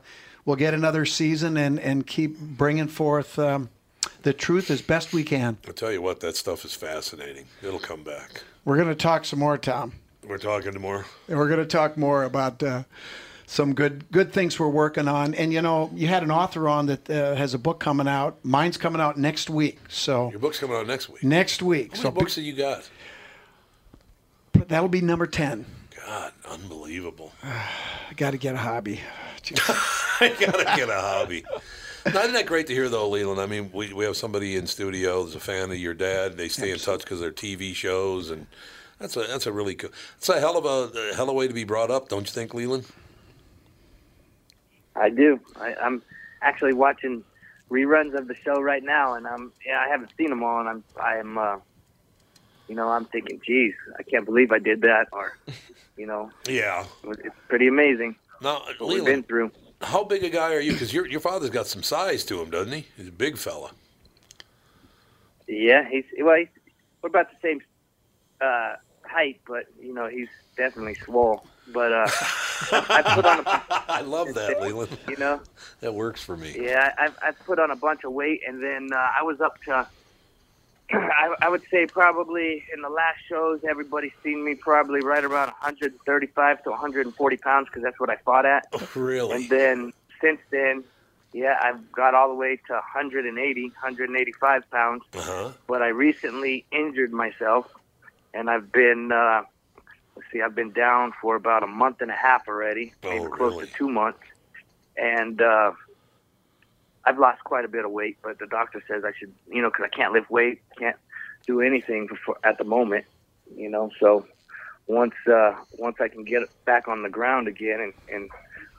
we'll 0.47 0.57
get 0.57 0.73
another 0.73 1.05
season 1.05 1.59
and, 1.59 1.79
and 1.79 2.07
keep 2.07 2.39
bringing 2.39 2.89
forth 2.89 3.39
um, 3.39 3.69
the 4.23 4.33
truth 4.33 4.71
as 4.71 4.81
best 4.81 5.13
we 5.13 5.23
can. 5.23 5.59
I'll 5.67 5.75
tell 5.75 5.93
you 5.93 6.01
what, 6.01 6.21
that 6.21 6.35
stuff 6.35 6.65
is 6.65 6.75
fascinating. 6.75 7.45
It'll 7.63 7.79
come 7.79 8.05
back. 8.05 8.43
We're 8.65 8.77
going 8.77 8.89
to 8.89 8.95
talk 8.95 9.27
some 9.27 9.39
more, 9.39 9.59
Tom. 9.59 9.93
We're 10.27 10.39
talking 10.39 10.79
more. 10.81 11.05
And 11.29 11.39
we're 11.39 11.49
going 11.49 11.61
to 11.61 11.67
talk 11.67 11.99
more 11.99 12.25
about 12.25 12.63
uh, 12.63 12.85
some 13.51 13.75
good 13.75 14.09
good 14.13 14.33
things 14.33 14.61
we're 14.61 14.69
working 14.69 15.09
on. 15.09 15.35
And 15.35 15.53
you 15.53 15.61
know, 15.61 15.91
you 15.93 16.07
had 16.07 16.23
an 16.23 16.31
author 16.31 16.69
on 16.69 16.87
that 16.87 17.11
uh, 17.11 17.35
has 17.35 17.53
a 17.53 17.59
book 17.59 17.81
coming 17.81 18.07
out. 18.07 18.39
Mine's 18.45 18.77
coming 18.77 19.01
out 19.03 19.19
next 19.19 19.51
week. 19.51 19.81
So 19.89 20.31
Your 20.31 20.39
book's 20.39 20.61
coming 20.61 20.77
out 20.77 20.87
next 20.87 21.09
week. 21.09 21.25
next 21.25 21.61
week. 21.61 21.97
So 21.97 22.13
books 22.13 22.37
have 22.37 22.45
you 22.45 22.53
got? 22.53 22.89
that'll 24.53 24.89
be 24.89 25.01
number 25.01 25.27
ten. 25.27 25.67
God, 26.07 26.33
unbelievable. 26.49 27.33
I 27.43 28.15
got 28.17 28.31
to 28.31 28.39
get 28.39 28.55
a 28.55 28.59
hobby. 28.59 29.01
I 30.21 30.29
gotta 30.39 30.65
get 30.77 30.89
a 30.89 31.01
hobby. 31.01 31.45
Now, 32.07 32.21
isn't 32.21 32.33
that 32.33 32.47
great 32.47 32.67
to 32.69 32.73
hear, 32.73 32.89
though, 32.89 33.11
Leland? 33.11 33.39
I 33.39 33.45
mean, 33.45 33.71
we, 33.75 33.93
we 33.93 34.07
have 34.07 34.17
somebody 34.17 34.57
in 34.57 34.67
studio 34.67 35.23
who's 35.23 35.35
a 35.35 35.39
fan 35.39 35.71
of 35.71 35.77
your 35.77 35.93
dad. 35.93 36.39
They 36.39 36.49
stay 36.49 36.71
in 36.71 36.79
touch 36.79 37.01
because 37.01 37.21
they're 37.21 37.31
TV 37.31 37.75
shows, 37.75 38.31
and 38.31 38.47
that's 38.99 39.19
a 39.19 39.25
that's 39.25 39.47
a 39.47 39.53
really 39.53 39.75
cool. 39.75 39.91
It's 40.17 40.31
a 40.31 40.41
hell 40.41 40.57
of 40.57 40.65
a, 40.65 40.99
a 40.99 41.15
hell 41.15 41.25
of 41.25 41.29
a 41.29 41.33
way 41.35 41.47
to 41.47 41.53
be 41.53 41.65
brought 41.65 41.91
up, 41.91 42.09
don't 42.09 42.27
you 42.27 42.33
think, 42.33 42.55
Leland? 42.55 42.87
I 45.01 45.09
do. 45.11 45.41
I, 45.61 45.75
I'm 45.75 46.03
actually 46.43 46.75
watching 46.75 47.25
reruns 47.71 48.15
of 48.19 48.29
the 48.29 48.35
show 48.35 48.61
right 48.61 48.83
now, 48.83 49.15
and 49.15 49.27
I'm 49.27 49.53
yeah, 49.67 49.81
I 49.81 49.89
haven't 49.89 50.11
seen 50.17 50.31
them 50.31 50.43
all, 50.43 50.61
and 50.61 50.69
I'm 50.69 50.85
I'm 51.01 51.39
uh, 51.39 51.57
you 52.69 52.75
know 52.75 52.89
I'm 52.89 53.05
thinking, 53.07 53.41
geez, 53.45 53.75
I 53.99 54.03
can't 54.03 54.25
believe 54.25 54.53
I 54.53 54.59
did 54.59 54.83
that, 54.83 55.07
or 55.13 55.37
you 55.97 56.07
know, 56.07 56.31
Yeah. 56.49 56.85
it's 57.05 57.35
pretty 57.49 57.67
amazing 57.69 58.17
Now, 58.41 58.63
what 58.79 58.95
we've 58.95 59.05
been 59.05 59.23
through. 59.23 59.51
how 59.81 60.05
big 60.05 60.23
a 60.25 60.31
guy 60.31 60.55
are 60.55 60.61
you? 60.61 60.73
Because 60.73 60.93
your 60.93 61.07
your 61.07 61.21
father's 61.21 61.51
got 61.51 61.67
some 61.67 61.83
size 61.83 62.25
to 62.25 62.41
him, 62.41 62.51
doesn't 62.51 62.73
he? 62.73 62.87
He's 62.97 63.09
a 63.09 63.13
big 63.13 63.37
fella. 63.39 63.71
Yeah, 65.49 65.89
he's 65.89 66.05
well, 66.21 66.37
he's, 66.37 66.49
we're 67.03 67.09
about 67.09 67.29
the 67.31 67.37
same 67.43 67.61
uh, 68.41 68.75
height, 69.05 69.41
but 69.47 69.65
you 69.81 69.93
know 69.95 70.07
he's 70.09 70.29
definitely 70.57 70.95
swole. 70.95 71.45
But 71.73 71.93
uh, 71.93 72.09
I 72.89 73.03
put 73.15 73.25
on 73.25 73.41
a 73.41 73.63
I 73.89 74.01
love 74.03 74.35
that, 74.35 74.61
Leland. 74.61 74.97
you 75.09 75.17
know. 75.17 75.41
That 75.81 75.95
works 75.95 76.23
for 76.23 76.37
me. 76.37 76.55
Yeah, 76.59 76.93
I've, 76.99 77.17
I've 77.23 77.39
put 77.45 77.59
on 77.59 77.71
a 77.71 77.77
bunch 77.77 78.05
of 78.05 78.13
weight, 78.13 78.43
and 78.47 78.63
then 78.63 78.91
uh, 78.93 78.97
I 78.97 79.23
was 79.23 79.41
up 79.41 79.61
to, 79.65 79.87
I, 80.93 81.35
I 81.43 81.49
would 81.49 81.63
say 81.71 81.87
probably 81.87 82.65
in 82.75 82.83
the 82.83 82.89
last 82.89 83.19
shows, 83.29 83.61
everybody's 83.69 84.13
seen 84.23 84.45
me 84.45 84.55
probably 84.55 85.01
right 85.01 85.25
around 85.25 85.49
135 85.49 86.63
to 86.65 86.71
140 86.71 87.37
pounds 87.39 87.69
because 87.69 87.83
that's 87.83 87.99
what 87.99 88.11
I 88.11 88.17
fought 88.17 88.47
at. 88.47 88.67
Really? 88.95 89.35
And 89.37 89.49
then 89.49 89.93
since 90.21 90.41
then, 90.51 90.85
yeah, 91.33 91.59
I've 91.63 91.93
got 91.93 92.15
all 92.15 92.29
the 92.29 92.35
way 92.35 92.57
to 92.67 92.73
180, 92.73 93.63
185 93.63 94.71
pounds. 94.71 95.03
Uh-huh. 95.15 95.53
But 95.67 95.83
I 95.83 95.89
recently 95.89 96.65
injured 96.73 97.13
myself, 97.13 97.73
and 98.35 98.51
I've 98.51 98.73
been, 98.73 99.13
uh, 99.13 99.43
let's 100.17 100.29
see, 100.33 100.43
I've 100.43 100.55
been 100.55 100.73
down 100.73 101.13
for 101.21 101.37
about 101.37 101.63
a 101.63 101.67
month 101.67 102.01
and 102.01 102.11
a 102.11 102.15
half 102.15 102.49
already, 102.49 102.93
maybe 103.03 103.27
close 103.27 103.59
to 103.59 103.67
two 103.67 103.89
months 103.89 104.21
and 105.01 105.41
uh, 105.41 105.73
I've 107.05 107.19
lost 107.19 107.43
quite 107.45 107.65
a 107.65 107.69
bit 107.69 107.85
of 107.85 107.91
weight. 107.91 108.19
But 108.23 108.39
the 108.39 108.47
doctor 108.47 108.83
says 108.87 109.05
I 109.05 109.13
should, 109.19 109.33
you 109.51 109.63
know, 109.63 109.71
because 109.71 109.87
I 109.93 109.97
can't 109.97 110.13
lift 110.13 110.31
weight, 110.31 110.61
can't 110.79 110.97
do 111.47 111.61
anything 111.61 112.07
before, 112.07 112.37
at 112.45 112.59
the 112.59 112.65
moment, 112.65 113.07
you 113.57 113.69
know. 113.69 113.91
So 113.99 114.27
once 114.87 115.15
uh, 115.27 115.55
once 115.79 115.97
I 116.01 116.09
can 116.09 116.25
get 116.25 116.43
back 116.65 116.87
on 116.87 117.03
the 117.03 117.09
ground 117.09 117.49
again 117.49 117.81
and, 117.81 117.93
and 118.13 118.31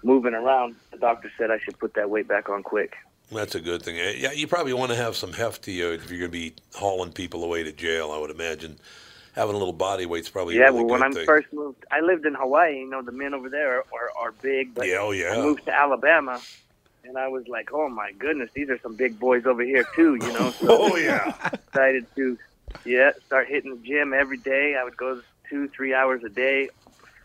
moving 0.03 0.33
around, 0.33 0.75
the 0.91 0.97
doctor 0.97 1.31
said 1.37 1.51
I 1.51 1.59
should 1.59 1.77
put 1.79 1.95
that 1.95 2.09
weight 2.09 2.27
back 2.27 2.49
on 2.49 2.63
quick. 2.63 2.95
That's 3.31 3.55
a 3.55 3.61
good 3.61 3.81
thing. 3.81 3.95
Yeah, 3.95 4.33
you 4.33 4.45
probably 4.45 4.73
want 4.73 4.91
to 4.91 4.97
have 4.97 5.15
some 5.15 5.31
heft 5.31 5.63
to 5.63 5.71
you 5.71 5.91
if 5.91 6.09
you're 6.09 6.19
going 6.19 6.31
to 6.31 6.37
be 6.37 6.53
hauling 6.75 7.13
people 7.13 7.45
away 7.45 7.63
to 7.63 7.71
jail. 7.71 8.11
I 8.11 8.17
would 8.17 8.29
imagine 8.29 8.77
having 9.35 9.55
a 9.55 9.57
little 9.57 9.73
body 9.73 10.05
weight's 10.05 10.29
probably 10.29 10.57
yeah, 10.57 10.65
really 10.65 10.83
well, 10.83 10.99
when 10.99 11.03
I 11.03 11.25
first 11.25 11.51
moved, 11.53 11.85
I 11.91 12.01
lived 12.01 12.25
in 12.25 12.33
Hawaii. 12.33 12.79
You 12.79 12.89
know, 12.89 13.01
the 13.01 13.11
men 13.11 13.33
over 13.33 13.49
there 13.49 13.79
are, 13.79 13.85
are, 13.93 14.11
are 14.19 14.31
big. 14.41 14.73
But 14.73 14.87
Yeah, 14.87 14.97
oh, 14.99 15.11
yeah. 15.11 15.33
I 15.33 15.37
moved 15.37 15.65
to 15.65 15.73
Alabama, 15.73 16.39
and 17.03 17.17
I 17.17 17.27
was 17.27 17.47
like, 17.47 17.69
oh 17.73 17.89
my 17.89 18.11
goodness, 18.17 18.49
these 18.53 18.69
are 18.69 18.79
some 18.79 18.95
big 18.95 19.19
boys 19.19 19.45
over 19.45 19.63
here 19.63 19.85
too. 19.95 20.15
You 20.15 20.33
know. 20.33 20.51
So 20.51 20.67
oh 20.69 20.95
yeah. 20.95 21.35
Decided 21.71 22.05
to, 22.15 22.37
yeah, 22.85 23.11
start 23.25 23.47
hitting 23.47 23.71
the 23.71 23.87
gym 23.87 24.13
every 24.13 24.37
day. 24.37 24.75
I 24.75 24.83
would 24.83 24.97
go 24.97 25.21
two, 25.49 25.67
three 25.69 25.93
hours 25.93 26.23
a 26.23 26.29
day. 26.29 26.69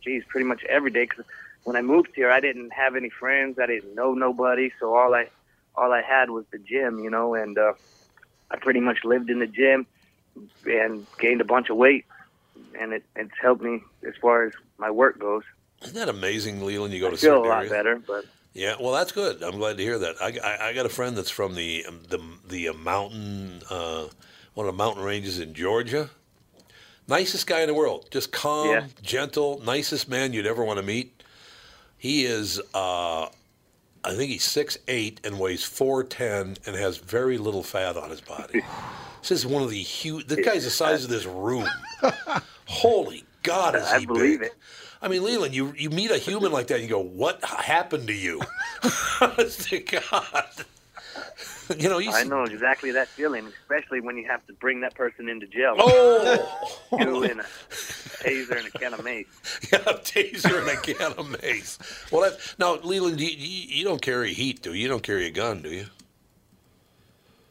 Geez, 0.03 0.23
pretty 0.29 0.47
much 0.47 0.63
every 0.65 0.91
day. 0.91 1.05
Because 1.05 1.25
when 1.65 1.77
I 1.77 1.83
moved 1.83 2.11
here, 2.15 2.31
I 2.31 2.41
didn't 2.41 2.73
have 2.73 2.95
any 2.95 3.11
friends. 3.11 3.59
I 3.59 3.67
didn't 3.67 3.95
know 3.95 4.15
nobody. 4.15 4.71
So 4.79 4.95
all 4.95 5.15
I, 5.15 5.29
all 5.75 5.93
I 5.93 6.03
had 6.03 6.31
was 6.31 6.45
the 6.53 6.59
gym. 6.59 7.01
You 7.01 7.11
know, 7.11 7.35
and 7.35 7.59
uh, 7.59 7.73
I 8.51 8.57
pretty 8.59 8.81
much 8.81 9.05
lived 9.05 9.31
in 9.31 9.41
the 9.41 9.49
gym 9.49 9.87
and 10.67 11.07
gained 11.19 11.41
a 11.41 11.45
bunch 11.45 11.71
of 11.71 11.77
weight 11.77 12.05
and 12.79 12.93
it, 12.93 13.05
it's 13.15 13.31
helped 13.41 13.63
me 13.63 13.83
as 14.07 14.15
far 14.21 14.45
as 14.45 14.53
my 14.79 14.91
work 14.91 15.19
goes. 15.19 15.43
Isn't 15.83 15.95
that 15.97 16.09
amazing, 16.09 16.65
Leland? 16.65 16.93
You 16.95 17.01
go 17.01 17.09
to 17.11 17.15
I 17.15 17.19
feel 17.19 17.43
a 17.43 17.47
lot 17.47 17.69
better, 17.69 18.01
but 18.07 18.25
Yeah, 18.55 18.77
well, 18.81 18.93
that's 18.93 19.13
good. 19.13 19.43
I'm 19.43 19.59
glad 19.59 19.77
to 19.77 19.83
hear 19.83 19.99
that. 19.99 20.17
I, 20.21 20.39
I, 20.43 20.69
I 20.69 20.73
got 20.73 20.87
a 20.87 20.91
friend 20.91 21.17
that's 21.17 21.31
from 21.31 21.55
the 21.55 21.85
um, 21.87 22.01
the 22.09 22.19
the 22.49 22.69
uh, 22.71 22.73
mountain 22.75 23.61
uh, 23.71 24.07
one 24.55 24.67
of 24.67 24.75
the 24.75 24.79
mountain 24.79 25.05
ranges 25.05 25.39
in 25.39 25.53
Georgia. 25.55 26.09
Nicest 27.09 27.47
guy 27.47 27.61
in 27.61 27.69
the 27.69 27.75
world, 27.75 28.09
just 28.11 28.33
calm, 28.33 28.69
Yeah. 28.71 28.87
gentle, 29.01 29.61
nicest 29.65 30.09
man 30.09 30.33
you'd 30.33 30.47
ever 30.47 30.65
want 30.65 30.79
to 30.79 30.83
meet. 30.83 31.23
He 31.99 32.25
is, 32.25 32.59
uh, 32.75 33.27
I 34.03 34.15
think 34.15 34.31
he's 34.33 34.43
six 34.45 34.77
eight 34.89 35.21
and 35.25 35.39
weighs 35.39 35.63
four 35.63 36.03
ten 36.03 36.57
and 36.67 36.75
has 36.75 36.97
very 36.97 37.39
little 37.39 37.63
fat 37.63 37.97
on 37.97 38.11
his 38.11 38.21
body. 38.21 38.63
this 39.29 39.41
is 39.41 39.47
one 39.47 39.63
of 39.63 39.71
the 39.71 39.83
huge. 39.83 40.27
This 40.27 40.45
guy's 40.45 40.65
the 40.65 40.71
size 40.71 41.05
of 41.05 41.11
this 41.11 41.27
room. 41.27 41.69
Holy 42.67 43.25
God, 43.43 43.75
is 43.75 43.83
I 43.83 44.01
he 44.01 44.07
believe 44.07 44.41
big? 44.41 44.49
it. 44.49 44.55
I 45.03 45.09
mean, 45.09 45.23
Leland, 45.23 45.55
you 45.55 45.73
you 45.77 45.91
meet 45.91 46.11
a 46.11 46.19
human 46.19 46.53
like 46.53 46.69
that, 46.69 46.75
and 46.75 46.83
you 46.85 46.89
go, 46.89 47.01
"What 47.01 47.45
happened 47.45 48.09
to 48.09 48.15
you?" 48.15 48.41
Honest 49.21 49.63
to 49.69 49.81
God, 49.81 50.65
you 51.77 51.89
know, 51.89 51.99
you 51.99 52.11
I 52.13 52.25
know 52.25 52.45
exactly 52.45 52.93
that 52.93 53.09
feeling, 53.09 53.47
especially 53.47 54.01
when 54.01 54.17
you 54.17 54.27
have 54.27 54.47
to 54.47 54.53
bring 54.55 54.81
that 54.81 54.95
person 54.95 55.29
into 55.29 55.47
jail. 55.47 55.75
Oh! 55.79 56.81
you 56.99 57.25
in 57.25 57.41
a 57.41 57.43
taser 57.43 58.59
and 58.59 58.67
a 58.67 58.71
can 58.71 58.95
of 58.95 59.05
mace. 59.05 59.27
yeah, 59.73 59.79
a 59.81 59.95
taser 59.95 60.61
and 60.61 60.69
a 60.69 60.77
can 60.77 61.13
of 61.13 61.43
mace. 61.43 61.79
Well, 62.13 62.23
that, 62.23 62.39
now, 62.59 62.77
Leland, 62.77 63.21
you, 63.21 63.29
you, 63.29 63.79
you 63.79 63.85
don't 63.85 64.03
carry 64.03 64.33
heat, 64.33 64.63
do 64.63 64.73
you? 64.73 64.83
You 64.83 64.89
don't 64.89 65.03
carry 65.03 65.27
a 65.27 65.31
gun, 65.31 65.63
do 65.63 65.71
you? 65.71 65.87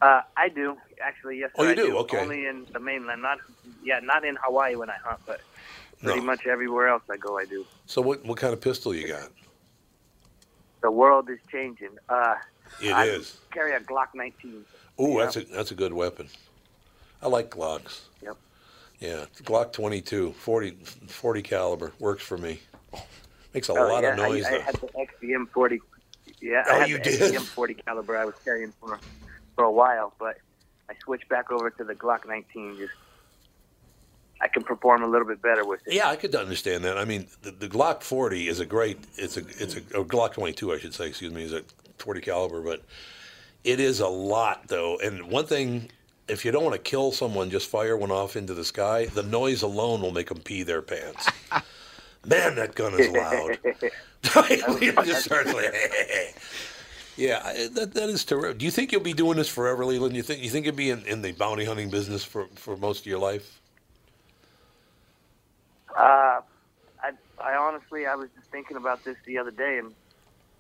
Uh, 0.06 0.22
I 0.38 0.50
do 0.50 0.78
actually. 1.04 1.40
Yes, 1.40 1.50
Oh, 1.58 1.64
you 1.64 1.70
I 1.70 1.74
do? 1.74 1.98
Okay. 2.00 2.20
Only 2.20 2.46
in 2.46 2.68
the 2.74 2.80
mainland, 2.80 3.24
not 3.24 3.40
yeah, 3.84 4.00
not 4.02 4.24
in 4.24 4.38
Hawaii 4.44 4.76
when 4.76 4.88
I 4.92 4.98
hunt, 5.04 5.20
but 5.26 5.42
pretty 6.04 6.20
No. 6.20 6.26
much 6.28 6.46
everywhere 6.46 6.88
else 6.90 7.02
I 7.10 7.18
go, 7.18 7.40
I 7.40 7.46
do. 7.46 7.66
So, 7.88 8.02
what 8.04 8.24
what 8.24 8.38
kind 8.38 8.54
of 8.54 8.62
pistol 8.62 8.94
you 8.94 9.08
got? 9.08 9.30
The 10.84 10.92
world 10.92 11.28
is 11.32 11.40
changing. 11.52 11.98
Uh, 12.08 12.36
It 12.80 12.94
I 12.94 13.06
is. 13.06 13.38
carry 13.52 13.72
a 13.74 13.80
Glock 13.80 14.10
19. 14.14 14.64
Ooh, 15.02 15.18
that's 15.20 15.38
a 15.38 15.44
that's 15.46 15.72
a 15.72 15.76
good 15.76 15.92
weapon. 15.94 16.30
I 17.24 17.28
like 17.28 17.50
Glocks. 17.50 18.02
Yep. 18.22 18.38
Yeah, 19.00 19.26
Glock 19.44 19.74
22, 19.74 20.34
40, 20.34 20.72
40 21.08 21.42
caliber 21.42 21.94
works 21.98 22.22
for 22.24 22.38
me. 22.38 22.60
Makes 23.56 23.70
a 23.70 23.72
Oh, 23.74 23.88
lot 23.88 24.04
yeah, 24.04 24.12
of 24.12 24.18
noise 24.18 24.46
I, 24.46 24.58
I 24.58 24.60
had 24.60 24.76
the 24.76 24.88
XDM 24.88 25.50
40. 25.52 25.82
Yeah, 26.42 26.64
Oh, 26.68 26.76
I 26.76 26.80
had 26.82 26.90
you 26.90 26.98
the 27.00 27.04
did? 27.04 27.34
XDM 27.34 27.42
40 27.42 27.74
caliber 27.88 28.16
I 28.18 28.26
was 28.26 28.36
carrying 28.44 28.72
for 28.80 29.00
for 29.56 29.64
a 29.64 29.72
while, 29.72 30.14
but 30.20 30.38
I 30.90 30.94
switched 31.04 31.30
back 31.30 31.52
over 31.52 31.70
to 31.70 31.84
the 31.84 31.96
Glock 31.96 32.28
19. 32.28 32.78
Just 32.78 32.94
I 34.42 34.48
can 34.48 34.64
perform 34.64 35.02
a 35.02 35.08
little 35.08 35.28
bit 35.28 35.42
better 35.42 35.66
with 35.66 35.82
it. 35.88 35.94
Yeah, 35.94 36.10
I 36.10 36.16
could 36.16 36.36
understand 36.36 36.84
that. 36.84 36.98
I 36.98 37.06
mean, 37.06 37.28
the, 37.42 37.52
the 37.52 37.68
Glock 37.68 38.04
40 38.04 38.48
is 38.48 38.60
a 38.60 38.66
great. 38.66 39.00
It's 39.16 39.38
a 39.38 39.42
it's 39.58 39.76
a 39.76 39.80
or 39.98 40.06
Glock 40.06 40.34
22, 40.34 40.74
I 40.74 40.78
should 40.78 40.94
say. 40.94 41.08
Excuse 41.08 41.34
me, 41.34 41.44
is 41.44 41.54
a 41.54 41.64
40 41.98 42.22
caliber, 42.22 42.62
but 42.62 42.84
it 43.64 43.80
is 43.80 44.00
a 44.00 44.08
lot 44.08 44.68
though. 44.68 44.98
And 44.98 45.30
one 45.30 45.46
thing, 45.46 45.90
if 46.28 46.46
you 46.46 46.52
don't 46.52 46.64
want 46.64 46.76
to 46.76 46.82
kill 46.82 47.12
someone, 47.12 47.50
just 47.50 47.70
fire 47.70 47.98
one 47.98 48.12
off 48.12 48.36
into 48.36 48.54
the 48.54 48.66
sky. 48.66 49.06
The 49.06 49.24
noise 49.24 49.62
alone 49.62 50.02
will 50.02 50.12
make 50.12 50.30
them 50.30 50.40
pee 50.40 50.64
their 50.64 50.82
pants. 50.82 51.28
Man, 52.28 52.56
that 52.56 52.74
gun 52.74 53.00
is 53.00 53.10
loud. 53.10 53.60
Just 55.06 55.26
starts 55.26 55.54
like, 55.54 55.74
yeah, 57.18 57.42
I- 57.44 57.68
that 57.74 57.94
that 57.94 58.10
is 58.10 58.24
terrific. 58.26 58.58
Do 58.60 58.66
you 58.66 58.72
think 58.72 58.92
you'll 58.92 59.02
be 59.02 59.14
doing 59.14 59.38
this 59.38 59.50
forever, 59.50 59.86
Leland? 59.86 60.16
You 60.16 60.24
think 60.24 60.44
you 60.44 60.50
think 60.50 60.66
you'll 60.66 60.76
be 60.76 60.90
in, 60.90 61.06
in 61.06 61.22
the 61.22 61.32
bounty 61.32 61.66
hunting 61.66 61.90
business 61.90 62.24
for, 62.24 62.48
for 62.56 62.76
most 62.78 63.02
of 63.02 63.06
your 63.08 63.20
life? 63.20 63.60
Uh, 65.96 66.42
I, 67.02 67.12
I 67.42 67.56
honestly, 67.56 68.06
I 68.06 68.16
was 68.16 68.30
just 68.36 68.50
thinking 68.52 68.78
about 68.78 69.04
this 69.06 69.16
the 69.26 69.38
other 69.38 69.52
day, 69.52 69.78
and 69.80 69.94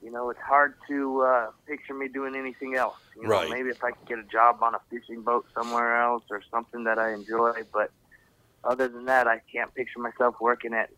you 0.01 0.11
know, 0.11 0.29
it's 0.29 0.39
hard 0.39 0.75
to 0.87 1.21
uh, 1.21 1.47
picture 1.67 1.93
me 1.93 2.07
doing 2.07 2.35
anything 2.35 2.75
else. 2.75 2.97
You 3.15 3.23
know, 3.23 3.29
Right. 3.29 3.49
Maybe 3.49 3.69
if 3.69 3.83
I 3.83 3.91
could 3.91 4.07
get 4.07 4.19
a 4.19 4.23
job 4.23 4.61
on 4.61 4.75
a 4.75 4.79
fishing 4.89 5.21
boat 5.21 5.45
somewhere 5.53 6.01
else 6.01 6.23
or 6.29 6.41
something 6.51 6.83
that 6.83 6.99
I 6.99 7.13
enjoy, 7.13 7.61
but 7.73 7.91
other 8.63 8.87
than 8.87 9.05
that, 9.05 9.27
I 9.27 9.41
can't 9.51 9.73
picture 9.73 9.99
myself 9.99 10.35
working 10.39 10.73
at, 10.73 10.89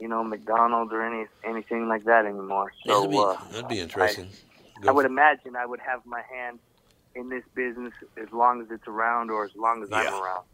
you 0.00 0.08
know, 0.08 0.24
McDonald's 0.24 0.92
or 0.92 1.02
any 1.02 1.26
anything 1.44 1.88
like 1.88 2.04
that 2.04 2.24
anymore. 2.26 2.72
So 2.84 3.00
that'd, 3.00 3.10
be, 3.10 3.18
uh, 3.18 3.36
that'd 3.52 3.68
be 3.68 3.80
interesting. 3.80 4.26
I 4.26 4.55
would 4.84 5.06
imagine 5.06 5.56
I 5.56 5.66
would 5.66 5.80
have 5.80 6.04
my 6.06 6.22
hand 6.22 6.58
in 7.14 7.28
this 7.28 7.44
business 7.54 7.92
as 8.16 8.30
long 8.32 8.60
as 8.62 8.70
it's 8.70 8.86
around 8.86 9.30
or 9.30 9.44
as 9.44 9.54
long 9.56 9.82
as 9.82 9.90
I'm 9.92 10.06
around. 10.12 10.44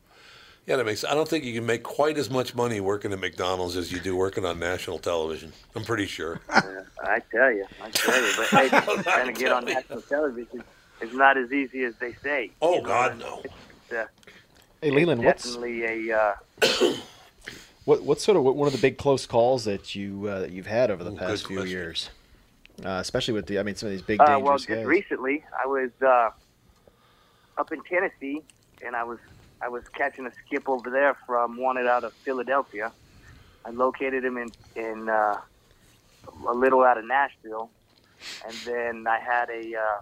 Yeah, 0.66 0.77
that 0.77 0.87
makes. 0.87 1.03
I 1.03 1.14
don't 1.14 1.27
think 1.29 1.45
you 1.45 1.53
can 1.55 1.66
make 1.66 1.83
quite 1.83 2.16
as 2.16 2.31
much 2.31 2.55
money 2.55 2.81
working 2.81 3.12
at 3.12 3.18
McDonald's 3.18 3.77
as 3.77 3.91
you 3.91 3.99
do 3.99 4.14
working 4.14 4.45
on 4.45 4.61
national 4.61 5.01
television. 5.01 5.53
I'm 5.75 5.85
pretty 5.85 6.07
sure. 6.07 6.41
I 6.49 7.20
tell 7.33 7.51
you, 7.53 7.66
I 7.83 7.91
tell 7.91 8.23
you. 8.23 8.33
But 8.37 8.47
hey, 8.47 8.68
trying 9.03 9.27
to 9.27 9.41
get 9.41 9.51
on 9.51 9.64
national 9.64 10.03
television 10.03 10.62
is 11.01 11.12
not 11.12 11.37
as 11.37 11.53
easy 11.53 11.83
as 11.83 11.97
they 11.97 12.12
say. 12.23 12.53
Oh 12.62 12.75
You 12.77 12.83
know, 12.83 12.87
God, 12.89 13.18
no. 13.18 13.43
It's, 13.45 13.93
uh, 13.93 14.07
Hey, 14.81 14.91
Leland, 14.91 15.25
what's 15.25 15.45
definitely 15.45 16.11
a. 16.11 16.16
Uh, 16.16 16.35
what 17.85 18.03
what's 18.03 18.25
sort 18.25 18.37
of 18.37 18.43
one 18.45 18.66
of 18.66 18.73
the 18.73 18.81
big 18.81 18.99
close 18.99 19.27
calls 19.27 19.64
that 19.64 19.95
you 19.95 20.27
uh, 20.29 20.41
that 20.41 20.51
you've 20.51 20.66
had 20.66 20.91
over 20.91 21.03
the 21.05 21.12
Ooh, 21.12 21.16
past 21.16 21.47
few 21.47 21.57
question. 21.57 21.70
years, 21.73 22.11
uh, 22.85 22.99
especially 23.01 23.35
with 23.35 23.47
the 23.47 23.59
I 23.59 23.62
mean 23.62 23.74
some 23.74 23.89
of 23.89 23.93
these 23.93 24.03
big 24.03 24.20
uh, 24.20 24.26
dangerous 24.26 24.45
well, 24.45 24.59
guys. 24.59 24.66
just 24.66 24.87
recently, 24.87 25.45
I 25.62 25.66
was 25.66 25.91
uh, 26.01 26.30
up 27.59 27.72
in 27.72 27.83
Tennessee, 27.85 28.43
and 28.85 28.97
I 28.97 29.05
was 29.05 29.18
I 29.61 29.68
was 29.68 29.85
catching 29.89 30.26
a 30.26 30.33
skip 30.47 30.68
over 30.68 30.91
there 30.91 31.16
from 31.26 31.57
wanted 31.57 31.87
out 31.87 32.05
of 32.05 32.12
Philadelphia. 32.12 32.93
I 33.64 33.70
located 33.70 34.24
him 34.24 34.37
in 34.37 34.51
in 34.74 35.09
uh, 35.09 35.41
a 36.47 36.53
little 36.53 36.83
out 36.83 36.99
of 36.99 37.05
Nashville, 37.05 37.70
and 38.47 38.55
then 38.64 39.07
I 39.07 39.18
had 39.18 39.51
a 39.51 39.76
uh, 39.76 40.01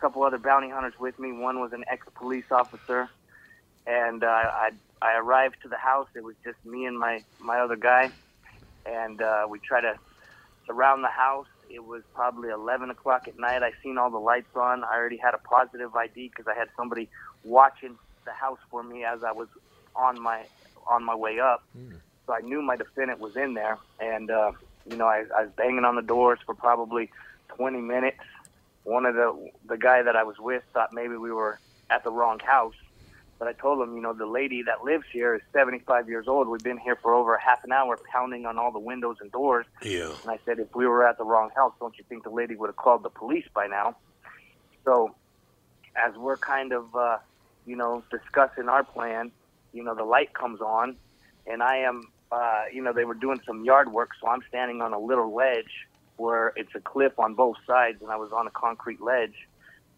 couple 0.00 0.22
other 0.24 0.38
bounty 0.38 0.68
hunters 0.68 0.98
with 0.98 1.18
me. 1.18 1.32
One 1.32 1.60
was 1.60 1.72
an 1.72 1.84
ex-police 1.88 2.50
officer, 2.50 3.08
and 3.86 4.24
uh, 4.24 4.26
I 4.26 4.70
I 5.00 5.16
arrived 5.16 5.56
to 5.62 5.68
the 5.68 5.76
house. 5.76 6.08
It 6.14 6.24
was 6.24 6.34
just 6.44 6.64
me 6.64 6.86
and 6.86 6.98
my 6.98 7.22
my 7.40 7.60
other 7.60 7.76
guy, 7.76 8.10
and 8.84 9.22
uh, 9.22 9.46
we 9.48 9.58
tried 9.60 9.82
to 9.82 9.96
surround 10.66 11.04
the 11.04 11.08
house. 11.08 11.46
It 11.72 11.84
was 11.84 12.02
probably 12.14 12.50
11 12.50 12.90
o'clock 12.90 13.28
at 13.28 13.38
night. 13.38 13.62
I 13.62 13.72
seen 13.82 13.96
all 13.96 14.10
the 14.10 14.18
lights 14.18 14.54
on. 14.54 14.84
I 14.84 14.94
already 14.94 15.16
had 15.16 15.34
a 15.34 15.38
positive 15.38 15.94
ID 15.94 16.28
because 16.28 16.46
I 16.46 16.54
had 16.54 16.68
somebody 16.76 17.08
watching 17.44 17.96
the 18.24 18.32
house 18.32 18.58
for 18.70 18.82
me 18.82 19.04
as 19.04 19.24
I 19.24 19.32
was 19.32 19.48
on 19.96 20.20
my 20.20 20.42
on 20.86 21.04
my 21.04 21.14
way 21.14 21.40
up. 21.40 21.64
So 22.26 22.34
I 22.34 22.40
knew 22.40 22.62
my 22.62 22.76
defendant 22.76 23.20
was 23.20 23.36
in 23.36 23.54
there, 23.54 23.78
and 24.00 24.30
uh, 24.30 24.52
you 24.88 24.96
know 24.96 25.06
I, 25.06 25.24
I 25.36 25.42
was 25.44 25.50
banging 25.56 25.84
on 25.84 25.96
the 25.96 26.02
doors 26.02 26.38
for 26.44 26.54
probably 26.54 27.10
20 27.48 27.80
minutes. 27.80 28.18
One 28.84 29.06
of 29.06 29.14
the 29.14 29.50
the 29.66 29.78
guy 29.78 30.02
that 30.02 30.14
I 30.16 30.24
was 30.24 30.38
with 30.38 30.62
thought 30.72 30.92
maybe 30.92 31.16
we 31.16 31.32
were 31.32 31.58
at 31.90 32.04
the 32.04 32.10
wrong 32.10 32.38
house, 32.38 32.74
but 33.42 33.48
I 33.48 33.54
told 33.54 33.80
him, 33.80 33.96
you 33.96 34.00
know, 34.00 34.12
the 34.12 34.24
lady 34.24 34.62
that 34.62 34.84
lives 34.84 35.02
here 35.12 35.34
is 35.34 35.42
75 35.52 36.08
years 36.08 36.28
old. 36.28 36.46
We've 36.46 36.62
been 36.62 36.78
here 36.78 36.94
for 36.94 37.12
over 37.12 37.36
half 37.36 37.64
an 37.64 37.72
hour 37.72 37.98
pounding 38.12 38.46
on 38.46 38.56
all 38.56 38.70
the 38.70 38.78
windows 38.78 39.16
and 39.20 39.32
doors. 39.32 39.66
Yeah. 39.82 40.12
And 40.22 40.30
I 40.30 40.38
said, 40.44 40.60
if 40.60 40.72
we 40.76 40.86
were 40.86 41.04
at 41.04 41.18
the 41.18 41.24
wrong 41.24 41.50
house, 41.56 41.72
don't 41.80 41.98
you 41.98 42.04
think 42.08 42.22
the 42.22 42.30
lady 42.30 42.54
would 42.54 42.68
have 42.68 42.76
called 42.76 43.02
the 43.02 43.10
police 43.10 43.46
by 43.52 43.66
now? 43.66 43.96
So, 44.84 45.16
as 45.96 46.14
we're 46.14 46.36
kind 46.36 46.72
of, 46.72 46.94
uh, 46.94 47.18
you 47.66 47.74
know, 47.74 48.04
discussing 48.12 48.68
our 48.68 48.84
plan, 48.84 49.32
you 49.72 49.82
know, 49.82 49.96
the 49.96 50.04
light 50.04 50.32
comes 50.34 50.60
on, 50.60 50.94
and 51.44 51.64
I 51.64 51.78
am, 51.78 52.12
uh, 52.30 52.66
you 52.72 52.80
know, 52.80 52.92
they 52.92 53.04
were 53.04 53.14
doing 53.14 53.40
some 53.44 53.64
yard 53.64 53.90
work, 53.90 54.10
so 54.20 54.28
I'm 54.28 54.42
standing 54.48 54.80
on 54.82 54.92
a 54.92 55.00
little 55.00 55.34
ledge 55.34 55.88
where 56.16 56.52
it's 56.54 56.76
a 56.76 56.80
cliff 56.80 57.18
on 57.18 57.34
both 57.34 57.56
sides, 57.66 58.02
and 58.02 58.12
I 58.12 58.16
was 58.18 58.30
on 58.30 58.46
a 58.46 58.52
concrete 58.52 59.00
ledge, 59.00 59.34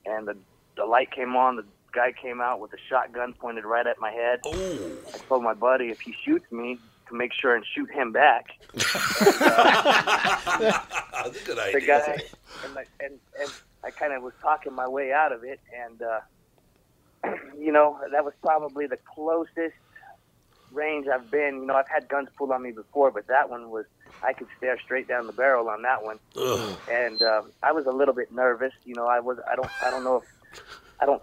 and 0.06 0.26
the 0.26 0.34
the 0.78 0.86
light 0.86 1.10
came 1.10 1.36
on. 1.36 1.56
The 1.56 1.64
guy 1.94 2.12
came 2.12 2.40
out 2.40 2.60
with 2.60 2.72
a 2.72 2.78
shotgun 2.88 3.32
pointed 3.34 3.64
right 3.64 3.86
at 3.86 4.00
my 4.00 4.10
head. 4.10 4.40
I 4.44 5.18
told 5.28 5.42
my 5.42 5.54
buddy 5.54 5.90
if 5.90 6.00
he 6.00 6.14
shoots 6.24 6.50
me 6.50 6.78
to 7.08 7.14
make 7.14 7.32
sure 7.32 7.54
and 7.54 7.64
shoot 7.74 7.90
him 7.90 8.12
back. 8.12 8.46
That's 8.74 8.90
a 11.40 11.44
good 11.44 11.58
idea. 11.58 11.80
the 11.80 11.86
guy 11.86 12.22
and, 12.64 12.78
I 12.78 12.84
and, 13.00 13.18
and 13.40 13.50
I 13.82 13.90
kind 13.90 14.12
of 14.12 14.22
was 14.22 14.32
talking 14.42 14.74
my 14.74 14.88
way 14.88 15.12
out 15.12 15.32
of 15.32 15.44
it, 15.44 15.60
and 15.84 16.02
uh, 16.02 16.20
you 17.58 17.72
know 17.72 17.98
that 18.10 18.24
was 18.24 18.34
probably 18.42 18.86
the 18.86 18.98
closest 19.14 19.76
range 20.72 21.06
I've 21.06 21.30
been. 21.30 21.60
You 21.60 21.66
know, 21.66 21.74
I've 21.74 21.88
had 21.88 22.08
guns 22.08 22.28
pulled 22.36 22.50
on 22.50 22.62
me 22.62 22.72
before, 22.72 23.10
but 23.10 23.26
that 23.28 23.50
one 23.50 23.70
was 23.70 23.84
I 24.22 24.32
could 24.32 24.48
stare 24.56 24.78
straight 24.80 25.06
down 25.06 25.26
the 25.26 25.32
barrel 25.32 25.68
on 25.68 25.82
that 25.82 26.02
one, 26.02 26.18
Ugh. 26.36 26.78
and 26.90 27.20
uh, 27.22 27.42
I 27.62 27.72
was 27.72 27.86
a 27.86 27.92
little 27.92 28.14
bit 28.14 28.32
nervous. 28.32 28.72
You 28.84 28.94
know, 28.94 29.06
I 29.06 29.20
was 29.20 29.38
I 29.50 29.54
don't 29.54 29.70
I 29.84 29.90
don't 29.90 30.04
know 30.04 30.16
if 30.16 30.62
I 31.00 31.06
don't 31.06 31.22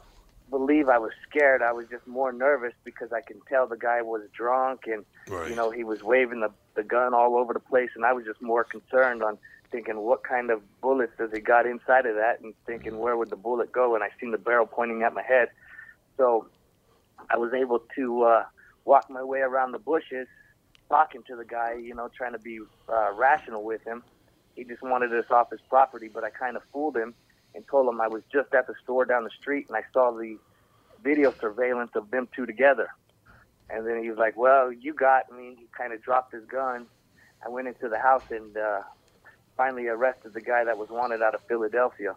believe 0.51 0.89
I 0.89 0.99
was 0.99 1.11
scared. 1.27 1.61
I 1.63 1.71
was 1.71 1.87
just 1.89 2.05
more 2.05 2.31
nervous 2.31 2.73
because 2.83 3.09
I 3.13 3.21
can 3.25 3.39
tell 3.49 3.67
the 3.67 3.77
guy 3.77 4.01
was 4.01 4.21
drunk 4.37 4.81
and 4.85 5.05
Right. 5.27 5.49
you 5.49 5.55
know 5.55 5.71
he 5.71 5.83
was 5.83 5.99
waving 6.03 6.41
the 6.41 6.49
the 6.75 6.83
gun 6.83 7.13
all 7.13 7.37
over 7.37 7.53
the 7.53 7.59
place, 7.59 7.89
and 7.95 8.05
I 8.05 8.13
was 8.13 8.25
just 8.25 8.41
more 8.41 8.63
concerned 8.63 9.23
on 9.23 9.37
thinking 9.71 9.97
what 9.99 10.23
kind 10.23 10.51
of 10.51 10.61
bullets 10.81 11.13
does 11.17 11.31
he 11.33 11.39
got 11.39 11.65
inside 11.65 12.05
of 12.05 12.15
that, 12.15 12.41
and 12.41 12.53
thinking 12.65 12.99
where 12.99 13.17
would 13.17 13.29
the 13.29 13.37
bullet 13.37 13.71
go, 13.71 13.95
and 13.95 14.03
I 14.03 14.09
seen 14.19 14.31
the 14.31 14.37
barrel 14.37 14.67
pointing 14.67 15.03
at 15.03 15.13
my 15.13 15.23
head, 15.23 15.47
so 16.17 16.47
I 17.29 17.37
was 17.37 17.53
able 17.53 17.79
to 17.95 18.23
uh, 18.23 18.43
walk 18.85 19.05
my 19.09 19.23
way 19.23 19.39
around 19.39 19.71
the 19.71 19.79
bushes, 19.79 20.27
talking 20.89 21.23
to 21.27 21.35
the 21.35 21.45
guy, 21.45 21.75
you 21.81 21.95
know, 21.95 22.09
trying 22.15 22.33
to 22.33 22.39
be 22.39 22.59
uh, 22.91 23.13
rational 23.13 23.63
with 23.63 23.81
him. 23.85 24.03
He 24.55 24.63
just 24.65 24.81
wanted 24.83 25.13
us 25.13 25.25
off 25.31 25.47
his 25.51 25.61
property, 25.69 26.09
but 26.13 26.23
I 26.23 26.29
kind 26.29 26.57
of 26.57 26.63
fooled 26.73 26.97
him 26.97 27.15
and 27.55 27.65
told 27.67 27.87
him 27.87 27.99
I 28.01 28.07
was 28.07 28.23
just 28.31 28.53
at 28.53 28.67
the 28.67 28.73
store 28.83 29.05
down 29.05 29.23
the 29.23 29.31
street 29.39 29.67
and 29.67 29.75
I 29.75 29.83
saw 29.93 30.11
the 30.11 30.37
video 31.03 31.33
surveillance 31.39 31.91
of 31.95 32.11
them 32.11 32.27
two 32.35 32.45
together. 32.45 32.89
And 33.69 33.87
then 33.87 34.01
he 34.03 34.09
was 34.09 34.17
like, 34.17 34.35
"Well, 34.35 34.71
you 34.71 34.93
got 34.93 35.31
me." 35.31 35.55
He 35.57 35.67
kind 35.77 35.93
of 35.93 36.01
dropped 36.01 36.33
his 36.33 36.45
gun. 36.45 36.87
I 37.45 37.49
went 37.49 37.67
into 37.67 37.87
the 37.87 37.97
house 37.97 38.29
and 38.29 38.55
uh, 38.57 38.81
finally 39.55 39.87
arrested 39.87 40.33
the 40.33 40.41
guy 40.41 40.63
that 40.65 40.77
was 40.77 40.89
wanted 40.89 41.21
out 41.21 41.35
of 41.35 41.41
Philadelphia, 41.47 42.15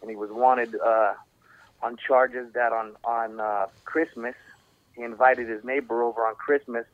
and 0.00 0.10
he 0.10 0.16
was 0.16 0.30
wanted 0.32 0.74
uh, 0.74 1.14
on 1.82 1.96
charges 1.96 2.52
that 2.54 2.72
on 2.72 2.96
on 3.04 3.38
uh, 3.38 3.66
Christmas 3.84 4.34
he 4.96 5.02
invited 5.02 5.48
his 5.48 5.62
neighbor 5.62 6.02
over 6.02 6.26
on 6.26 6.34
Christmas 6.34 6.86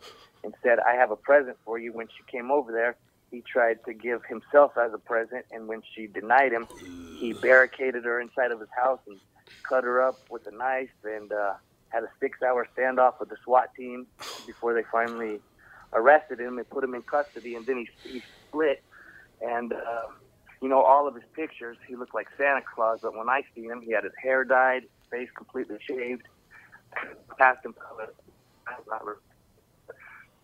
and 0.44 0.52
said, 0.62 0.78
"I 0.80 0.94
have 0.94 1.10
a 1.10 1.16
present 1.16 1.56
for 1.64 1.78
you." 1.78 1.92
When 1.92 2.08
she 2.08 2.24
came 2.30 2.50
over 2.50 2.72
there, 2.72 2.96
he 3.32 3.42
tried 3.50 3.78
to 3.86 3.94
give 3.94 4.22
himself 4.28 4.72
as 4.78 4.92
a 4.94 4.98
present, 4.98 5.46
and 5.52 5.68
when 5.68 5.82
she 5.96 6.06
denied 6.08 6.52
him, 6.52 6.68
he 7.14 7.32
barricaded 7.32 8.04
her 8.04 8.20
inside 8.20 8.52
of 8.52 8.60
his 8.60 8.68
house 8.76 9.00
and 9.08 9.20
cut 9.68 9.84
her 9.84 10.02
up 10.06 10.20
with 10.30 10.42
a 10.46 10.56
knife 10.56 10.90
and 11.04 11.32
uh, 11.32 11.54
had 11.90 12.04
a 12.04 12.08
six-hour 12.20 12.68
standoff 12.78 13.14
with 13.20 13.30
the 13.30 13.38
SWAT 13.44 13.70
team 13.76 14.06
before 14.46 14.74
they 14.74 14.82
finally 14.92 15.40
arrested 15.94 16.40
him 16.40 16.58
and 16.58 16.70
put 16.70 16.84
him 16.84 16.94
in 16.94 17.02
custody. 17.02 17.56
And 17.56 17.66
then 17.66 17.78
he 17.78 18.10
he 18.10 18.22
split, 18.48 18.84
and 19.40 19.72
uh, 19.72 20.08
you 20.62 20.68
know 20.68 20.82
all 20.82 21.08
of 21.08 21.14
his 21.14 21.24
pictures, 21.34 21.78
he 21.88 21.96
looked 21.96 22.14
like 22.14 22.28
Santa 22.38 22.62
Claus. 22.74 23.00
But 23.02 23.16
when 23.16 23.30
I 23.30 23.42
seen 23.54 23.70
him, 23.70 23.82
he 23.82 23.92
had 23.92 24.04
his 24.04 24.14
hair 24.22 24.44
dyed, 24.44 24.84
face 25.10 25.30
completely 25.36 25.78
shaved. 25.88 26.22
Asked 27.40 27.64
him, 27.64 27.74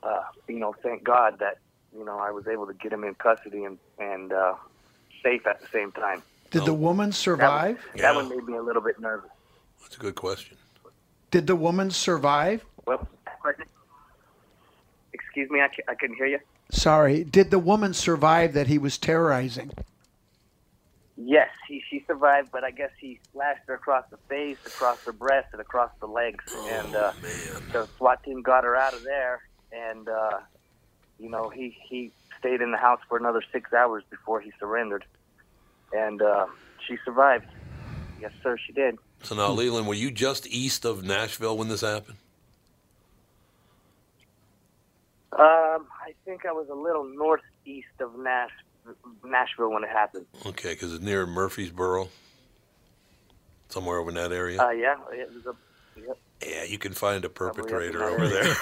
uh, 0.02 0.20
you 0.48 0.58
know, 0.58 0.74
thank 0.82 1.04
God 1.04 1.38
that 1.40 1.58
you 1.96 2.04
know 2.04 2.18
I 2.18 2.30
was 2.30 2.46
able 2.46 2.66
to 2.66 2.74
get 2.74 2.92
him 2.92 3.04
in 3.04 3.14
custody 3.14 3.64
and 3.64 3.78
and 3.98 4.32
uh, 4.32 4.54
safe 5.22 5.46
at 5.46 5.60
the 5.60 5.68
same 5.68 5.92
time. 5.92 6.22
Did 6.50 6.64
the 6.64 6.74
woman 6.74 7.12
survive? 7.12 7.78
That 7.96 8.14
one 8.14 8.28
made 8.28 8.44
me 8.44 8.56
a 8.56 8.62
little 8.62 8.82
bit 8.82 8.98
nervous. 8.98 9.30
That's 9.82 9.96
a 9.96 10.00
good 10.00 10.14
question. 10.14 10.56
Did 11.30 11.46
the 11.46 11.56
woman 11.56 11.90
survive? 11.90 12.64
Well, 12.86 13.06
excuse 15.12 15.50
me, 15.50 15.60
I, 15.60 15.68
I 15.90 15.94
couldn't 15.94 16.16
hear 16.16 16.26
you. 16.26 16.38
Sorry. 16.70 17.24
Did 17.24 17.50
the 17.50 17.58
woman 17.58 17.92
survive 17.92 18.54
that 18.54 18.66
he 18.66 18.78
was 18.78 18.96
terrorizing? 18.96 19.72
Yes, 21.16 21.48
he, 21.66 21.82
she 21.90 22.04
survived, 22.06 22.50
but 22.52 22.64
I 22.64 22.70
guess 22.70 22.90
he 22.98 23.18
slashed 23.32 23.62
her 23.66 23.74
across 23.74 24.04
the 24.10 24.18
face, 24.28 24.56
across 24.64 25.04
her 25.04 25.12
breast, 25.12 25.48
and 25.52 25.60
across 25.60 25.90
the 26.00 26.06
legs. 26.06 26.44
and 26.68 26.94
uh, 26.94 27.12
the 27.72 27.88
SWAT 27.96 28.22
team 28.22 28.40
got 28.40 28.64
her 28.64 28.76
out 28.76 28.94
of 28.94 29.02
there, 29.02 29.42
and 29.72 30.08
uh, 30.08 30.38
you 31.18 31.28
know 31.28 31.48
he 31.48 31.76
he 31.88 32.12
stayed 32.38 32.60
in 32.60 32.70
the 32.70 32.76
house 32.76 33.00
for 33.08 33.18
another 33.18 33.42
six 33.52 33.72
hours 33.72 34.04
before 34.10 34.40
he 34.40 34.52
surrendered, 34.58 35.04
and 35.92 36.22
uh, 36.22 36.46
she 36.86 36.96
survived. 37.04 37.46
Yes, 38.20 38.32
sir, 38.42 38.56
she 38.56 38.72
did. 38.72 38.98
So 39.22 39.34
now, 39.34 39.50
Leland, 39.50 39.86
were 39.86 39.94
you 39.94 40.10
just 40.10 40.46
east 40.46 40.84
of 40.84 41.04
Nashville 41.04 41.56
when 41.56 41.68
this 41.68 41.80
happened? 41.80 42.16
Um, 45.32 45.86
I 46.04 46.14
think 46.24 46.46
I 46.46 46.52
was 46.52 46.68
a 46.68 46.74
little 46.74 47.04
northeast 47.04 48.00
of 48.00 48.18
Nash, 48.18 48.50
Nashville 49.24 49.70
when 49.70 49.84
it 49.84 49.90
happened. 49.90 50.26
Okay, 50.46 50.70
because 50.70 50.94
it's 50.94 51.04
near 51.04 51.26
Murfreesboro, 51.26 52.08
somewhere 53.68 53.98
over 53.98 54.08
in 54.08 54.16
that 54.16 54.32
area. 54.32 54.60
Uh, 54.60 54.70
yeah, 54.70 54.96
it 55.12 55.30
was 55.32 55.46
a. 55.46 56.00
Yep. 56.00 56.18
Yeah, 56.46 56.62
you 56.62 56.78
can 56.78 56.92
find 56.92 57.24
a 57.24 57.28
perpetrator 57.28 58.04
over 58.04 58.28
there. 58.28 58.44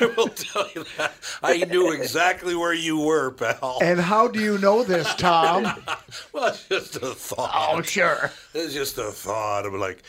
I 0.00 0.12
will 0.16 0.28
tell 0.28 0.68
you 0.74 0.84
that. 0.98 1.14
I 1.42 1.58
knew 1.64 1.92
exactly 1.92 2.54
where 2.54 2.74
you 2.74 2.98
were, 2.98 3.30
pal. 3.30 3.78
And 3.80 3.98
how 3.98 4.28
do 4.28 4.40
you 4.40 4.58
know 4.58 4.82
this, 4.82 5.12
Tom? 5.14 5.64
well, 6.32 6.48
it's 6.48 6.68
just 6.68 6.96
a 6.96 7.14
thought. 7.14 7.70
Oh, 7.72 7.82
sure. 7.82 8.30
It's 8.52 8.74
just 8.74 8.98
a 8.98 9.10
thought. 9.10 9.64
I'm 9.64 9.78
like, 9.80 10.02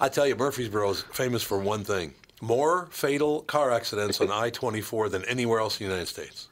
I 0.00 0.08
tell 0.08 0.26
you, 0.26 0.34
Murfreesboro 0.34 0.90
is 0.90 1.02
famous 1.12 1.44
for 1.44 1.58
one 1.58 1.84
thing: 1.84 2.14
more 2.40 2.86
fatal 2.90 3.42
car 3.42 3.70
accidents 3.70 4.20
on 4.20 4.30
I-24 4.32 5.10
than 5.10 5.24
anywhere 5.26 5.60
else 5.60 5.80
in 5.80 5.86
the 5.86 5.92
United 5.92 6.08
States. 6.08 6.48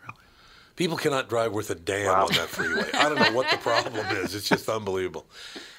People 0.76 0.98
cannot 0.98 1.30
drive 1.30 1.52
worth 1.52 1.70
a 1.70 1.74
damn 1.74 2.14
on 2.14 2.28
that 2.32 2.48
freeway. 2.48 2.84
I 2.92 3.08
don't 3.08 3.18
know 3.18 3.32
what 3.32 3.50
the 3.50 3.56
problem 3.56 4.06
is. 4.18 4.34
It's 4.34 4.46
just 4.46 4.68
unbelievable. 4.68 5.24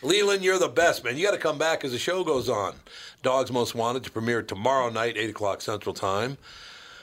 Leland, 0.02 0.44
you're 0.44 0.58
the 0.58 0.68
best, 0.68 1.04
man. 1.04 1.18
You 1.18 1.24
got 1.24 1.34
to 1.34 1.38
come 1.38 1.60
back 1.60 1.86
as 1.86 1.92
the 1.92 2.00
show 2.00 2.24
goes 2.24 2.50
on. 2.50 2.74
Dogs 3.22 3.52
Most 3.52 3.76
Wanted 3.76 4.04
to 4.06 4.12
premiere 4.12 4.42
tomorrow 4.42 4.90
night, 4.90 5.16
8 5.16 5.30
o'clock 5.30 5.62
Central 5.62 5.94
Time. 5.94 6.38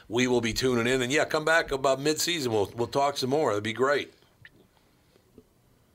We 0.08 0.26
will 0.26 0.40
be 0.40 0.52
tuning 0.52 0.92
in. 0.92 1.02
And 1.02 1.12
yeah, 1.12 1.24
come 1.24 1.44
back 1.44 1.70
about 1.70 2.00
mid 2.00 2.20
season. 2.20 2.52
We'll, 2.52 2.70
we'll 2.76 2.88
talk 2.88 3.16
some 3.16 3.30
more. 3.30 3.50
That'd 3.50 3.62
be 3.62 3.72
great. 3.72 4.12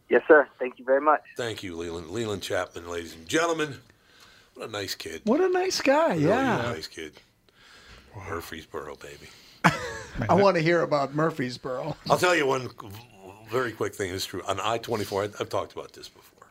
Yes, 0.07 0.23
sir. 0.27 0.47
Thank 0.57 0.79
you 0.79 0.85
very 0.85 1.01
much. 1.01 1.21
Thank 1.35 1.63
you, 1.63 1.75
Leland. 1.75 2.09
Leland 2.11 2.41
Chapman, 2.41 2.89
ladies 2.89 3.13
and 3.13 3.27
gentlemen. 3.27 3.75
What 4.55 4.69
a 4.69 4.71
nice 4.71 4.95
kid. 4.95 5.21
What 5.25 5.41
a 5.41 5.49
nice 5.49 5.81
guy. 5.81 6.15
Really 6.15 6.27
yeah. 6.27 6.61
nice 6.61 6.87
kid. 6.87 7.13
Murfreesboro, 8.15 8.95
baby. 8.95 9.29
I 9.65 10.33
want 10.33 10.57
to 10.57 10.61
hear 10.61 10.81
about 10.81 11.15
Murfreesboro. 11.15 11.95
I'll 12.09 12.17
tell 12.17 12.35
you 12.35 12.45
one 12.45 12.69
very 13.49 13.71
quick 13.71 13.95
thing 13.95 14.11
is 14.11 14.25
true. 14.25 14.41
On 14.47 14.59
I 14.59 14.77
24, 14.77 15.23
I've 15.39 15.49
talked 15.49 15.73
about 15.73 15.93
this 15.93 16.07
before, 16.07 16.47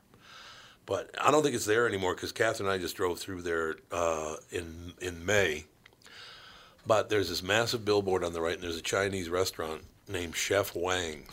but 0.85 1.11
I 1.21 1.31
don't 1.31 1.43
think 1.43 1.55
it's 1.55 1.65
there 1.65 1.87
anymore 1.87 2.15
because 2.15 2.33
Catherine 2.33 2.69
and 2.69 2.75
I 2.75 2.79
just 2.79 2.97
drove 2.97 3.19
through 3.19 3.43
there 3.43 3.77
uh, 3.93 4.37
in, 4.51 4.93
in 5.01 5.25
May. 5.25 5.65
But 6.87 7.09
there's 7.09 7.29
this 7.29 7.43
massive 7.43 7.85
billboard 7.85 8.25
on 8.25 8.33
the 8.33 8.41
right, 8.41 8.55
and 8.55 8.63
there's 8.63 8.79
a 8.79 8.83
Chinese 8.83 9.29
restaurant 9.29 9.83
named 10.09 10.35
Chef 10.35 10.75
Wang. 10.75 11.25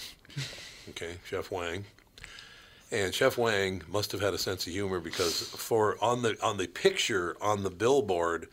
Okay, 0.89 1.15
Chef 1.25 1.49
Wang. 1.49 1.85
And 2.91 3.11
Chef 3.13 3.37
Wang 3.39 3.81
must 3.87 4.11
have 4.11 4.21
had 4.21 4.35
a 4.35 4.37
sense 4.37 4.67
of 4.67 4.73
humor 4.73 4.99
because 4.99 5.41
for 5.41 5.97
on 5.99 6.21
the 6.21 6.37
on 6.43 6.57
the 6.57 6.67
picture 6.67 7.35
on 7.41 7.63
the 7.63 7.71
billboard 7.71 8.47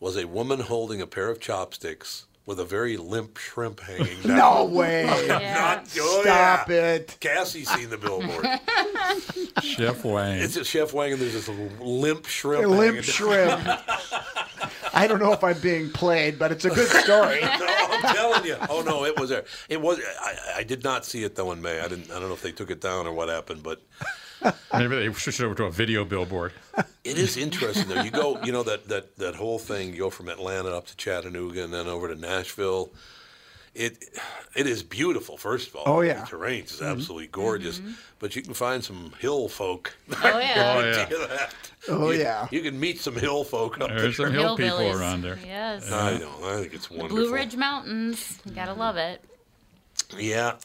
was 0.00 0.16
a 0.16 0.26
woman 0.26 0.58
holding 0.58 1.00
a 1.00 1.06
pair 1.06 1.28
of 1.28 1.38
chopsticks 1.38 2.24
with 2.46 2.58
a 2.58 2.64
very 2.64 2.96
limp 2.96 3.36
shrimp 3.38 3.80
hanging 3.80 4.20
down. 4.26 4.36
No 4.36 4.64
way. 4.64 5.04
Not, 5.28 5.88
oh, 5.98 6.22
Stop 6.22 6.68
yeah. 6.68 6.94
it. 6.94 7.16
Cassie's 7.20 7.68
seen 7.70 7.90
the 7.90 7.98
billboard. 7.98 8.46
Chef 9.62 10.04
Wang. 10.04 10.40
It's 10.40 10.56
a 10.56 10.64
Chef 10.64 10.92
Wang, 10.92 11.12
and 11.12 11.20
there's 11.20 11.32
this 11.34 11.48
limp 11.80 12.26
shrimp. 12.26 12.64
A 12.64 12.68
limp 12.68 13.02
shrimp. 13.04 13.62
I 14.94 15.06
don't 15.06 15.20
know 15.20 15.32
if 15.32 15.42
I'm 15.42 15.58
being 15.60 15.90
played, 15.90 16.38
but 16.38 16.52
it's 16.52 16.64
a 16.64 16.70
good 16.70 16.88
story. 16.88 17.40
no, 17.40 17.66
I'm 17.68 18.14
telling 18.14 18.44
you. 18.44 18.56
Oh 18.68 18.82
no, 18.82 19.04
it 19.04 19.18
was 19.18 19.30
there. 19.30 19.44
It 19.68 19.80
was. 19.80 19.98
I, 20.20 20.58
I 20.58 20.62
did 20.64 20.84
not 20.84 21.04
see 21.04 21.24
it 21.24 21.34
though 21.34 21.52
in 21.52 21.62
May. 21.62 21.80
I 21.80 21.88
didn't. 21.88 22.10
I 22.10 22.18
don't 22.18 22.28
know 22.28 22.34
if 22.34 22.42
they 22.42 22.52
took 22.52 22.70
it 22.70 22.80
down 22.80 23.06
or 23.06 23.12
what 23.12 23.28
happened, 23.28 23.62
but 23.62 23.82
Maybe 24.72 24.96
they 24.96 25.12
switched 25.12 25.40
it 25.40 25.44
over 25.44 25.54
to 25.56 25.64
a 25.64 25.70
video 25.70 26.04
billboard. 26.04 26.52
It 27.04 27.18
is 27.18 27.36
interesting 27.36 27.88
though. 27.88 28.02
You 28.02 28.10
go, 28.10 28.42
you 28.42 28.52
know 28.52 28.62
that 28.62 28.88
that 28.88 29.16
that 29.16 29.34
whole 29.34 29.58
thing. 29.58 29.92
You 29.92 29.98
go 29.98 30.10
from 30.10 30.28
Atlanta 30.28 30.70
up 30.70 30.86
to 30.86 30.96
Chattanooga 30.96 31.64
and 31.64 31.72
then 31.72 31.86
over 31.86 32.08
to 32.08 32.20
Nashville. 32.20 32.92
It 33.74 34.04
it 34.54 34.66
is 34.66 34.82
beautiful. 34.82 35.38
First 35.38 35.68
of 35.68 35.76
all, 35.76 35.84
Oh, 35.86 36.00
yeah. 36.02 36.20
the 36.20 36.26
terrain 36.26 36.64
is 36.64 36.72
mm-hmm. 36.72 36.84
absolutely 36.84 37.28
gorgeous. 37.28 37.78
Mm-hmm. 37.78 37.92
But 38.18 38.36
you 38.36 38.42
can 38.42 38.52
find 38.52 38.84
some 38.84 39.12
hill 39.18 39.48
folk. 39.48 39.94
Oh, 40.22 40.38
yeah. 40.38 40.74
Oh, 40.76 40.80
yeah. 40.90 41.08
you. 41.08 41.16
Oh, 41.20 41.48
oh 42.06 42.10
You- 42.10 42.20
yeah. 42.20 42.48
You 42.50 42.60
can 42.60 42.78
meet 42.78 43.00
some 43.00 43.16
hill 43.16 43.44
folk 43.44 43.80
up 43.80 43.88
there. 43.88 44.00
There's 44.02 44.18
there. 44.18 44.26
some 44.26 44.34
hill 44.34 44.56
people 44.58 44.90
around 44.92 45.22
there. 45.22 45.38
Yes. 45.44 45.90
I 45.90 46.18
know. 46.18 46.30
I 46.44 46.60
think 46.60 46.74
it's 46.74 46.88
The 46.88 46.98
wonderful. 46.98 47.16
Blue 47.16 47.32
Ridge 47.32 47.56
Mountains. 47.56 48.40
You 48.44 48.52
gotta 48.52 48.74
love 48.74 48.96
it. 48.98 49.24
Yeah, 50.18 50.56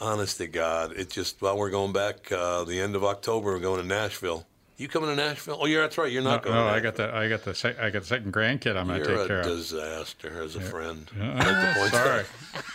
honest 0.00 0.38
to 0.38 0.46
God, 0.46 0.92
it 0.96 1.10
just 1.10 1.40
well, 1.42 1.56
we're 1.58 1.70
going 1.70 1.92
back 1.92 2.30
uh, 2.32 2.64
the 2.64 2.80
end 2.80 2.96
of 2.96 3.04
October. 3.04 3.52
We're 3.52 3.58
going 3.60 3.80
to 3.82 3.86
Nashville. 3.86 4.46
You 4.76 4.88
coming 4.88 5.08
to 5.08 5.14
Nashville? 5.14 5.58
Oh, 5.60 5.66
yeah, 5.66 5.82
that's 5.82 5.96
right. 5.98 6.10
You're 6.10 6.22
No, 6.22 6.30
not 6.30 6.42
going. 6.42 6.56
no, 6.56 6.64
to 6.64 6.70
I 6.70 6.80
got 6.80 6.96
the 6.96 7.14
I 7.14 7.28
got 7.28 7.44
the 7.44 7.54
sec- 7.54 7.78
I 7.78 7.90
got 7.90 8.02
the 8.02 8.08
second 8.08 8.32
grandkid 8.32 8.76
I'm 8.76 8.88
going 8.88 9.04
to 9.04 9.06
take 9.06 9.06
care 9.06 9.14
of. 9.14 9.16
You're 9.16 9.20
take 9.20 9.24
a 9.24 9.26
care 9.28 9.40
of. 9.40 9.46
disaster 9.46 10.42
as 10.42 10.56
a 10.56 10.60
friend. 10.60 11.08
Yeah. 11.16 11.34
Like 11.34 11.46
the 11.46 11.74
points 11.78 11.92
Sorry. 11.92 12.24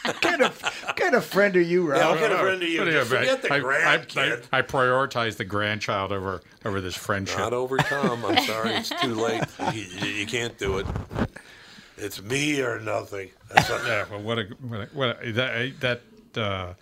What 0.05 0.21
kind 0.21 0.41
of, 0.43 0.61
what 0.61 0.95
kind 0.95 1.15
of 1.15 1.25
friend 1.25 1.57
are 1.57 1.61
you, 1.61 1.93
Yeah, 1.93 2.09
what 2.09 2.19
kind 2.19 2.31
of 2.31 2.39
friend 2.39 2.61
are 2.63 2.65
you? 2.65 2.77
But 2.79 2.91
Just 2.91 3.11
anyway, 3.11 3.27
forget 3.27 3.41
the 3.41 3.53
I, 3.53 3.57
I, 3.57 3.59
grandkid. 3.97 4.45
I, 4.53 4.59
I 4.59 4.61
prioritize 4.61 5.35
the 5.35 5.43
grandchild 5.45 6.13
over 6.13 6.41
over 6.63 6.79
this 6.79 6.95
friendship. 6.95 7.37
Not 7.37 7.51
over 7.53 7.75
Tom. 7.77 8.23
I'm 8.23 8.45
sorry, 8.45 8.75
it's 8.75 8.91
too 9.01 9.15
late. 9.15 9.43
You, 9.73 9.81
you- 9.81 10.07
you 10.19 10.25
can't 10.25 10.57
do 10.57 10.77
it. 10.77 10.85
It's 11.97 12.21
me 12.21 12.61
or 12.61 12.79
nothing. 12.79 13.29
That's 13.53 13.69
what, 13.69 13.85
yeah, 13.85 14.05
well, 14.09 14.21
what 14.21 14.39
a 14.39 14.43
what, 14.61 14.79
a, 14.79 14.85
what 14.93 15.19
a, 15.21 15.31
that 15.33 15.79
that 15.81 16.01
uh, 16.39 16.73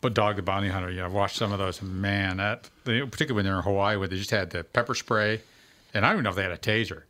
but 0.00 0.14
dog 0.14 0.36
the 0.36 0.42
bounty 0.42 0.68
hunter. 0.68 0.90
You 0.90 0.98
know, 0.98 1.06
I've 1.06 1.12
watched 1.12 1.36
some 1.36 1.52
of 1.52 1.58
those. 1.58 1.80
Man, 1.82 2.36
that 2.38 2.68
they, 2.84 3.00
particularly 3.00 3.34
when 3.34 3.44
they're 3.44 3.56
in 3.56 3.62
Hawaii, 3.62 3.96
where 3.96 4.08
they 4.08 4.16
just 4.16 4.30
had 4.30 4.50
the 4.50 4.64
pepper 4.64 4.94
spray, 4.94 5.40
and 5.92 6.04
I 6.04 6.08
don't 6.10 6.16
even 6.16 6.24
know 6.24 6.30
if 6.30 6.36
they 6.36 6.42
had 6.42 6.52
a 6.52 6.58
taser. 6.58 7.02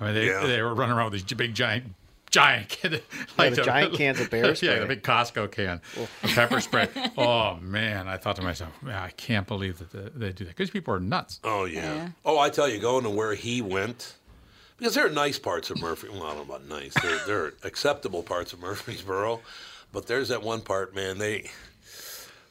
I 0.00 0.04
mean, 0.04 0.14
they 0.14 0.26
Yeah. 0.28 0.46
they 0.46 0.62
were 0.62 0.74
running 0.74 0.96
around 0.96 1.12
with 1.12 1.22
these 1.26 1.36
big 1.36 1.54
giant. 1.54 1.94
Giant, 2.30 2.68
kid, 2.68 3.02
the 3.36 3.50
giant 3.50 3.94
cans 3.94 4.20
of 4.20 4.30
bear 4.30 4.54
Yeah, 4.62 4.78
the 4.78 4.86
big 4.86 5.02
Costco 5.02 5.50
can, 5.50 5.80
of 5.98 6.30
pepper 6.32 6.60
spray. 6.60 6.88
Oh 7.18 7.56
man, 7.60 8.06
I 8.06 8.18
thought 8.18 8.36
to 8.36 8.42
myself, 8.42 8.70
man, 8.84 8.94
I 8.94 9.10
can't 9.10 9.48
believe 9.48 9.78
that 9.80 9.90
they, 9.90 10.26
they 10.26 10.32
do 10.32 10.44
that 10.44 10.56
because 10.56 10.70
people 10.70 10.94
are 10.94 11.00
nuts. 11.00 11.40
Oh 11.42 11.64
yeah. 11.64 12.10
Oh, 12.24 12.38
I 12.38 12.48
tell 12.50 12.68
you, 12.68 12.78
going 12.78 13.02
to 13.02 13.10
where 13.10 13.34
he 13.34 13.60
went, 13.62 14.14
because 14.78 14.94
there 14.94 15.04
are 15.06 15.10
nice 15.10 15.40
parts 15.40 15.70
of 15.70 15.80
Murphy. 15.80 16.08
Well, 16.08 16.22
I 16.22 16.28
don't 16.34 16.36
know 16.48 16.54
about 16.54 16.68
nice. 16.68 16.94
There, 17.02 17.18
there 17.26 17.44
are 17.46 17.54
acceptable 17.64 18.22
parts 18.22 18.52
of 18.52 18.60
Murfreesboro, 18.60 19.40
but 19.92 20.06
there's 20.06 20.28
that 20.28 20.42
one 20.42 20.60
part, 20.60 20.94
man. 20.94 21.18
They, 21.18 21.50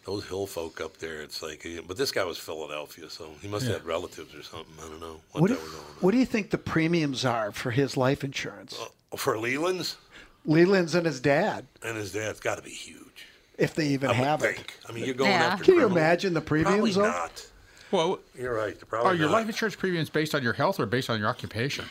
those 0.06 0.26
hill 0.28 0.48
folk 0.48 0.82
up 0.82 0.98
there. 0.98 1.22
It's 1.22 1.42
like, 1.44 1.66
eh, 1.66 1.82
but 1.88 1.98
this 1.98 2.12
guy 2.12 2.24
was 2.24 2.38
Philadelphia, 2.38 3.10
so 3.10 3.30
he 3.42 3.48
must 3.48 3.66
Yeah. 3.66 3.74
have 3.74 3.82
had 3.82 3.88
relatives 3.88 4.34
or 4.34 4.44
something. 4.44 4.74
I 4.84 4.88
don't 4.90 5.00
know 5.00 5.20
what, 5.32 5.42
What, 5.42 5.50
that 5.52 5.58
do, 5.60 5.64
was 5.64 5.74
on. 5.76 5.80
what 6.02 6.12
do 6.12 6.18
you 6.18 6.26
think 6.26 6.50
the 6.50 6.58
premiums 6.58 7.26
are 7.26 7.52
for 7.52 7.72
his 7.72 7.96
life 7.98 8.24
insurance? 8.24 8.80
Uh, 8.80 9.18
for 9.18 9.38
Leland's 9.38 9.98
Leland's 10.46 10.96
and 10.96 11.06
his 11.06 11.20
dad, 11.20 11.68
and 11.84 11.98
his 11.98 12.12
dad's 12.14 12.40
got 12.40 12.56
to 12.58 12.64
be 12.64 12.70
huge. 12.72 13.26
if 13.58 13.76
they 13.76 13.88
even 13.88 14.10
I 14.10 14.14
would 14.14 14.26
have 14.28 14.40
think. 14.42 14.60
it. 14.60 14.72
I 14.88 14.94
mean, 14.94 15.04
you're 15.06 15.14
going 15.16 15.32
after. 15.32 15.66
Can 15.66 15.76
you 15.76 15.86
imagine 15.86 16.34
the 16.34 16.42
premiums? 16.42 16.96
Probably 16.96 17.12
not. 17.12 17.46
Well, 17.92 18.20
You're 18.38 18.54
right. 18.54 18.78
are 18.94 19.14
your 19.16 19.26
not. 19.28 19.34
life 19.34 19.48
insurance 19.48 19.76
premiums 19.76 20.10
based 20.10 20.34
on 20.36 20.44
your 20.44 20.54
health 20.54 20.80
or 20.80 20.86
based 20.86 21.10
on 21.10 21.20
your 21.20 21.28
occupation? 21.28 21.86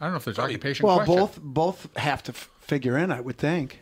I 0.00 0.06
don't 0.06 0.12
know 0.12 0.16
if 0.16 0.24
there's 0.24 0.38
occupation. 0.38 0.86
Well, 0.86 0.96
question. 1.04 1.14
both 1.14 1.38
both 1.40 1.96
have 1.98 2.22
to 2.24 2.32
f- 2.32 2.48
figure 2.60 2.98
in, 2.98 3.12
I 3.12 3.20
would 3.20 3.36
think. 3.38 3.78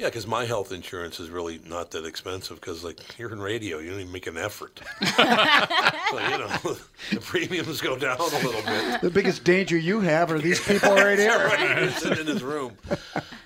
Yeah, 0.00 0.06
because 0.06 0.26
my 0.26 0.46
health 0.46 0.72
insurance 0.72 1.20
is 1.20 1.28
really 1.28 1.60
not 1.68 1.90
that 1.90 2.06
expensive 2.06 2.58
because, 2.58 2.82
like, 2.82 3.18
you're 3.18 3.30
in 3.32 3.38
radio, 3.38 3.80
you 3.80 3.90
don't 3.90 4.00
even 4.00 4.12
make 4.12 4.26
an 4.26 4.38
effort. 4.38 4.80
so, 5.14 5.22
you 5.22 6.38
know, 6.38 6.56
the 7.12 7.20
premiums 7.20 7.82
go 7.82 7.98
down 7.98 8.18
a 8.18 8.22
little 8.22 8.62
bit. 8.62 9.02
The 9.02 9.10
biggest 9.10 9.44
danger 9.44 9.76
you 9.76 10.00
have 10.00 10.30
are 10.32 10.38
these 10.38 10.58
people 10.58 10.94
right 10.94 11.18
here. 11.18 11.36
right, 11.36 11.90
sitting 11.90 12.20
in 12.20 12.24
this 12.24 12.40
room. 12.40 12.78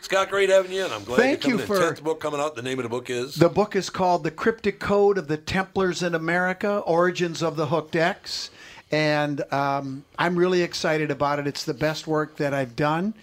Scott, 0.00 0.30
great 0.30 0.48
having 0.48 0.70
you 0.70 0.84
in. 0.84 0.92
I'm 0.92 1.02
glad 1.02 1.16
Thank 1.16 1.44
you're 1.44 1.58
coming 1.58 1.60
in. 1.62 1.66
for- 1.66 1.80
Tenth 1.80 2.04
book 2.04 2.20
coming 2.20 2.38
out. 2.38 2.54
The 2.54 2.62
name 2.62 2.78
of 2.78 2.84
the 2.84 2.88
book 2.88 3.10
is 3.10 3.34
The 3.34 3.48
book 3.48 3.74
is 3.74 3.90
called 3.90 4.22
The 4.22 4.30
Cryptic 4.30 4.78
Code 4.78 5.18
of 5.18 5.26
the 5.26 5.36
Templars 5.36 6.04
in 6.04 6.14
America 6.14 6.78
Origins 6.86 7.42
of 7.42 7.56
the 7.56 7.66
Hooked 7.66 7.96
X. 7.96 8.52
And 8.92 9.42
um, 9.52 10.04
I'm 10.20 10.36
really 10.36 10.62
excited 10.62 11.10
about 11.10 11.40
it. 11.40 11.48
It's 11.48 11.64
the 11.64 11.74
best 11.74 12.06
work 12.06 12.36
that 12.36 12.54
I've 12.54 12.76
done. 12.76 13.14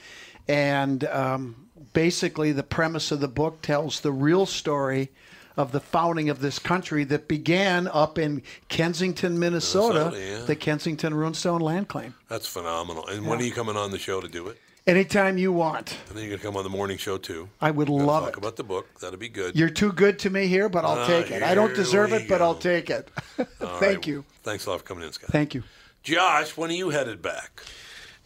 And 0.50 1.06
um, 1.06 1.56
basically, 1.94 2.52
the 2.52 2.64
premise 2.64 3.12
of 3.12 3.20
the 3.20 3.28
book 3.28 3.62
tells 3.62 4.00
the 4.02 4.12
real 4.12 4.46
story 4.46 5.10
of 5.58 5.72
the 5.74 5.80
founding 5.82 6.30
of 6.30 6.40
this 6.40 6.60
country 6.60 7.04
that 7.04 7.28
began 7.28 7.88
up 7.90 8.18
in 8.18 8.42
Kensington, 8.70 9.38
Minnesota, 9.38 10.06
Minnesota, 10.12 10.40
yeah. 10.40 10.46
the 10.46 10.56
Kensington 10.56 11.14
Runestone 11.14 11.60
Land 11.62 11.90
Claim. 11.90 12.16
That's 12.30 12.48
phenomenal. 12.48 13.06
And 13.08 13.28
when 13.28 13.40
are 13.40 13.44
you 13.44 13.52
coming 13.52 13.76
on 13.76 13.92
the 13.92 14.00
show 14.00 14.22
to 14.22 14.28
do 14.30 14.48
it? 14.48 14.58
Anytime 14.88 15.38
you 15.38 15.52
want. 15.54 15.96
And 16.10 16.18
then 16.18 16.24
you're 16.24 16.38
gonna 16.38 16.42
come 16.42 16.58
on 16.58 16.64
the 16.64 16.70
morning 16.70 16.98
show 16.98 17.18
too. 17.18 17.50
I 17.60 17.70
would 17.70 17.88
Gotta 17.88 18.04
love 18.04 18.24
talk 18.24 18.34
it. 18.34 18.38
about 18.40 18.56
the 18.56 18.64
book. 18.64 18.88
That'd 19.00 19.20
be 19.20 19.30
good. 19.30 19.56
You're 19.56 19.70
too 19.70 19.92
good 19.92 20.18
to 20.20 20.30
me 20.32 20.48
here, 20.48 20.70
but 20.70 20.84
I'll 20.86 20.98
Ah, 21.00 21.06
take 21.06 21.30
it. 21.30 21.44
I 21.44 21.54
don't 21.54 21.76
deserve 21.76 22.12
we 22.12 22.18
it, 22.18 22.28
but. 22.30 22.42
I'll 22.42 22.56
take 22.56 22.90
it. 22.90 23.10
Thank 23.38 23.82
right. 23.82 24.08
you. 24.08 24.26
Thanks 24.42 24.66
a 24.66 24.72
lot 24.72 24.80
for 24.80 24.86
coming 24.86 25.04
in, 25.04 25.12
Scott. 25.12 25.30
Thank 25.32 25.54
you. 25.54 25.64
Josh, 26.02 26.58
when 26.58 26.72
are 26.72 26.74
you 26.74 26.90
headed 26.90 27.22
back? 27.22 27.62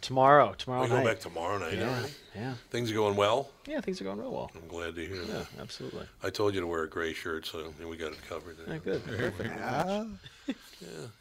Tomorrow, 0.00 0.54
tomorrow 0.56 0.86
night. 0.86 0.92
We 0.92 0.98
go 1.00 1.04
back 1.04 1.20
tomorrow 1.20 1.58
night. 1.58 1.74
Yeah, 1.74 1.88
all 1.94 2.02
right? 2.02 2.14
Yeah. 2.36 2.54
Things 2.70 2.90
are 2.90 2.94
going 2.94 3.16
well. 3.16 3.48
Yeah, 3.66 3.80
things 3.80 4.00
are 4.00 4.04
going 4.04 4.18
real 4.18 4.32
well. 4.32 4.50
I'm 4.54 4.68
glad 4.68 4.94
to 4.94 5.06
hear 5.06 5.16
Yeah, 5.22 5.38
that. 5.38 5.46
absolutely. 5.60 6.06
I 6.22 6.30
told 6.30 6.54
you 6.54 6.60
to 6.60 6.66
wear 6.66 6.84
a 6.84 6.88
gray 6.88 7.12
shirt, 7.12 7.46
so 7.46 7.72
we 7.88 7.96
got 7.96 8.12
it 8.12 8.18
covered. 8.28 8.56
Yeah, 8.68 8.78
good. 8.78 9.04
Perfect. 9.04 9.50
Yeah, 9.58 10.04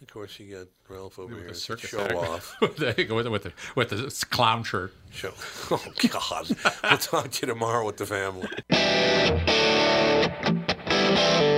of 0.01 0.07
course 0.11 0.39
you 0.39 0.55
got 0.55 0.67
Ralph 0.87 1.17
over 1.17 1.33
here. 1.33 1.47
the 1.47 1.77
show 1.77 2.01
act. 2.01 2.13
off. 2.13 2.55
there 2.77 2.93
you 2.97 3.05
go 3.05 3.15
with 3.15 3.25
the, 3.25 3.31
with 3.31 3.43
the 3.43 3.53
with 3.75 3.89
the 3.89 4.25
clown 4.29 4.63
shirt. 4.63 4.93
Show. 5.11 5.33
Oh 5.71 5.83
God! 6.09 6.47
we'll 6.83 6.97
talk 6.99 7.31
to 7.31 7.47
you 7.47 7.53
tomorrow 7.53 7.85
with 7.85 7.97
the 7.97 8.05
family. 8.05 8.47